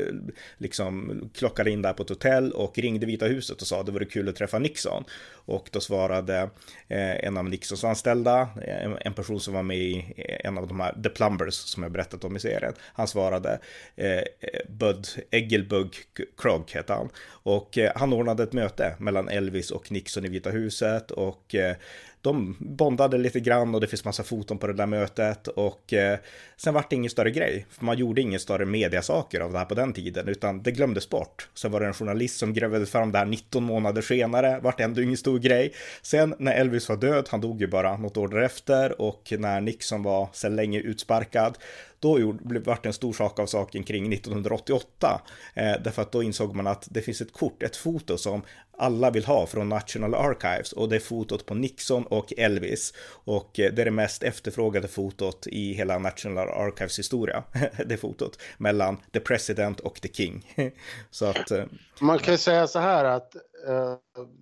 liksom 0.59 1.21
klockade 1.35 1.71
in 1.71 1.83
där 1.83 1.93
på 1.93 2.03
ett 2.03 2.09
hotell 2.09 2.53
och 2.53 2.79
ringde 2.79 3.07
Vita 3.07 3.27
huset 3.27 3.61
och 3.61 3.67
sa 3.67 3.81
att 3.81 3.87
det 3.87 3.93
vore 3.93 4.05
kul 4.05 4.29
att 4.29 4.37
träffa 4.37 4.59
Nixon. 4.59 5.05
Och 5.33 5.69
då 5.73 5.81
svarade 5.81 6.51
eh, 6.89 7.25
en 7.25 7.37
av 7.37 7.45
Nixons 7.45 7.85
anställda, 7.85 8.49
en 9.01 9.15
person 9.15 9.41
som 9.41 9.55
var 9.55 9.63
med 9.63 9.79
i 9.79 10.15
eh, 10.17 10.47
en 10.49 10.59
av 10.59 10.69
de 10.69 10.81
här 10.81 11.03
The 11.03 11.09
Plumbers 11.09 11.55
som 11.55 11.83
jag 11.83 11.93
berättat 11.93 12.25
om 12.25 12.37
i 12.37 12.41
serien. 12.41 12.73
Han 12.81 13.09
svarade 13.09 13.61
eh, 13.97 14.17
eh 14.17 14.25
Bud 14.69 15.07
Eggelbug 15.31 15.95
Krog 16.37 16.69
hette 16.77 16.93
han. 16.93 17.09
Och 17.29 17.79
eh, 17.79 17.93
han 17.95 18.13
ordnade 18.13 18.43
ett 18.43 18.53
möte 18.53 18.95
mellan 18.99 19.29
Elvis 19.29 19.71
och 19.71 19.93
Nixon 19.93 20.25
i 20.25 20.29
Vita 20.29 20.51
huset 20.51 21.11
och 21.11 21.55
eh, 21.55 21.77
de 22.27 22.57
bondade 22.59 23.19
lite 23.19 23.41
grann 23.41 23.75
och 23.75 23.81
det 23.81 23.87
finns 23.87 24.05
massa 24.05 24.23
foton 24.23 24.59
på 24.59 24.67
det 24.67 24.73
där 24.73 24.87
mötet 24.87 25.49
och 25.49 25.93
eh, 25.93 26.19
sen 26.57 26.75
vart 26.75 26.91
det 26.91 26.97
ingen 26.97 27.11
större 27.11 27.31
grej. 27.31 27.67
För 27.71 27.85
man 27.85 27.99
gjorde 27.99 28.21
ingen 28.21 28.41
större 28.41 28.65
mediasaker 28.65 29.41
av 29.41 29.53
det 29.53 29.59
här 29.59 29.65
på 29.65 29.75
den 29.75 29.93
tiden 29.93 30.29
utan 30.29 30.63
det 30.63 30.71
glömdes 30.71 31.09
bort. 31.09 31.49
Sen 31.55 31.73
var 31.73 31.81
det 31.81 31.87
en 31.87 31.95
journalist 31.95 32.39
som 32.39 32.55
grävde 32.55 32.87
fram 32.87 33.13
det 33.13 33.19
här 33.19 33.27
19 33.27 33.65
månader 33.65 34.03
senare, 34.03 34.61
vart 34.63 34.81
ändå 34.81 35.03
ingen 35.03 35.17
stor 35.17 35.39
grej. 35.39 35.73
Sen 36.03 36.35
när 36.39 36.53
Elvis 36.53 36.89
var 36.89 36.97
död, 36.97 37.29
han 37.31 37.41
dog 37.41 37.61
ju 37.61 37.67
bara 37.67 37.97
något 37.97 38.17
år 38.17 38.29
därefter 38.29 39.01
och 39.01 39.33
när 39.39 39.61
Nixon 39.61 40.03
var 40.03 40.29
sedan 40.33 40.57
länge 40.57 40.81
utsparkad, 40.81 41.59
då 42.01 42.37
vart 42.65 42.83
det 42.83 42.89
en 42.89 42.93
stor 42.93 43.13
sak 43.13 43.39
av 43.39 43.47
saken 43.47 43.83
kring 43.83 44.13
1988. 44.13 45.21
Eh, 45.55 45.73
därför 45.85 46.03
att 46.03 46.13
då 46.13 46.23
insåg 46.23 46.55
man 46.55 46.67
att 46.67 46.89
det 46.91 47.03
finns 47.03 47.21
ett 47.21 47.33
kort, 47.33 47.63
ett 47.63 47.77
foto 47.77 48.19
som 48.19 48.43
alla 48.79 49.11
vill 49.11 49.25
ha 49.25 49.47
från 49.47 49.69
National 49.69 50.15
Archives 50.15 50.73
och 50.73 50.89
det 50.89 50.97
är 50.97 51.01
fotot 51.01 51.47
på 51.47 51.55
Nixon 51.55 52.07
och 52.07 52.33
Elvis. 52.37 52.93
Och 53.25 53.61
eh, 53.61 53.73
det 53.73 53.83
är 53.83 53.85
det 53.85 53.91
mest 53.91 54.23
efterfrågade 54.23 54.89
fotot 54.89 55.47
i 55.47 55.73
hela 55.73 55.99
National 55.99 56.49
Archives 56.49 56.99
historia. 56.99 57.45
det 57.87 57.97
fotot 57.97 58.39
mellan 58.59 58.97
the 59.13 59.21
president 59.21 59.81
och 59.81 60.01
the 60.01 60.09
king. 60.09 60.55
så 61.11 61.27
att... 61.27 61.51
Eh, 61.51 61.65
man 62.01 62.19
kan 62.19 62.35
ju 62.35 62.39
säga 62.39 62.67
så 62.67 62.79
här 62.79 63.05
att 63.05 63.35
eh, 63.69 63.97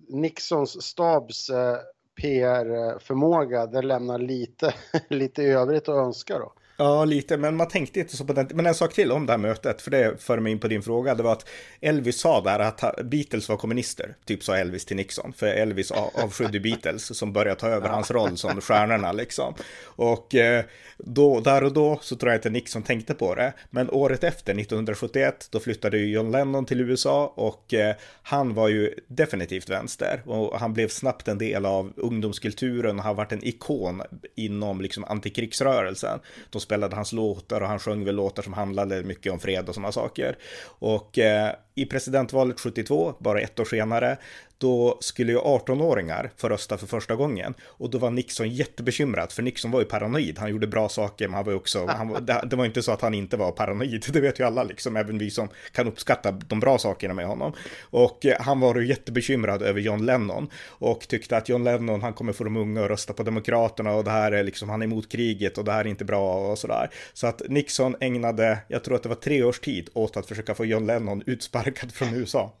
Nixons 0.09 0.83
stabs 0.83 1.49
eh, 1.49 1.77
PR-förmåga, 2.21 3.61
eh, 3.61 3.69
det 3.69 3.81
lämnar 3.81 4.19
lite, 4.19 4.73
lite 5.09 5.43
övrigt 5.43 5.89
att 5.89 6.05
önska 6.05 6.39
då. 6.39 6.53
Ja, 6.77 7.05
lite, 7.05 7.37
men 7.37 7.55
man 7.55 7.67
tänkte 7.67 7.99
inte 7.99 8.17
så 8.17 8.25
på 8.25 8.33
den. 8.33 8.47
Men 8.53 8.65
en 8.65 8.75
sak 8.75 8.93
till 8.93 9.11
om 9.11 9.25
det 9.25 9.33
här 9.33 9.37
mötet, 9.37 9.81
för 9.81 9.91
det 9.91 10.21
för 10.21 10.39
mig 10.39 10.51
in 10.51 10.59
på 10.59 10.67
din 10.67 10.81
fråga, 10.81 11.15
det 11.15 11.23
var 11.23 11.31
att 11.31 11.49
Elvis 11.81 12.19
sa 12.19 12.41
där 12.41 12.59
att 12.59 12.83
Beatles 13.03 13.49
var 13.49 13.57
kommunister, 13.57 14.15
typ 14.25 14.43
sa 14.43 14.57
Elvis 14.57 14.85
till 14.85 14.95
Nixon, 14.95 15.33
för 15.33 15.47
Elvis 15.47 15.91
avskydde 15.91 16.59
Beatles 16.59 17.17
som 17.17 17.33
började 17.33 17.59
ta 17.59 17.67
över 17.67 17.89
hans 17.89 18.11
roll 18.11 18.37
som 18.37 18.61
stjärnorna 18.61 19.11
liksom. 19.11 19.53
Och 19.83 20.35
eh, 20.35 20.65
då, 20.97 21.39
där 21.39 21.63
och 21.63 21.73
då 21.73 21.99
så 22.01 22.15
tror 22.15 22.31
jag 22.31 22.37
inte 22.37 22.49
Nixon 22.49 22.83
tänkte 22.83 23.13
på 23.13 23.35
det, 23.35 23.53
men 23.69 23.89
året 23.89 24.23
efter, 24.23 24.59
1971, 24.59 25.47
då 25.51 25.59
flyttade 25.59 25.97
ju 25.97 26.11
John 26.11 26.31
Lennon 26.31 26.65
till 26.65 26.81
USA 26.81 27.33
och 27.35 27.73
eh, 27.73 27.95
han 28.23 28.53
var 28.53 28.67
ju 28.67 28.93
definitivt 29.07 29.69
vänster 29.69 30.21
och 30.25 30.59
han 30.59 30.73
blev 30.73 30.87
snabbt 30.87 31.27
en 31.27 31.37
del 31.37 31.65
av 31.65 31.93
ungdomskulturen 31.95 32.99
och 32.99 33.05
har 33.05 33.13
varit 33.13 33.31
en 33.31 33.47
ikon 33.47 34.01
inom 34.35 34.81
liksom 34.81 35.03
antikrigsrörelsen. 35.03 36.19
De 36.49 36.61
spelade 36.65 36.95
hans 36.95 37.13
låtar 37.13 37.61
och 37.61 37.67
han 37.67 37.79
sjöng 37.79 38.05
väl 38.05 38.15
låtar 38.15 38.43
som 38.43 38.53
handlade 38.53 39.03
mycket 39.03 39.31
om 39.31 39.39
fred 39.39 39.69
och 39.69 39.75
sådana 39.75 39.91
saker. 39.91 40.37
Och 40.79 41.19
eh, 41.19 41.53
i 41.75 41.85
presidentvalet 41.85 42.59
72, 42.59 43.13
bara 43.19 43.41
ett 43.41 43.59
år 43.59 43.65
senare, 43.65 44.17
då 44.57 44.97
skulle 45.01 45.31
ju 45.31 45.37
18-åringar 45.37 46.31
få 46.37 46.49
rösta 46.49 46.77
för 46.77 46.87
första 46.87 47.15
gången. 47.15 47.53
Och 47.63 47.89
då 47.89 47.97
var 47.97 48.11
Nixon 48.11 48.49
jättebekymrad, 48.49 49.31
för 49.31 49.43
Nixon 49.43 49.71
var 49.71 49.79
ju 49.79 49.85
paranoid. 49.85 50.39
Han 50.39 50.49
gjorde 50.49 50.67
bra 50.67 50.89
saker, 50.89 51.27
men 51.27 51.35
han 51.35 51.45
var 51.45 51.51
ju 51.51 51.57
också, 51.57 51.85
han, 51.85 52.25
det, 52.25 52.41
det 52.45 52.55
var 52.55 52.65
inte 52.65 52.83
så 52.83 52.91
att 52.91 53.01
han 53.01 53.13
inte 53.13 53.37
var 53.37 53.51
paranoid. 53.51 54.05
Det 54.15 54.21
vet 54.21 54.39
ju 54.39 54.43
alla, 54.43 54.63
liksom, 54.63 54.95
även 54.95 55.17
vi 55.17 55.29
som 55.29 55.49
kan 55.71 55.87
uppskatta 55.87 56.31
de 56.31 56.59
bra 56.59 56.77
sakerna 56.77 57.13
med 57.13 57.27
honom. 57.27 57.53
Och 57.81 58.25
eh, 58.25 58.41
han 58.41 58.59
var 58.59 58.75
ju 58.75 58.87
jättebekymrad 58.87 59.61
över 59.61 59.81
John 59.81 60.05
Lennon 60.05 60.49
och 60.67 61.07
tyckte 61.07 61.37
att 61.37 61.49
John 61.49 61.63
Lennon, 61.63 62.01
han 62.01 62.13
kommer 62.13 62.33
få 62.33 62.43
de 62.43 62.57
unga 62.57 62.83
att 62.83 62.89
rösta 62.89 63.13
på 63.13 63.23
Demokraterna 63.23 63.91
och 63.91 64.03
det 64.03 64.11
här 64.11 64.31
är 64.31 64.43
liksom, 64.43 64.69
han 64.69 64.81
är 64.81 64.85
emot 64.85 65.11
kriget 65.11 65.57
och 65.57 65.65
det 65.65 65.71
här 65.71 65.79
är 65.79 65.87
inte 65.87 66.05
bra 66.05 66.51
och 66.51 66.57
sådär. 66.57 66.89
Så 67.13 67.27
att 67.27 67.41
Nixon 67.49 67.95
ägnade, 67.99 68.57
jag 68.67 68.83
tror 68.83 68.95
att 68.95 69.03
det 69.03 69.09
var 69.09 69.15
tre 69.15 69.43
års 69.43 69.59
tid 69.59 69.89
åt 69.93 70.17
att 70.17 70.25
försöka 70.25 70.55
få 70.55 70.65
John 70.65 70.85
Lennon 70.85 71.23
utsparkad 71.65 71.91
från 71.91 72.13
USA. 72.13 72.53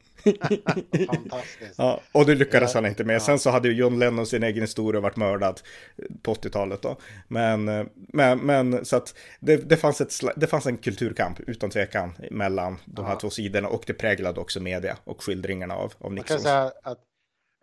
Fantastiskt. 1.07 1.75
Ja, 1.77 2.01
och 2.11 2.25
det 2.25 2.35
lyckades 2.35 2.73
ja, 2.73 2.81
han 2.81 2.89
inte 2.89 3.03
med. 3.03 3.21
Sen 3.21 3.39
så 3.39 3.49
hade 3.49 3.67
ju 3.67 3.73
John 3.73 3.99
Lennon 3.99 4.25
sin 4.25 4.43
egen 4.43 4.63
historia 4.63 4.99
och 4.99 5.03
varit 5.03 5.15
mördad 5.15 5.61
på 6.21 6.33
80-talet 6.33 6.81
då. 6.81 6.97
Men, 7.27 7.89
men, 7.95 8.39
men 8.39 8.85
så 8.85 8.95
att 8.95 9.15
det, 9.39 9.57
det, 9.57 9.77
fanns 9.77 10.01
ett, 10.01 10.13
det 10.35 10.47
fanns 10.47 10.65
en 10.65 10.77
kulturkamp 10.77 11.39
utan 11.39 11.69
tvekan 11.69 12.13
mellan 12.31 12.77
de 12.85 13.05
här 13.05 13.13
ja. 13.13 13.19
två 13.19 13.29
sidorna 13.29 13.67
och 13.67 13.83
det 13.87 13.93
präglade 13.93 14.39
också 14.39 14.59
media 14.59 14.97
och 15.03 15.23
skildringarna 15.23 15.75
av, 15.75 15.93
av 15.99 16.19
att 16.83 16.97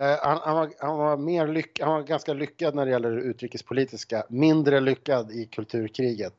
eh, 0.02 0.16
han, 0.22 0.38
han, 0.42 0.56
var, 0.56 0.72
han, 0.78 0.98
var 0.98 1.16
mer 1.16 1.46
lyck, 1.46 1.80
han 1.80 1.92
var 1.92 2.02
ganska 2.02 2.32
lyckad 2.32 2.74
när 2.74 2.84
det 2.84 2.90
gäller 2.90 3.10
det 3.10 3.22
utrikespolitiska, 3.22 4.24
mindre 4.28 4.80
lyckad 4.80 5.30
i 5.30 5.46
kulturkriget. 5.46 6.34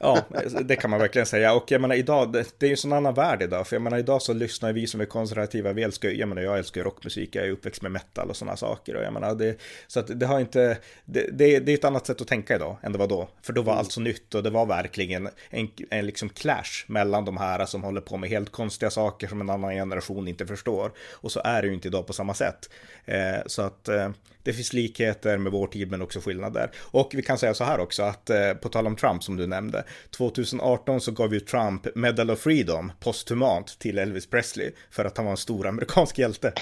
Ja, 0.00 0.26
det 0.62 0.76
kan 0.76 0.90
man 0.90 1.00
verkligen 1.00 1.26
säga. 1.26 1.54
Och 1.54 1.70
jag 1.70 1.80
menar 1.80 1.94
idag, 1.94 2.32
det, 2.32 2.44
det 2.58 2.66
är 2.66 2.68
ju 2.68 2.72
en 2.72 2.76
sån 2.76 2.92
annan 2.92 3.14
värld 3.14 3.42
idag. 3.42 3.66
För 3.66 3.76
jag 3.76 3.82
menar 3.82 3.98
idag 3.98 4.22
så 4.22 4.32
lyssnar 4.32 4.72
vi 4.72 4.86
som 4.86 5.00
är 5.00 5.04
konservativa, 5.04 5.72
vi 5.72 5.82
älskar, 5.82 6.08
jag 6.08 6.28
menar 6.28 6.42
jag 6.42 6.58
älskar 6.58 6.84
rockmusik, 6.84 7.36
jag 7.36 7.46
är 7.46 7.50
uppväxt 7.50 7.82
med 7.82 7.92
metal 7.92 8.30
och 8.30 8.36
sådana 8.36 8.56
saker. 8.56 8.96
Och 8.96 9.02
jag 9.02 9.12
menar 9.12 9.34
det, 9.34 9.60
så 9.86 10.00
att 10.00 10.20
det 10.20 10.26
har 10.26 10.40
inte, 10.40 10.78
det, 11.04 11.26
det, 11.32 11.58
det 11.58 11.72
är 11.72 11.74
ett 11.74 11.84
annat 11.84 12.06
sätt 12.06 12.20
att 12.20 12.28
tänka 12.28 12.54
idag 12.54 12.76
än 12.82 12.92
det 12.92 12.98
var 12.98 13.06
då. 13.06 13.28
För 13.42 13.52
då 13.52 13.62
var 13.62 13.72
mm. 13.72 13.78
allt 13.78 13.92
så 13.92 14.00
nytt 14.00 14.34
och 14.34 14.42
det 14.42 14.50
var 14.50 14.66
verkligen 14.66 15.28
en, 15.50 15.68
en 15.90 16.06
liksom 16.06 16.28
clash 16.28 16.84
mellan 16.86 17.24
de 17.24 17.36
här 17.36 17.66
som 17.66 17.82
håller 17.82 18.00
på 18.00 18.16
med 18.16 18.30
helt 18.30 18.52
konstiga 18.52 18.90
saker 18.90 19.28
som 19.28 19.40
en 19.40 19.50
annan 19.50 19.74
generation 19.74 20.28
inte 20.28 20.46
förstår. 20.46 20.92
Och 21.12 21.32
så 21.32 21.40
är 21.44 21.62
det 21.62 21.68
ju 21.68 21.74
inte 21.74 21.88
idag 21.88 22.06
på 22.06 22.12
samma 22.12 22.34
sätt. 22.34 22.70
Eh, 23.04 23.38
så 23.46 23.62
att 23.62 23.88
eh, 23.88 24.10
det 24.42 24.52
finns 24.52 24.72
likheter 24.72 25.38
med 25.38 25.52
vår 25.52 25.66
tid 25.66 25.90
men 25.90 26.02
också 26.02 26.20
skillnader. 26.20 26.70
Och 26.76 27.10
vi 27.14 27.22
kan 27.22 27.38
säga 27.38 27.54
så 27.54 27.64
här 27.64 27.80
också 27.80 28.02
att 28.02 28.30
eh, 28.30 28.52
på 28.52 28.68
tal 28.68 28.86
om 28.86 28.96
Trump 28.96 29.24
som 29.24 29.36
du 29.36 29.46
nämnde, 29.46 29.84
2018 30.10 31.00
så 31.00 31.12
gav 31.12 31.34
ju 31.34 31.40
Trump 31.40 31.86
Medal 31.94 32.30
of 32.30 32.38
Freedom 32.38 32.92
posthumant 33.00 33.78
till 33.78 33.98
Elvis 33.98 34.26
Presley 34.26 34.72
för 34.90 35.04
att 35.04 35.16
han 35.16 35.26
var 35.26 35.30
en 35.30 35.36
stor 35.36 35.66
amerikansk 35.66 36.18
hjälte. 36.18 36.52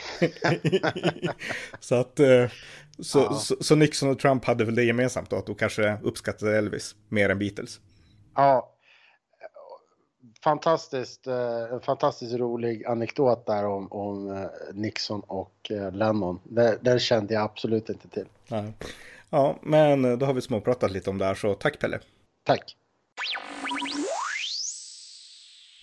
så 1.81 1.95
att 1.95 2.21
eh, 2.21 2.51
så, 2.99 3.19
ja. 3.19 3.35
så, 3.35 3.57
så, 3.61 3.75
Nixon 3.75 4.11
och 4.11 4.19
Trump 4.19 4.45
hade 4.45 4.65
väl 4.65 4.75
det 4.75 4.85
gemensamt 4.85 5.31
då, 5.31 5.37
att 5.37 5.47
de 5.47 5.55
kanske 5.55 5.99
uppskattade 6.03 6.59
Elvis 6.59 6.95
mer 7.09 7.29
än 7.29 7.39
Beatles. 7.39 7.81
Ja, 8.35 8.77
fantastiskt, 10.47 11.27
eh, 11.27 11.73
en 11.73 11.81
fantastiskt 11.81 12.35
rolig 12.35 12.85
anekdot 12.87 13.47
där 13.47 13.67
om, 13.67 13.93
om 13.93 14.31
eh, 14.31 14.75
Nixon 14.75 15.21
och 15.21 15.71
eh, 15.71 15.93
Lennon. 15.93 16.41
Den 16.81 16.99
kände 16.99 17.35
jag 17.35 17.43
absolut 17.43 17.89
inte 17.89 18.09
till. 18.09 18.27
Ja. 18.49 18.65
ja, 19.31 19.57
men 19.63 20.19
då 20.19 20.27
har 20.27 20.35
vi 20.35 20.41
småpratat 20.41 20.91
lite 20.91 21.11
om 21.11 21.19
det 21.19 21.25
här, 21.25 21.35
så 21.35 21.55
tack 21.55 21.79
Pelle. 21.79 22.01
Tack. 22.45 22.77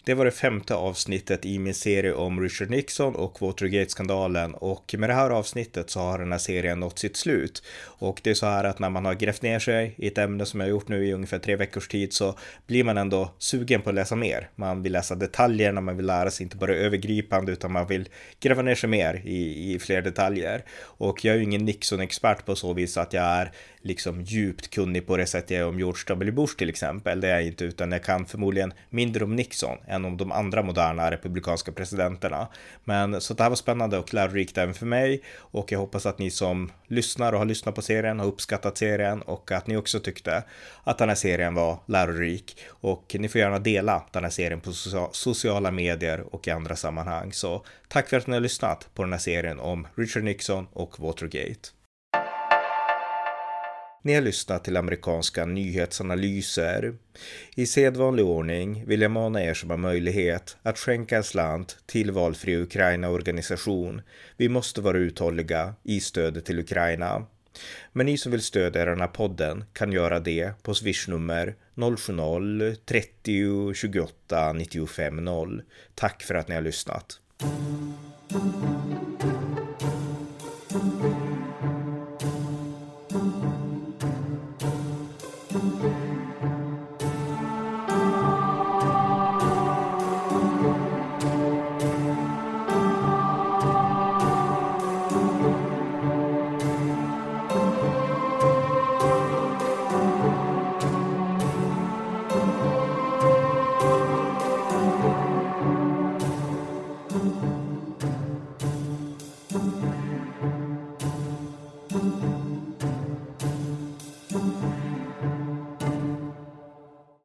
Det 0.06 0.14
var 0.14 0.26
det 0.26 0.32
femte 0.32 0.76
avsnittet 0.76 1.46
i 1.46 1.60
min 1.60 1.74
serie 1.74 2.14
om 2.14 2.42
Richard 2.42 2.70
Nixon 2.70 3.16
och 3.16 3.42
Watergate-skandalen 3.42 4.54
och 4.54 4.96
med 4.98 5.10
det 5.10 5.14
här 5.14 5.30
avsnittet 5.30 5.90
så 5.90 6.00
har 6.00 6.20
den 6.20 6.32
här 6.32 6.40
serien 6.40 6.80
nått 6.80 7.00
sitt 7.00 7.18
slut. 7.18 7.64
Och 7.84 8.22
det 8.24 8.30
är 8.30 8.34
så 8.34 8.46
här 8.46 8.64
att 8.64 8.80
när 8.80 8.90
man 8.90 9.06
har 9.06 9.14
grävt 9.14 9.42
ner 9.42 9.60
sig 9.60 9.94
i 9.98 10.08
ett 10.08 10.18
ämne 10.18 10.46
som 10.46 10.60
jag 10.60 10.68
har 10.68 10.72
gjort 10.72 10.88
nu 10.88 11.08
i 11.08 11.14
ungefär 11.14 11.40
tre 11.40 11.56
veckors 11.56 11.88
tid 11.88 12.14
så 12.14 12.38
blir 12.68 12.84
man 12.84 12.98
ändå 12.98 13.32
sugen 13.38 13.82
på 13.82 13.90
att 13.90 13.96
läsa 13.96 14.16
mer. 14.16 14.50
Man 14.56 14.84
vill 14.84 14.92
läsa 14.92 15.16
detaljerna, 15.16 15.82
man 15.82 15.98
vill 15.98 16.06
lära 16.06 16.32
sig 16.32 16.44
inte 16.44 16.58
bara 16.58 16.76
övergripande 16.76 17.52
utan 17.52 17.72
man 17.72 17.88
vill 17.88 18.10
gräva 18.40 18.62
ner 18.62 18.76
sig 18.76 18.90
mer 18.90 19.22
i, 19.26 19.74
i 19.74 19.80
fler 19.80 20.02
detaljer. 20.02 20.64
Och 20.82 21.26
jag 21.26 21.36
är 21.36 21.38
ju 21.38 21.44
ingen 21.44 21.66
Nixon-expert 21.66 22.46
på 22.46 22.56
så 22.56 22.74
vis 22.74 22.98
att 22.98 23.14
jag 23.14 23.24
är 23.24 23.52
liksom 23.84 24.22
djupt 24.22 24.70
kunnig 24.70 25.08
på 25.08 25.18
det 25.18 25.26
sättet 25.26 25.52
jag 25.52 25.60
är 25.60 25.68
om 25.68 25.80
George 25.80 26.04
W. 26.08 26.32
Bush 26.32 26.56
till 26.58 26.70
exempel. 26.70 27.22
Det 27.22 27.28
är 27.28 27.34
jag 27.34 27.48
inte, 27.48 27.66
utan 27.66 27.92
jag 27.92 28.04
kan 28.04 28.26
förmodligen 28.26 28.74
mindre 28.90 29.24
om 29.24 29.36
Nixon 29.36 29.78
än 29.88 30.06
om 30.06 30.18
de 30.18 30.32
andra 30.32 30.64
moderna 30.64 31.12
republikanska 31.12 31.72
presidenterna. 31.72 32.48
Men 32.84 33.22
så 33.22 33.34
det 33.34 33.44
här 33.44 33.50
var 33.50 33.56
spännande 33.56 33.98
och 33.98 34.14
lärorikt 34.14 34.58
även 34.58 34.74
för 34.74 34.86
mig 34.86 35.22
och 35.38 35.72
jag 35.72 35.80
hoppas 35.80 36.06
att 36.06 36.20
ni 36.20 36.32
som 36.32 36.72
lyssnar 36.88 37.34
och 37.34 37.40
har 37.40 37.46
lyssnat 37.46 37.76
på 37.76 37.82
serien 37.82 38.20
har 38.20 38.28
uppskattat 38.28 38.78
serien 38.78 39.22
och 39.22 39.52
att 39.52 39.68
ni 39.68 39.78
också 39.78 40.00
tyckte 40.00 40.44
att 40.84 40.98
den 40.98 41.10
här 41.10 41.16
serien 41.16 41.54
var 41.54 41.80
lärorik. 41.86 42.58
Och 42.68 43.16
ni 43.20 43.28
får 43.28 43.42
gärna 43.42 43.60
dela 43.60 44.04
den 44.12 44.24
här 44.24 44.32
serien 44.32 44.62
på 44.62 44.74
sociala 45.12 45.72
medier 45.72 46.36
och 46.36 46.48
i 46.48 46.52
andra 46.52 46.76
sammanhang. 46.76 47.34
Så 47.34 47.66
tack 47.88 48.10
för 48.10 48.18
att 48.18 48.28
ni 48.28 48.34
har 48.34 48.42
lyssnat 48.42 48.90
på 48.94 49.04
den 49.04 49.12
här 49.12 49.20
serien 49.20 49.60
om 49.60 49.88
Richard 49.96 50.24
Nixon 50.24 50.68
och 50.74 51.00
Watergate. 51.00 51.83
Ni 54.06 54.14
har 54.14 54.22
lyssnat 54.22 54.64
till 54.64 54.78
amerikanska 54.78 55.46
nyhetsanalyser. 55.46 56.94
I 57.56 57.66
sedvanlig 57.66 58.26
ordning 58.26 58.86
vill 58.86 59.02
jag 59.02 59.12
mana 59.12 59.44
er 59.44 59.54
som 59.54 59.70
har 59.70 59.78
möjlighet 59.78 60.58
att 60.64 60.80
skänka 60.80 61.18
en 61.18 61.24
slant 61.24 61.78
till 61.86 62.12
valfri 62.12 62.58
Ukraina-organisation. 62.58 64.02
Vi 64.38 64.50
måste 64.50 64.82
vara 64.82 64.98
uthålliga 64.98 65.76
i 65.84 66.00
stödet 66.00 66.46
till 66.46 66.60
Ukraina. 66.60 67.26
Men 67.92 68.06
ni 68.06 68.18
som 68.18 68.32
vill 68.32 68.42
stödja 68.42 68.86
den 68.86 69.02
här 69.02 69.08
podden 69.08 69.64
kan 69.74 69.92
göra 69.92 70.20
det 70.20 70.64
på 70.64 70.74
swishnummer 70.74 71.56
070-30 71.76 73.74
28 73.74 74.54
95 74.54 75.26
0. 75.26 75.62
Tack 75.96 76.24
för 76.24 76.36
att 76.36 76.48
ni 76.48 76.56
har 76.56 76.62
lyssnat. 76.62 77.20